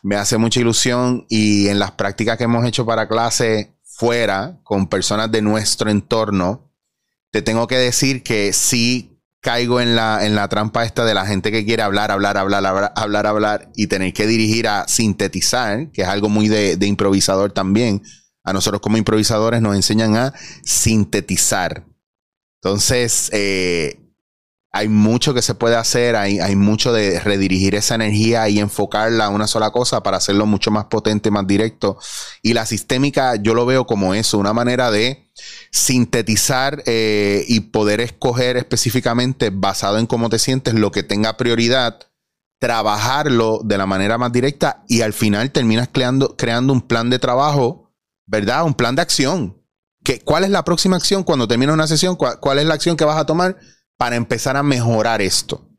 me 0.04 0.16
hace 0.16 0.38
mucha 0.38 0.60
ilusión 0.60 1.26
y 1.28 1.68
en 1.68 1.80
las 1.80 1.92
prácticas 1.92 2.38
que 2.38 2.44
hemos 2.44 2.66
hecho 2.66 2.86
para 2.86 3.08
clase 3.08 3.76
fuera, 3.84 4.60
con 4.64 4.88
personas 4.88 5.32
de 5.32 5.42
nuestro 5.42 5.90
entorno, 5.90 6.72
te 7.32 7.42
tengo 7.42 7.66
que 7.66 7.78
decir 7.78 8.22
que 8.22 8.54
sí 8.54 9.15
caigo 9.46 9.80
en 9.80 9.96
la, 9.96 10.26
en 10.26 10.34
la 10.34 10.48
trampa 10.48 10.86
esta 10.86 11.06
de 11.06 11.14
la 11.14 11.28
gente 11.28 11.52
que 11.52 11.64
quiere 11.66 11.84
hablar, 11.84 12.10
hablar, 12.10 12.36
hablar, 12.36 12.66
hablar, 12.66 12.92
hablar, 12.96 13.28
hablar 13.28 13.72
y 13.76 13.86
tener 13.86 14.12
que 14.12 14.26
dirigir 14.26 14.68
a 14.68 14.88
sintetizar, 14.88 15.92
que 15.92 16.02
es 16.02 16.08
algo 16.08 16.30
muy 16.30 16.48
de, 16.48 16.84
improvisador 16.88 17.52
también. 17.52 18.02
A 18.44 18.54
nosotros 18.54 18.82
como 18.82 18.98
improvisadores 18.98 19.62
nos 19.62 19.76
enseñan 19.76 20.18
a 20.18 20.34
sintetizar. 20.64 21.86
Entonces, 22.60 23.30
eh, 23.34 24.05
hay 24.76 24.90
mucho 24.90 25.34
que 25.34 25.42
se 25.42 25.56
puede 25.56 25.78
hacer, 25.78 26.18
hay, 26.18 26.40
hay, 26.40 26.58
mucho 26.58 26.92
de 26.92 27.22
redirigir 27.22 27.76
esa 27.76 27.96
energía 27.96 28.50
y 28.50 28.60
enfocarla 28.60 29.26
a 29.26 29.30
una 29.30 29.48
sola 29.48 29.72
cosa 29.72 30.04
para 30.04 30.18
hacerlo 30.18 30.46
mucho 30.48 30.70
más 30.70 30.86
potente, 30.86 31.32
más 31.32 31.48
directo. 31.48 31.98
Y 32.42 32.52
la 32.52 32.66
sistémica 32.66 33.38
yo 33.38 33.54
lo 33.54 33.66
veo 33.66 33.86
como 33.86 34.14
eso, 34.14 34.38
una 34.38 34.52
manera 34.52 34.92
de 34.92 35.32
sintetizar 35.72 36.84
eh, 36.88 37.46
y 37.48 37.62
poder 37.62 38.02
escoger 38.02 38.58
específicamente 38.58 39.50
basado 39.50 39.98
en 39.98 40.08
cómo 40.08 40.28
te 40.28 40.40
sientes 40.40 40.74
lo 40.74 40.92
que 40.92 41.04
tenga 41.04 41.38
prioridad, 41.38 42.12
trabajarlo 42.60 43.62
de 43.64 43.78
la 43.78 43.86
manera 43.86 44.18
más 44.18 44.34
directa 44.34 44.84
y 44.90 45.04
al 45.04 45.14
final 45.14 45.52
terminas 45.52 45.88
creando, 45.90 46.36
creando 46.36 46.74
un 46.74 46.82
plan 46.82 47.10
de 47.10 47.20
trabajo, 47.20 47.94
¿verdad? 48.26 48.66
Un 48.66 48.74
plan 48.74 48.96
de 48.96 49.04
acción. 49.04 49.58
¿Qué, 50.04 50.20
¿Cuál 50.20 50.44
es 50.44 50.50
la 50.50 50.66
próxima 50.66 50.98
acción 50.98 51.24
cuando 51.24 51.48
termina 51.48 51.72
una 51.72 51.88
sesión? 51.88 52.18
¿Cuál 52.18 52.60
es 52.60 52.66
la 52.66 52.74
acción 52.74 52.98
que 52.98 53.06
vas 53.06 53.18
a 53.18 53.26
tomar? 53.26 53.56
Para 53.98 54.16
empezar 54.16 54.58
a 54.58 54.64
mejorar 54.64 55.22
esto. 55.22 55.70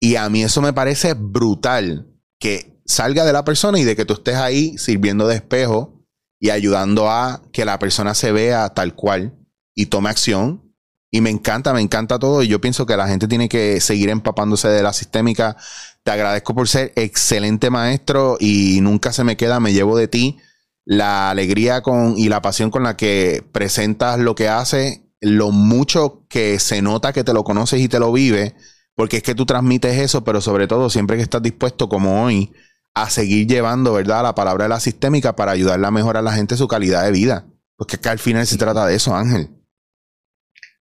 Y 0.00 0.16
a 0.16 0.28
mí 0.28 0.42
eso 0.42 0.60
me 0.60 0.72
parece 0.72 1.14
brutal, 1.14 2.08
que 2.38 2.80
salga 2.84 3.24
de 3.24 3.32
la 3.32 3.44
persona 3.44 3.78
y 3.78 3.84
de 3.84 3.94
que 3.94 4.04
tú 4.04 4.14
estés 4.14 4.36
ahí 4.36 4.76
sirviendo 4.78 5.28
de 5.28 5.36
espejo 5.36 6.04
y 6.40 6.50
ayudando 6.50 7.08
a 7.08 7.42
que 7.52 7.64
la 7.64 7.78
persona 7.78 8.14
se 8.14 8.32
vea 8.32 8.70
tal 8.70 8.94
cual 8.94 9.38
y 9.74 9.86
tome 9.86 10.10
acción. 10.10 10.74
Y 11.14 11.20
me 11.20 11.30
encanta, 11.30 11.72
me 11.72 11.80
encanta 11.80 12.18
todo. 12.18 12.42
Y 12.42 12.48
yo 12.48 12.60
pienso 12.60 12.86
que 12.86 12.96
la 12.96 13.06
gente 13.06 13.28
tiene 13.28 13.48
que 13.48 13.80
seguir 13.80 14.08
empapándose 14.08 14.66
de 14.68 14.82
la 14.82 14.92
sistémica. 14.92 15.56
Te 16.02 16.10
agradezco 16.10 16.54
por 16.54 16.68
ser 16.68 16.92
excelente 16.96 17.70
maestro 17.70 18.38
y 18.40 18.80
nunca 18.80 19.12
se 19.12 19.22
me 19.22 19.36
queda, 19.36 19.60
me 19.60 19.72
llevo 19.72 19.96
de 19.96 20.08
ti 20.08 20.38
la 20.84 21.30
alegría 21.30 21.82
con, 21.82 22.18
y 22.18 22.28
la 22.28 22.42
pasión 22.42 22.70
con 22.70 22.82
la 22.82 22.96
que 22.96 23.44
presentas 23.52 24.18
lo 24.18 24.34
que 24.34 24.48
haces 24.48 25.01
lo 25.22 25.52
mucho 25.52 26.26
que 26.28 26.58
se 26.58 26.82
nota 26.82 27.12
que 27.12 27.24
te 27.24 27.32
lo 27.32 27.44
conoces 27.44 27.80
y 27.80 27.88
te 27.88 28.00
lo 28.00 28.12
vives, 28.12 28.54
porque 28.94 29.18
es 29.18 29.22
que 29.22 29.34
tú 29.34 29.46
transmites 29.46 29.96
eso, 29.98 30.24
pero 30.24 30.40
sobre 30.40 30.66
todo 30.66 30.90
siempre 30.90 31.16
que 31.16 31.22
estás 31.22 31.40
dispuesto, 31.40 31.88
como 31.88 32.24
hoy, 32.24 32.52
a 32.92 33.08
seguir 33.08 33.46
llevando, 33.46 33.94
¿verdad?, 33.94 34.24
la 34.24 34.34
palabra 34.34 34.64
de 34.64 34.70
la 34.70 34.80
sistémica 34.80 35.34
para 35.34 35.52
ayudarle 35.52 35.86
a 35.86 35.92
mejorar 35.92 36.20
a 36.20 36.24
la 36.24 36.32
gente 36.32 36.56
su 36.56 36.68
calidad 36.68 37.04
de 37.04 37.12
vida. 37.12 37.46
Porque 37.76 37.96
acá 37.96 38.10
al 38.10 38.18
final 38.18 38.46
se 38.46 38.58
trata 38.58 38.84
de 38.84 38.96
eso, 38.96 39.14
Ángel. 39.14 39.48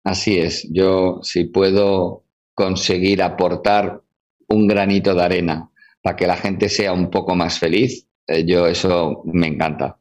Así 0.04 0.38
es. 0.38 0.68
Yo, 0.72 1.20
si 1.22 1.46
puedo 1.46 2.26
conseguir 2.54 3.22
aportar 3.22 4.02
un 4.48 4.68
granito 4.68 5.14
de 5.14 5.24
arena 5.24 5.70
para 6.02 6.16
que 6.16 6.28
la 6.28 6.36
gente 6.36 6.68
sea 6.70 6.94
un 6.94 7.10
poco 7.10 7.36
más 7.36 7.60
feliz, 7.60 8.08
eh, 8.28 8.44
yo 8.46 8.68
eso 8.68 9.22
me 9.26 9.48
encanta. 9.48 10.00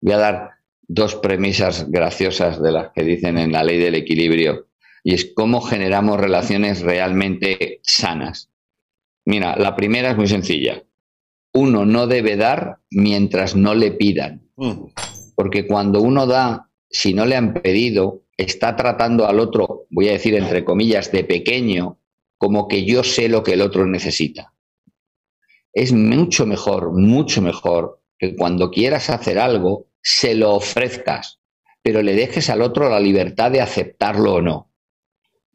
Voy 0.00 0.14
a 0.14 0.18
dar 0.18 0.50
dos 0.88 1.14
premisas 1.16 1.90
graciosas 1.90 2.62
de 2.62 2.72
las 2.72 2.90
que 2.94 3.04
dicen 3.04 3.38
en 3.38 3.52
la 3.52 3.64
ley 3.64 3.78
del 3.78 3.94
equilibrio 3.94 4.68
y 5.02 5.14
es 5.14 5.32
cómo 5.34 5.60
generamos 5.60 6.18
relaciones 6.18 6.80
realmente 6.80 7.80
sanas. 7.82 8.50
Mira, 9.26 9.56
la 9.56 9.76
primera 9.76 10.10
es 10.10 10.16
muy 10.16 10.28
sencilla. 10.28 10.82
Uno 11.52 11.84
no 11.84 12.06
debe 12.06 12.36
dar 12.36 12.78
mientras 12.90 13.54
no 13.54 13.74
le 13.74 13.92
pidan. 13.92 14.48
Mm. 14.56 14.86
Porque 15.36 15.66
cuando 15.66 16.00
uno 16.00 16.26
da, 16.26 16.70
si 16.90 17.12
no 17.12 17.26
le 17.26 17.36
han 17.36 17.54
pedido, 17.54 18.22
está 18.36 18.76
tratando 18.76 19.26
al 19.26 19.40
otro, 19.40 19.86
voy 19.90 20.08
a 20.08 20.12
decir 20.12 20.34
entre 20.34 20.64
comillas, 20.64 21.12
de 21.12 21.24
pequeño, 21.24 21.98
como 22.38 22.66
que 22.66 22.84
yo 22.84 23.04
sé 23.04 23.28
lo 23.28 23.42
que 23.42 23.52
el 23.52 23.60
otro 23.60 23.86
necesita. 23.86 24.54
Es 25.72 25.92
mucho 25.92 26.46
mejor, 26.46 26.92
mucho 26.92 27.42
mejor 27.42 28.00
que 28.18 28.36
cuando 28.36 28.70
quieras 28.70 29.10
hacer 29.10 29.38
algo, 29.38 29.88
se 30.04 30.34
lo 30.34 30.54
ofrezcas, 30.54 31.40
pero 31.82 32.02
le 32.02 32.14
dejes 32.14 32.50
al 32.50 32.60
otro 32.60 32.90
la 32.90 33.00
libertad 33.00 33.50
de 33.50 33.62
aceptarlo 33.62 34.34
o 34.34 34.42
no. 34.42 34.70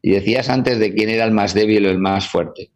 Y 0.01 0.11
decías 0.11 0.49
antes 0.49 0.79
de 0.79 0.93
quién 0.93 1.09
era 1.09 1.23
el 1.25 1.31
más 1.31 1.53
débil 1.53 1.85
o 1.85 1.89
el 1.89 1.99
más 1.99 2.27
fuerte. 2.27 2.71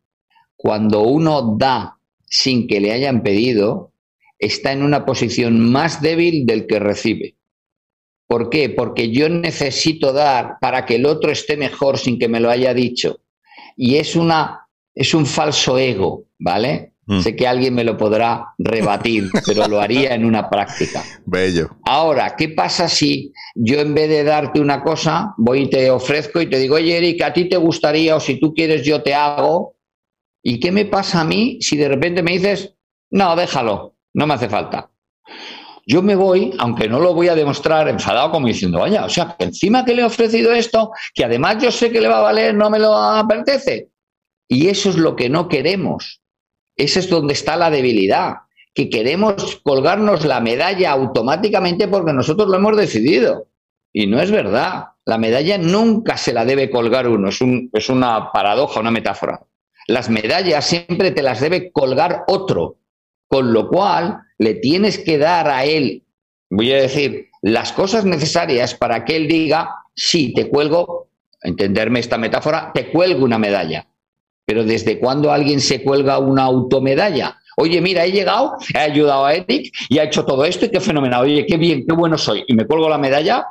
Cuando 0.56 1.02
uno 1.02 1.58
da 1.58 1.98
sin 2.26 2.68
que 2.68 2.80
le 2.80 2.92
hayan 2.92 3.24
pedido, 3.24 3.92
está 4.38 4.72
en 4.72 4.84
una 4.84 5.06
posición 5.06 5.72
más 5.72 6.02
débil 6.02 6.46
del 6.46 6.68
que 6.68 6.80
recibe. 6.80 7.38
¿Por 8.28 8.50
qué? 8.50 8.70
Porque 8.70 9.12
yo 9.12 9.28
necesito 9.30 10.14
dar 10.14 10.58
para 10.62 10.86
que 10.86 10.96
el 10.96 11.06
otro 11.06 11.32
esté 11.32 11.58
mejor 11.58 11.98
sin 11.98 12.20
que 12.20 12.28
me 12.28 12.40
lo 12.40 12.50
haya 12.50 12.74
dicho. 12.74 13.22
Y 13.76 13.96
es 13.96 14.16
una 14.16 14.68
es 14.96 15.14
un 15.16 15.26
falso 15.26 15.80
ego, 15.80 16.28
¿vale? 16.38 16.93
Mm. 17.06 17.20
Sé 17.20 17.36
que 17.36 17.48
alguien 17.48 17.76
me 17.76 17.84
lo 17.84 17.98
podrá 17.98 18.54
rebatir, 18.58 19.30
pero 19.46 19.68
lo 19.68 19.82
haría 19.82 20.14
en 20.16 20.26
una 20.26 20.50
práctica. 20.50 21.04
Bello. 21.26 21.70
Ahora, 21.86 22.36
¿qué 22.38 22.50
pasa 22.50 22.88
si 22.88 23.34
yo 23.56 23.80
en 23.80 23.94
vez 23.94 24.10
de 24.10 24.24
darte 24.24 24.60
una 24.60 24.82
cosa, 24.82 25.34
voy 25.38 25.64
y 25.64 25.70
te 25.70 25.90
ofrezco 25.92 26.42
y 26.42 26.50
te 26.50 26.60
digo, 26.60 26.76
oye, 26.76 26.98
Eric, 26.98 27.22
a 27.22 27.34
ti 27.34 27.50
te 27.50 27.58
gustaría 27.58 28.16
o 28.16 28.20
si 28.20 28.40
tú 28.40 28.54
quieres 28.54 28.84
yo 28.84 29.02
te 29.02 29.14
hago? 29.14 29.76
¿Y 30.42 30.60
qué 30.60 30.72
me 30.72 30.86
pasa 30.86 31.22
a 31.22 31.26
mí 31.26 31.58
si 31.62 31.78
de 31.78 31.88
repente 31.88 32.24
me 32.24 32.32
dices, 32.32 32.74
no, 33.12 33.36
déjalo, 33.36 33.96
no 34.14 34.28
me 34.28 34.34
hace 34.34 34.50
falta? 34.50 34.90
Yo 35.86 36.02
me 36.02 36.16
voy, 36.16 36.54
aunque 36.60 36.88
no 36.88 37.00
lo 37.00 37.14
voy 37.14 37.28
a 37.28 37.36
demostrar, 37.36 37.90
enfadado 37.90 38.32
como 38.32 38.48
diciendo, 38.48 38.80
vaya, 38.80 39.04
o 39.06 39.10
sea, 39.10 39.36
que 39.38 39.46
encima 39.46 39.84
que 39.84 39.94
le 39.94 40.02
he 40.02 40.06
ofrecido 40.06 40.54
esto, 40.54 40.92
que 41.14 41.26
además 41.26 41.62
yo 41.62 41.72
sé 41.72 41.92
que 41.92 42.00
le 42.00 42.08
va 42.08 42.20
a 42.20 42.24
valer, 42.24 42.56
no 42.56 42.70
me 42.70 42.80
lo 42.80 42.96
apetece. 42.96 43.90
Y 44.48 44.68
eso 44.68 44.90
es 44.90 44.98
lo 44.98 45.16
que 45.16 45.30
no 45.30 45.48
queremos. 45.50 46.23
Ese 46.76 47.00
es 47.00 47.10
donde 47.10 47.34
está 47.34 47.56
la 47.56 47.70
debilidad, 47.70 48.36
que 48.74 48.90
queremos 48.90 49.62
colgarnos 49.64 50.26
la 50.26 50.40
medalla 50.40 50.92
automáticamente 50.92 51.88
porque 51.88 52.14
nosotros 52.14 52.50
lo 52.50 52.56
hemos 52.58 52.76
decidido. 52.78 53.48
Y 53.92 54.08
no 54.08 54.20
es 54.20 54.32
verdad. 54.32 54.86
La 55.06 55.18
medalla 55.18 55.58
nunca 55.58 56.18
se 56.18 56.34
la 56.34 56.46
debe 56.46 56.72
colgar 56.72 57.08
uno. 57.08 57.30
Es, 57.30 57.90
una 57.90 58.32
paradoja, 58.32 58.80
una 58.80 58.90
metáfora. 58.90 59.42
Las 59.88 60.10
medallas 60.10 60.66
siempre 60.66 61.12
te 61.12 61.22
las 61.22 61.40
debe 61.42 61.72
colgar 61.72 62.24
otro. 62.28 62.78
Con 63.28 63.54
lo 63.54 63.68
cual, 63.70 64.20
le 64.38 64.56
tienes 64.56 64.98
que 64.98 65.18
dar 65.18 65.48
a 65.48 65.66
él, 65.66 66.04
voy 66.50 66.72
a 66.72 66.82
decir, 66.82 67.30
las 67.42 67.72
cosas 67.72 68.06
necesarias 68.06 68.76
para 68.76 69.06
que 69.06 69.16
él 69.16 69.28
diga, 69.28 69.76
sí, 69.96 70.34
te 70.34 70.50
cuelgo, 70.50 71.10
entenderme 71.42 72.00
esta 72.00 72.18
metáfora, 72.18 72.72
te 72.74 72.92
cuelgo 72.92 73.26
una 73.26 73.40
medalla. 73.40 73.88
Pero 74.46 74.64
¿desde 74.64 75.00
cuándo 75.00 75.32
alguien 75.32 75.62
se 75.62 75.84
cuelga 75.84 76.20
una 76.20 76.44
automedalla? 76.44 77.40
Oye, 77.58 77.82
mira, 77.82 78.06
he 78.06 78.12
llegado, 78.12 78.58
he 78.74 78.80
ayudado 78.80 79.26
a 79.26 79.34
Eric 79.34 79.74
y 79.90 80.00
ha 80.00 80.04
hecho 80.04 80.26
todo 80.26 80.44
esto 80.46 80.66
y 80.66 80.70
qué 80.70 80.80
fenomenal. 80.80 81.24
Oye, 81.24 81.46
qué 81.46 81.58
bien, 81.58 81.86
qué 81.88 81.94
bueno 81.94 82.18
soy. 82.18 82.44
¿Y 82.48 82.54
me 82.54 82.66
cuelgo 82.66 82.90
la 82.90 82.98
medalla? 82.98 83.48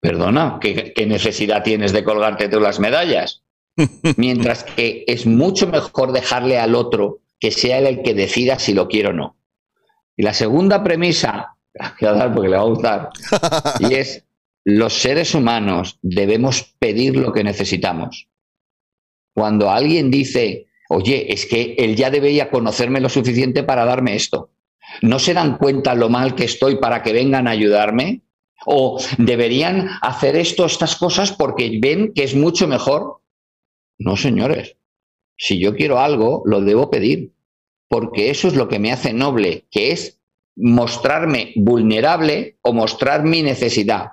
Perdona, 0.00 0.58
¿qué, 0.60 0.92
qué 0.94 1.06
necesidad 1.06 1.62
tienes 1.62 1.92
de 1.92 2.04
colgarte 2.04 2.48
tú 2.48 2.58
las 2.58 2.80
medallas? 2.80 3.42
Mientras 4.16 4.64
que 4.64 5.04
es 5.06 5.26
mucho 5.26 5.66
mejor 5.66 6.12
dejarle 6.12 6.58
al 6.58 6.74
otro 6.74 7.20
que 7.38 7.50
sea 7.50 7.78
él 7.78 7.86
el 7.86 8.02
que 8.02 8.14
decida 8.14 8.58
si 8.58 8.74
lo 8.74 8.88
quiere 8.88 9.08
o 9.08 9.12
no. 9.12 9.36
Y 10.16 10.22
la 10.22 10.34
segunda 10.34 10.82
premisa, 10.82 11.56
voy 12.00 12.08
a 12.08 12.12
dar 12.12 12.34
porque 12.34 12.50
le 12.50 12.56
va 12.56 12.62
a 12.62 12.66
gustar, 12.66 13.08
y 13.80 13.94
es 13.94 14.24
los 14.64 14.92
seres 14.94 15.34
humanos 15.34 15.98
debemos 16.02 16.74
pedir 16.78 17.16
lo 17.16 17.32
que 17.32 17.44
necesitamos. 17.44 18.28
Cuando 19.34 19.70
alguien 19.70 20.10
dice, 20.10 20.66
oye, 20.88 21.32
es 21.32 21.46
que 21.46 21.74
él 21.78 21.96
ya 21.96 22.10
debería 22.10 22.50
conocerme 22.50 23.00
lo 23.00 23.08
suficiente 23.08 23.62
para 23.62 23.84
darme 23.84 24.16
esto, 24.16 24.50
¿no 25.02 25.18
se 25.18 25.34
dan 25.34 25.56
cuenta 25.56 25.94
lo 25.94 26.08
mal 26.08 26.34
que 26.34 26.44
estoy 26.44 26.76
para 26.76 27.02
que 27.02 27.12
vengan 27.12 27.46
a 27.46 27.52
ayudarme? 27.52 28.22
¿O 28.66 29.00
deberían 29.16 29.88
hacer 30.02 30.36
esto, 30.36 30.66
estas 30.66 30.96
cosas 30.96 31.32
porque 31.32 31.78
ven 31.80 32.12
que 32.14 32.24
es 32.24 32.34
mucho 32.34 32.68
mejor? 32.68 33.22
No, 33.98 34.16
señores. 34.16 34.76
Si 35.36 35.58
yo 35.58 35.74
quiero 35.74 35.98
algo, 35.98 36.42
lo 36.44 36.60
debo 36.60 36.90
pedir, 36.90 37.32
porque 37.88 38.30
eso 38.30 38.48
es 38.48 38.54
lo 38.54 38.68
que 38.68 38.78
me 38.78 38.92
hace 38.92 39.14
noble, 39.14 39.66
que 39.70 39.92
es 39.92 40.20
mostrarme 40.56 41.52
vulnerable 41.56 42.58
o 42.60 42.74
mostrar 42.74 43.24
mi 43.24 43.42
necesidad. 43.42 44.12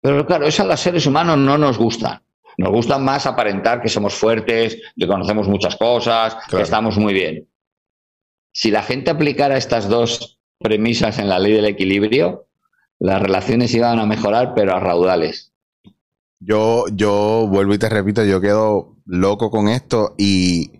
Pero 0.00 0.26
claro, 0.26 0.46
eso 0.46 0.62
a 0.62 0.66
los 0.66 0.80
seres 0.80 1.06
humanos 1.06 1.38
no 1.38 1.56
nos 1.56 1.78
gusta. 1.78 2.22
Nos 2.58 2.70
gusta 2.70 2.98
más 2.98 3.26
aparentar 3.26 3.82
que 3.82 3.88
somos 3.88 4.14
fuertes, 4.14 4.80
que 4.96 5.06
conocemos 5.06 5.48
muchas 5.48 5.76
cosas, 5.76 6.36
que 6.48 6.62
estamos 6.62 6.96
muy 6.96 7.12
bien. 7.12 7.48
Si 8.52 8.70
la 8.70 8.82
gente 8.82 9.10
aplicara 9.10 9.58
estas 9.58 9.88
dos 9.88 10.40
premisas 10.58 11.18
en 11.18 11.28
la 11.28 11.38
ley 11.38 11.52
del 11.52 11.66
equilibrio, 11.66 12.46
las 12.98 13.20
relaciones 13.20 13.74
iban 13.74 13.98
a 13.98 14.06
mejorar, 14.06 14.54
pero 14.54 14.74
a 14.74 14.80
raudales. 14.80 15.52
Yo, 16.40 16.86
yo 16.92 17.46
vuelvo 17.48 17.74
y 17.74 17.78
te 17.78 17.88
repito, 17.88 18.24
yo 18.24 18.40
quedo 18.40 18.96
loco 19.04 19.50
con 19.50 19.68
esto 19.68 20.14
y 20.16 20.70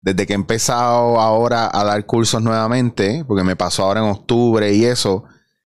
desde 0.00 0.26
que 0.26 0.32
he 0.32 0.36
empezado 0.36 1.20
ahora 1.20 1.68
a 1.72 1.84
dar 1.84 2.06
cursos 2.06 2.42
nuevamente, 2.42 3.24
porque 3.26 3.44
me 3.44 3.56
pasó 3.56 3.84
ahora 3.84 4.00
en 4.00 4.10
octubre 4.10 4.72
y 4.72 4.84
eso, 4.84 5.24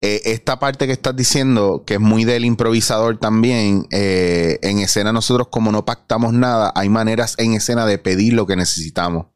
eh, 0.00 0.22
esta 0.26 0.60
parte 0.60 0.86
que 0.86 0.92
estás 0.92 1.16
diciendo, 1.16 1.82
que 1.84 1.94
es 1.94 2.00
muy 2.00 2.24
del 2.24 2.44
improvisador 2.44 3.18
también, 3.18 3.86
eh, 3.90 4.60
en 4.62 4.78
escena 4.78 5.12
nosotros 5.12 5.48
como 5.48 5.72
no 5.72 5.84
pactamos 5.84 6.32
nada, 6.32 6.72
hay 6.76 6.88
maneras 6.88 7.34
en 7.38 7.54
escena 7.54 7.84
de 7.84 7.98
pedir 7.98 8.34
lo 8.34 8.46
que 8.46 8.54
necesitamos. 8.54 9.26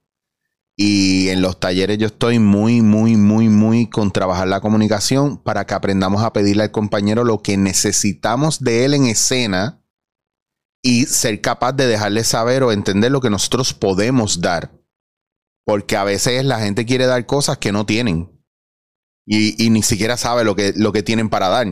Y 0.76 1.28
en 1.28 1.42
los 1.42 1.58
talleres 1.58 1.98
yo 1.98 2.06
estoy 2.06 2.38
muy, 2.38 2.80
muy, 2.80 3.16
muy, 3.16 3.48
muy 3.48 3.90
con 3.90 4.12
trabajar 4.12 4.48
la 4.48 4.60
comunicación 4.60 5.36
para 5.36 5.66
que 5.66 5.74
aprendamos 5.74 6.22
a 6.22 6.32
pedirle 6.32 6.62
al 6.62 6.70
compañero 6.70 7.24
lo 7.24 7.42
que 7.42 7.56
necesitamos 7.56 8.60
de 8.60 8.84
él 8.84 8.94
en 8.94 9.06
escena 9.06 9.84
y 10.80 11.06
ser 11.06 11.40
capaz 11.40 11.72
de 11.72 11.86
dejarle 11.86 12.24
saber 12.24 12.62
o 12.62 12.72
entender 12.72 13.10
lo 13.10 13.20
que 13.20 13.30
nosotros 13.30 13.74
podemos 13.74 14.40
dar. 14.40 14.72
Porque 15.64 15.96
a 15.96 16.04
veces 16.04 16.44
la 16.44 16.60
gente 16.60 16.86
quiere 16.86 17.06
dar 17.06 17.26
cosas 17.26 17.58
que 17.58 17.72
no 17.72 17.84
tienen 17.84 18.31
y, 19.26 19.70
ni 19.70 19.82
siquiera 19.82 20.16
sabe 20.16 20.44
lo 20.44 20.54
que, 20.54 20.72
lo 20.76 20.92
que 20.92 21.02
tienen 21.02 21.28
para 21.28 21.48
dar. 21.48 21.66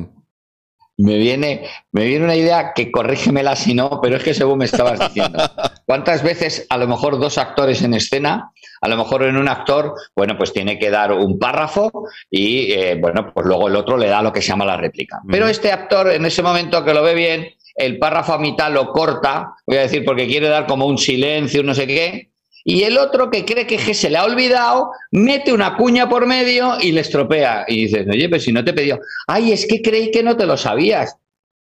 Me 0.97 1.17
viene, 1.17 1.67
me 1.93 2.05
viene 2.05 2.27
una 2.27 2.37
idea 2.37 2.73
que 2.75 2.91
corrígemela 2.91 3.57
si 3.57 3.73
no, 3.73 4.01
pero 4.03 4.17
es 4.17 4.23
que 4.23 4.35
según 4.35 4.59
me 4.59 4.67
estabas 4.67 5.01
diciendo. 5.01 5.39
¿Cuántas 5.87 6.23
veces 6.23 6.67
a 6.69 6.77
lo 6.77 6.87
mejor 6.87 7.19
dos 7.19 7.39
actores 7.39 7.83
en 7.83 7.95
escena, 7.95 8.53
a 8.83 8.89
lo 8.89 8.99
mejor 8.99 9.23
en 9.23 9.39
un 9.39 9.49
actor, 9.49 9.95
bueno, 10.15 10.37
pues 10.37 10.53
tiene 10.53 10.79
que 10.79 10.91
dar 10.91 11.13
un 11.13 11.39
párrafo 11.39 11.91
y 12.31 12.73
eh, 12.73 12.99
bueno, 13.01 13.33
pues 13.33 13.47
luego 13.47 13.69
el 13.69 13.77
otro 13.77 13.97
le 13.97 14.09
da 14.09 14.21
lo 14.21 14.33
que 14.33 14.43
se 14.43 14.49
llama 14.49 14.67
la 14.67 14.77
réplica. 14.77 15.21
Pero 15.27 15.49
este 15.49 15.73
actor 15.73 16.11
en 16.11 16.27
ese 16.27 16.43
momento 16.43 16.85
que 16.85 16.93
lo 16.93 17.03
ve 17.03 17.15
bien, 17.15 17.49
el 17.77 17.99
párrafo 17.99 18.35
a 18.35 18.39
mitad 18.39 18.71
lo 18.71 18.93
corta, 18.93 19.55
voy 19.67 19.79
a 19.79 19.83
decir 19.83 20.05
porque 20.05 20.27
quiere 20.27 20.49
dar 20.49 20.67
como 20.67 20.87
un 20.87 20.99
silencio, 20.99 21.63
no 21.63 21.75
sé 21.75 21.87
qué, 21.87 22.30
y 22.65 22.83
el 22.83 22.99
otro 22.99 23.31
que 23.31 23.45
cree 23.45 23.67
que 23.67 23.79
se 23.95 24.11
le 24.11 24.19
ha 24.19 24.25
olvidado, 24.25 24.91
mete 25.11 25.53
una 25.53 25.77
cuña 25.77 26.09
por 26.09 26.27
medio 26.27 26.79
y 26.81 26.93
le 26.93 27.01
estropea. 27.01 27.65
Y 27.69 27.87
dices, 27.87 28.07
oye, 28.11 28.29
pero 28.29 28.41
si 28.41 28.53
no 28.53 28.65
te 28.65 28.73
pidió, 28.73 29.01
ay, 29.27 29.53
es 29.53 29.67
que 29.67 29.83
creí 29.83 30.11
que 30.11 30.23
no 30.23 30.37
te 30.37 30.47
lo 30.47 30.57
sabías. 30.57 31.17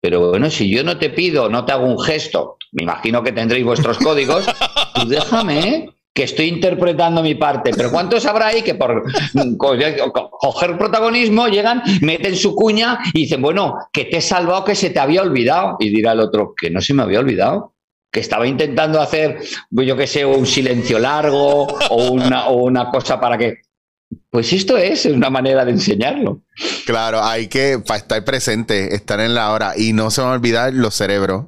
Pero 0.01 0.31
bueno, 0.31 0.51
si 0.51 0.69
yo 0.69 0.85
no 0.85 0.99
te 0.99 1.11
pido, 1.11 1.49
no 1.49 1.65
te 1.65 1.73
hago 1.73 1.87
un 1.87 1.99
gesto, 1.99 2.59
me 2.73 2.83
imagino 2.83 3.23
que 3.23 3.33
tendréis 3.33 3.65
vuestros 3.65 3.99
códigos, 3.99 4.45
tú 4.95 5.09
déjame, 5.09 5.89
que 6.13 6.25
estoy 6.25 6.47
interpretando 6.47 7.23
mi 7.23 7.35
parte. 7.35 7.73
Pero 7.77 7.91
¿cuántos 7.91 8.25
habrá 8.27 8.49
ahí 8.49 8.63
que 8.63 8.75
por 8.75 9.03
coger 10.39 10.79
protagonismo 10.79 11.49
llegan, 11.49 11.83
meten 12.03 12.37
su 12.37 12.55
cuña 12.55 12.99
y 13.13 13.21
dicen, 13.21 13.43
bueno, 13.43 13.79
que 13.93 14.05
te 14.05 14.19
he 14.19 14.21
salvado, 14.21 14.65
que 14.65 14.75
se 14.75 14.91
te 14.91 15.01
había 15.01 15.23
olvidado? 15.23 15.77
Y 15.81 15.89
dirá 15.89 16.13
el 16.13 16.21
otro, 16.21 16.55
que 16.55 16.71
no 16.71 16.81
se 16.81 16.95
me 16.95 17.03
había 17.03 17.21
olvidado 17.21 17.74
que 18.15 18.21
estaba 18.21 18.47
intentando 18.47 19.01
hacer, 19.01 19.41
pues 19.75 19.89
yo 19.89 19.97
que 19.97 20.07
sé, 20.07 20.25
un 20.25 20.47
silencio 20.47 21.01
largo 21.01 21.67
o 21.67 22.13
una, 22.13 22.47
o 22.47 22.63
una 22.63 22.89
cosa 22.89 23.21
para 23.21 23.37
que... 23.37 23.63
Pues 24.31 24.53
esto 24.53 24.79
es 24.79 25.05
una 25.07 25.31
manera 25.31 25.65
de 25.65 25.73
enseñarlo. 25.73 26.43
Claro, 26.87 27.25
hay 27.25 27.49
que, 27.49 27.73
estar 27.73 28.25
presente, 28.25 28.95
estar 28.95 29.19
en 29.19 29.35
la 29.35 29.51
hora 29.51 29.73
y 29.77 29.93
no 29.93 30.13
se 30.13 30.21
van 30.21 30.31
a 30.31 30.35
olvidar 30.35 30.73
los 30.73 30.95
cerebros. 30.95 31.47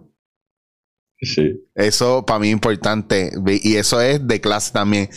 Sí. 1.20 1.64
Eso 1.74 2.26
para 2.26 2.38
mí 2.38 2.48
es 2.48 2.52
importante. 2.52 3.32
Y 3.62 3.76
eso 3.76 4.00
es 4.00 4.26
de 4.26 4.40
clase 4.40 4.72
también. 4.72 5.08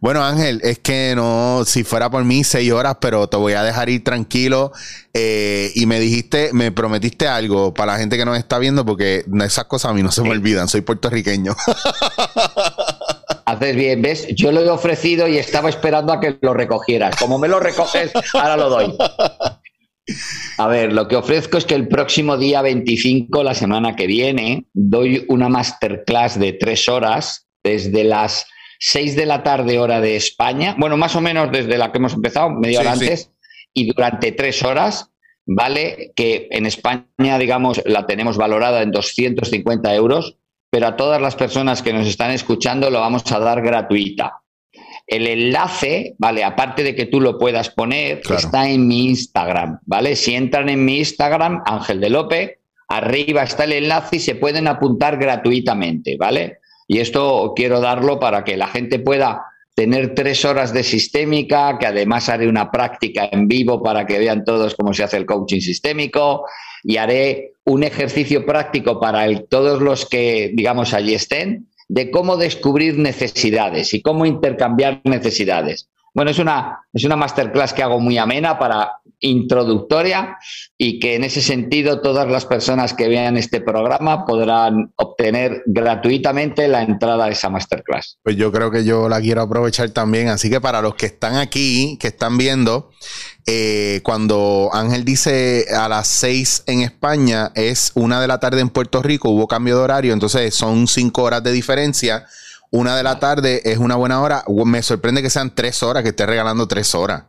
Bueno, 0.00 0.22
Ángel, 0.22 0.60
es 0.62 0.78
que 0.78 1.14
no, 1.16 1.62
si 1.64 1.82
fuera 1.82 2.10
por 2.10 2.24
mí, 2.24 2.44
seis 2.44 2.70
horas, 2.72 2.98
pero 3.00 3.26
te 3.28 3.38
voy 3.38 3.54
a 3.54 3.62
dejar 3.62 3.88
ir 3.88 4.04
tranquilo. 4.04 4.72
Eh, 5.14 5.72
y 5.74 5.86
me 5.86 5.98
dijiste, 5.98 6.50
me 6.52 6.72
prometiste 6.72 7.26
algo 7.26 7.72
para 7.72 7.92
la 7.92 7.98
gente 7.98 8.18
que 8.18 8.26
nos 8.26 8.36
está 8.36 8.58
viendo, 8.58 8.84
porque 8.84 9.24
esas 9.44 9.64
cosas 9.64 9.92
a 9.92 9.94
mí 9.94 10.02
no 10.02 10.12
se 10.12 10.22
me 10.22 10.30
olvidan. 10.30 10.68
Soy 10.68 10.82
puertorriqueño. 10.82 11.56
Haces 13.46 13.76
bien, 13.76 14.02
¿ves? 14.02 14.26
Yo 14.34 14.52
lo 14.52 14.60
he 14.60 14.68
ofrecido 14.68 15.28
y 15.28 15.38
estaba 15.38 15.70
esperando 15.70 16.12
a 16.12 16.20
que 16.20 16.36
lo 16.42 16.52
recogieras. 16.52 17.16
Como 17.16 17.38
me 17.38 17.48
lo 17.48 17.60
recoges, 17.60 18.10
ahora 18.34 18.56
lo 18.56 18.68
doy. 18.68 18.94
A 20.58 20.68
ver, 20.68 20.92
lo 20.92 21.08
que 21.08 21.16
ofrezco 21.16 21.58
es 21.58 21.64
que 21.64 21.74
el 21.74 21.88
próximo 21.88 22.36
día 22.36 22.62
25, 22.62 23.42
la 23.42 23.54
semana 23.54 23.96
que 23.96 24.06
viene, 24.06 24.66
doy 24.72 25.24
una 25.28 25.48
masterclass 25.48 26.38
de 26.38 26.52
tres 26.52 26.88
horas 26.88 27.48
desde 27.62 28.04
las 28.04 28.46
6 28.78 29.16
de 29.16 29.26
la 29.26 29.42
tarde 29.42 29.78
hora 29.78 30.00
de 30.00 30.16
España, 30.16 30.76
bueno, 30.78 30.96
más 30.96 31.16
o 31.16 31.20
menos 31.20 31.50
desde 31.50 31.78
la 31.78 31.90
que 31.90 31.98
hemos 31.98 32.14
empezado, 32.14 32.50
media 32.50 32.80
hora 32.80 32.92
antes, 32.92 33.32
y 33.74 33.86
durante 33.92 34.32
tres 34.32 34.62
horas, 34.62 35.10
¿vale? 35.44 36.12
Que 36.14 36.48
en 36.50 36.66
España, 36.66 37.38
digamos, 37.38 37.82
la 37.84 38.06
tenemos 38.06 38.36
valorada 38.36 38.82
en 38.82 38.92
250 38.92 39.94
euros, 39.94 40.38
pero 40.70 40.88
a 40.88 40.96
todas 40.96 41.20
las 41.20 41.36
personas 41.36 41.82
que 41.82 41.92
nos 41.92 42.06
están 42.06 42.30
escuchando 42.30 42.90
lo 42.90 43.00
vamos 43.00 43.30
a 43.32 43.38
dar 43.38 43.62
gratuita. 43.62 44.42
El 45.06 45.26
enlace, 45.26 46.14
¿vale? 46.18 46.42
Aparte 46.42 46.82
de 46.82 46.94
que 46.94 47.06
tú 47.06 47.20
lo 47.20 47.38
puedas 47.38 47.70
poner, 47.70 48.22
está 48.28 48.68
en 48.68 48.88
mi 48.88 49.06
Instagram, 49.06 49.78
¿vale? 49.86 50.16
Si 50.16 50.34
entran 50.34 50.68
en 50.68 50.84
mi 50.84 50.98
Instagram, 50.98 51.62
Ángel 51.64 52.00
de 52.00 52.10
Lope, 52.10 52.58
arriba 52.88 53.42
está 53.42 53.64
el 53.64 53.72
enlace 53.72 54.16
y 54.16 54.20
se 54.20 54.34
pueden 54.34 54.66
apuntar 54.66 55.16
gratuitamente, 55.16 56.16
¿vale? 56.18 56.58
Y 56.88 56.98
esto 56.98 57.52
quiero 57.54 57.80
darlo 57.80 58.18
para 58.18 58.44
que 58.44 58.56
la 58.56 58.68
gente 58.68 58.98
pueda 58.98 59.44
tener 59.76 60.14
tres 60.14 60.44
horas 60.44 60.72
de 60.72 60.82
sistémica, 60.82 61.76
que 61.78 61.86
además 61.86 62.28
haré 62.28 62.48
una 62.48 62.70
práctica 62.70 63.28
en 63.30 63.46
vivo 63.46 63.82
para 63.82 64.06
que 64.06 64.18
vean 64.18 64.42
todos 64.42 64.74
cómo 64.74 64.94
se 64.94 65.04
hace 65.04 65.18
el 65.18 65.26
coaching 65.26 65.60
sistémico 65.60 66.46
y 66.82 66.96
haré 66.96 67.52
un 67.64 67.82
ejercicio 67.82 68.46
práctico 68.46 68.98
para 68.98 69.28
todos 69.48 69.82
los 69.82 70.08
que, 70.08 70.50
digamos, 70.54 70.94
allí 70.94 71.14
estén 71.14 71.68
de 71.88 72.10
cómo 72.10 72.36
descubrir 72.36 72.98
necesidades 72.98 73.94
y 73.94 74.02
cómo 74.02 74.26
intercambiar 74.26 75.00
necesidades. 75.04 75.88
Bueno, 76.14 76.30
es 76.30 76.38
una, 76.38 76.80
es 76.92 77.04
una 77.04 77.16
masterclass 77.16 77.72
que 77.72 77.82
hago 77.82 78.00
muy 78.00 78.18
amena 78.18 78.58
para 78.58 79.00
introductoria 79.20 80.36
y 80.76 80.98
que 81.00 81.14
en 81.14 81.24
ese 81.24 81.40
sentido 81.40 82.00
todas 82.00 82.28
las 82.28 82.44
personas 82.44 82.94
que 82.94 83.08
vean 83.08 83.36
este 83.36 83.60
programa 83.60 84.24
podrán 84.26 84.92
obtener 84.96 85.62
gratuitamente 85.66 86.68
la 86.68 86.82
entrada 86.82 87.26
a 87.26 87.30
esa 87.30 87.48
masterclass. 87.48 88.18
Pues 88.22 88.36
yo 88.36 88.52
creo 88.52 88.70
que 88.70 88.84
yo 88.84 89.08
la 89.08 89.20
quiero 89.20 89.42
aprovechar 89.42 89.90
también, 89.90 90.28
así 90.28 90.50
que 90.50 90.60
para 90.60 90.82
los 90.82 90.94
que 90.94 91.06
están 91.06 91.36
aquí, 91.36 91.98
que 92.00 92.08
están 92.08 92.36
viendo, 92.36 92.90
eh, 93.46 94.00
cuando 94.02 94.70
Ángel 94.72 95.04
dice 95.04 95.66
a 95.76 95.88
las 95.88 96.08
seis 96.08 96.62
en 96.66 96.82
España, 96.82 97.52
es 97.54 97.92
una 97.94 98.20
de 98.20 98.28
la 98.28 98.40
tarde 98.40 98.60
en 98.60 98.70
Puerto 98.70 99.02
Rico, 99.02 99.30
hubo 99.30 99.46
cambio 99.48 99.76
de 99.76 99.82
horario, 99.82 100.12
entonces 100.12 100.54
son 100.54 100.86
cinco 100.88 101.22
horas 101.22 101.42
de 101.42 101.52
diferencia. 101.52 102.26
Una 102.72 102.96
de 102.96 103.04
la 103.04 103.20
tarde 103.20 103.62
es 103.64 103.78
una 103.78 103.94
buena 103.94 104.20
hora. 104.20 104.44
Me 104.48 104.82
sorprende 104.82 105.22
que 105.22 105.30
sean 105.30 105.54
tres 105.54 105.82
horas, 105.84 106.02
que 106.02 106.10
esté 106.10 106.26
regalando 106.26 106.66
tres 106.66 106.94
horas. 106.94 107.22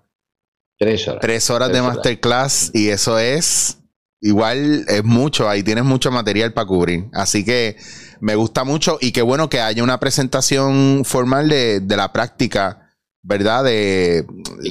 Tres 0.78 1.08
horas. 1.08 1.22
Tres 1.22 1.50
horas 1.50 1.72
de 1.72 1.82
masterclass 1.82 2.72
y 2.74 2.90
eso 2.90 3.18
es 3.20 3.80
igual, 4.22 4.86
es 4.88 5.04
mucho. 5.04 5.50
Ahí 5.50 5.64
tienes 5.64 5.84
mucho 5.84 6.12
material 6.12 6.54
para 6.54 6.68
cubrir. 6.68 7.06
Así 7.14 7.44
que 7.44 7.78
me 8.20 8.36
gusta 8.36 8.64
mucho 8.64 8.98
y 9.02 9.12
qué 9.12 9.22
bueno 9.22 9.50
que 9.50 9.60
haya 9.60 9.84
una 9.84 10.00
presentación 10.00 11.04
formal 11.06 11.50
de, 11.50 11.80
de 11.80 11.98
la 11.98 12.12
práctica 12.14 12.88
¿verdad? 13.28 13.66
De, 13.66 14.26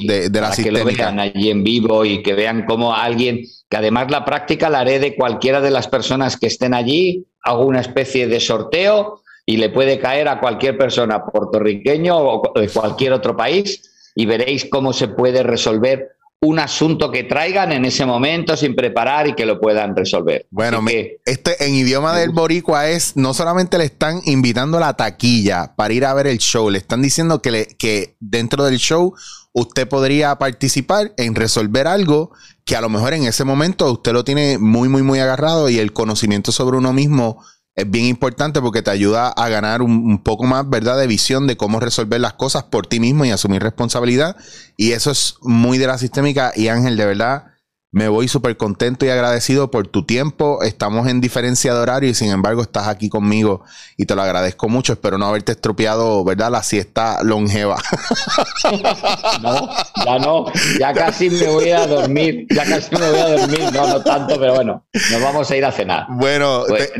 de, 0.07 0.29
de 0.29 0.41
la 0.41 0.51
que 0.51 0.71
lo 0.71 0.83
vean 0.83 1.19
allí 1.19 1.51
en 1.51 1.63
vivo 1.63 2.03
y 2.05 2.23
que 2.23 2.33
vean 2.33 2.65
cómo 2.65 2.95
alguien, 2.95 3.41
que 3.69 3.77
además 3.77 4.09
la 4.09 4.25
práctica 4.25 4.67
la 4.69 4.79
haré 4.79 4.99
de 4.99 5.15
cualquiera 5.15 5.61
de 5.61 5.69
las 5.69 5.87
personas 5.87 6.37
que 6.37 6.47
estén 6.47 6.73
allí, 6.73 7.27
hago 7.43 7.67
una 7.67 7.81
especie 7.81 8.27
de 8.27 8.39
sorteo 8.39 9.21
y 9.45 9.57
le 9.57 9.69
puede 9.69 9.99
caer 9.99 10.27
a 10.27 10.39
cualquier 10.39 10.75
persona 10.75 11.23
puertorriqueño 11.23 12.17
o 12.17 12.51
de 12.59 12.67
cualquier 12.67 13.13
otro 13.13 13.37
país 13.37 13.79
y 14.17 14.25
veréis 14.25 14.65
cómo 14.65 14.93
se 14.93 15.07
puede 15.07 15.43
resolver 15.43 16.17
un 16.39 16.57
asunto 16.57 17.11
que 17.11 17.23
traigan 17.23 17.71
en 17.71 17.85
ese 17.85 18.03
momento 18.05 18.57
sin 18.57 18.75
preparar 18.75 19.27
y 19.27 19.33
que 19.33 19.45
lo 19.45 19.59
puedan 19.59 19.95
resolver. 19.95 20.47
Bueno, 20.49 20.83
este 21.25 21.63
en 21.65 21.75
idioma 21.75 22.17
del 22.17 22.31
boricua 22.31 22.87
es 22.89 23.15
no 23.15 23.35
solamente 23.35 23.77
le 23.77 23.85
están 23.85 24.21
invitando 24.25 24.77
a 24.77 24.81
la 24.81 24.93
taquilla 24.95 25.75
para 25.75 25.93
ir 25.93 26.03
a 26.03 26.15
ver 26.15 26.25
el 26.25 26.39
show, 26.39 26.69
le 26.71 26.79
están 26.79 27.03
diciendo 27.03 27.43
que, 27.43 27.51
le, 27.51 27.65
que 27.67 28.15
dentro 28.19 28.65
del 28.65 28.77
show 28.77 29.13
usted 29.53 29.87
podría 29.87 30.35
participar 30.39 31.13
en 31.17 31.35
resolver 31.35 31.85
algo 31.85 32.31
que 32.65 32.75
a 32.75 32.81
lo 32.81 32.89
mejor 32.89 33.13
en 33.13 33.23
ese 33.23 33.43
momento 33.43 33.91
usted 33.91 34.13
lo 34.13 34.23
tiene 34.23 34.57
muy, 34.57 34.89
muy, 34.89 35.03
muy 35.03 35.19
agarrado 35.19 35.69
y 35.69 35.77
el 35.77 35.93
conocimiento 35.93 36.51
sobre 36.51 36.77
uno 36.77 36.91
mismo 36.91 37.43
es 37.77 37.89
bien 37.89 38.05
importante 38.05 38.59
porque 38.59 38.81
te 38.81 38.89
ayuda 38.89 39.29
a 39.29 39.49
ganar 39.49 39.83
un, 39.83 40.17
poco 40.23 40.45
más, 40.45 40.67
¿verdad?, 40.67 40.97
de 40.97 41.05
visión 41.05 41.45
de 41.45 41.57
cómo 41.57 41.79
resolver 41.79 42.19
las 42.19 42.33
cosas 42.33 42.63
por 42.63 42.87
ti 42.87 42.99
mismo 42.99 43.23
y 43.23 43.29
asumir 43.29 43.61
responsabilidad. 43.61 44.35
Y 44.77 44.93
eso 44.93 45.11
es 45.11 45.35
muy 45.43 45.77
de 45.77 45.85
la 45.85 45.99
sistémica. 45.99 46.51
Y 46.55 46.69
Ángel, 46.69 46.97
de 46.97 47.05
verdad, 47.05 47.51
me 47.97 48.09
voy 48.09 48.27
súper 48.27 48.55
contento 48.57 49.07
y 49.07 49.09
agradecido 49.09 49.71
por 49.71 49.87
tu 49.87 50.05
tiempo. 50.05 50.61
Estamos 50.61 51.07
en 51.07 51.19
diferencia 51.19 51.73
de 51.73 51.79
horario 51.79 52.11
y 52.11 52.13
sin 52.13 52.29
embargo 52.29 52.61
estás 52.61 52.87
aquí 52.87 53.09
conmigo 53.09 53.63
y 53.97 54.05
te 54.05 54.13
lo 54.13 54.21
agradezco 54.21 54.69
mucho. 54.69 54.93
Espero 54.93 55.17
no 55.17 55.25
haberte 55.25 55.53
estropeado, 55.53 56.23
¿verdad? 56.23 56.51
La 56.51 56.61
siesta 56.61 57.23
longeva. 57.23 57.77
No, 59.41 59.69
ya 60.05 60.19
no. 60.19 60.45
Ya 60.79 60.93
casi 60.93 61.29
me 61.29 61.47
voy 61.47 61.69
a 61.69 61.85
dormir. 61.87 62.45
Ya 62.49 62.65
casi 62.65 62.93
me 62.95 63.09
voy 63.09 63.19
a 63.19 63.37
dormir. 63.37 63.61
No, 63.73 63.87
no 63.87 64.01
tanto, 64.01 64.39
pero 64.39 64.55
bueno, 64.55 64.85
nos 65.11 65.21
vamos 65.21 65.49
a 65.49 65.55
ir 65.55 65.63
a 65.63 65.71
cenar. 65.71 66.05
Bueno, 66.09 66.63
pues, 66.67 66.91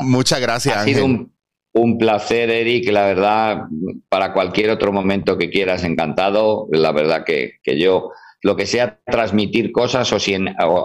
muchas 0.00 0.40
gracias. 0.40 0.76
Ha 0.76 0.84
sido 0.84 1.04
un, 1.04 1.32
un 1.72 1.98
placer, 1.98 2.50
Eric. 2.50 2.90
La 2.90 3.06
verdad, 3.06 3.62
para 4.08 4.32
cualquier 4.32 4.70
otro 4.70 4.92
momento 4.92 5.38
que 5.38 5.50
quieras, 5.50 5.84
encantado. 5.84 6.66
La 6.70 6.92
verdad 6.92 7.24
que, 7.24 7.54
que 7.62 7.78
yo 7.78 8.10
lo 8.42 8.56
que 8.56 8.66
sea 8.66 9.00
transmitir 9.04 9.72
cosas 9.72 10.12
o 10.12 10.20
si, 10.20 10.36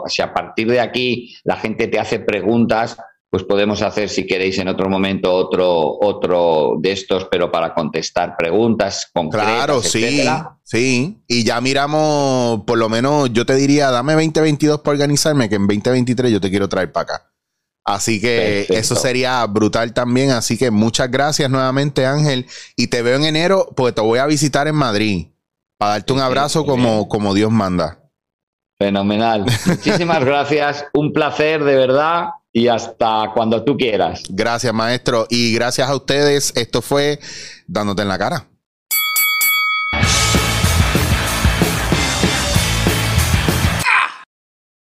si 0.08 0.22
a 0.22 0.34
partir 0.34 0.70
de 0.70 0.80
aquí 0.80 1.36
la 1.44 1.58
gente 1.58 1.88
te 1.88 2.00
hace 2.00 2.20
preguntas, 2.20 2.98
pues 3.30 3.44
podemos 3.44 3.82
hacer, 3.82 4.10
si 4.10 4.28
queréis, 4.28 4.60
en 4.60 4.68
otro 4.68 4.90
momento 4.90 5.34
otro, 5.34 5.98
otro 6.00 6.76
de 6.80 6.92
estos, 6.92 7.28
pero 7.32 7.52
para 7.52 7.74
contestar 7.74 8.36
preguntas 8.38 9.10
concretas. 9.12 9.56
Claro, 9.56 9.82
sí, 9.82 10.24
sí. 10.64 11.24
Y 11.28 11.44
ya 11.44 11.60
miramos, 11.60 12.62
por 12.62 12.78
lo 12.78 12.90
menos, 12.90 13.34
yo 13.34 13.44
te 13.44 13.56
diría, 13.56 13.90
dame 13.90 14.14
2022 14.14 14.82
para 14.82 14.94
organizarme, 14.94 15.50
que 15.50 15.56
en 15.56 15.68
2023 15.68 16.32
yo 16.32 16.40
te 16.40 16.52
quiero 16.52 16.70
traer 16.70 16.92
para 16.92 17.16
acá. 17.16 17.34
Así 17.86 18.22
que 18.22 18.68
eso 18.70 18.96
sería 18.96 19.44
brutal 19.48 19.94
también. 19.94 20.30
Así 20.30 20.56
que 20.56 20.70
muchas 20.70 21.10
gracias 21.10 21.50
nuevamente, 21.50 22.06
Ángel. 22.06 22.46
Y 22.78 22.88
te 22.88 23.02
veo 23.02 23.18
en 23.18 23.26
enero, 23.26 23.74
pues 23.76 23.96
te 23.96 24.02
voy 24.02 24.20
a 24.20 24.28
visitar 24.28 24.68
en 24.68 24.76
Madrid 24.76 25.33
para 25.78 25.94
darte 25.94 26.14
un 26.14 26.20
abrazo 26.20 26.66
como, 26.66 27.08
como 27.08 27.34
Dios 27.34 27.52
manda. 27.52 28.00
Fenomenal. 28.78 29.46
Muchísimas 29.66 30.24
gracias. 30.24 30.86
Un 30.94 31.14
placer, 31.14 31.64
de 31.64 31.76
verdad. 31.76 32.30
Y 32.52 32.68
hasta 32.68 33.32
cuando 33.34 33.64
tú 33.64 33.78
quieras. 33.78 34.24
Gracias, 34.30 34.74
maestro. 34.74 35.26
Y 35.30 35.54
gracias 35.54 35.90
a 35.90 35.96
ustedes. 35.96 36.54
Esto 36.56 36.82
fue 36.82 37.20
Dándote 37.68 38.02
en 38.04 38.08
la 38.10 38.18
cara. 38.18 38.48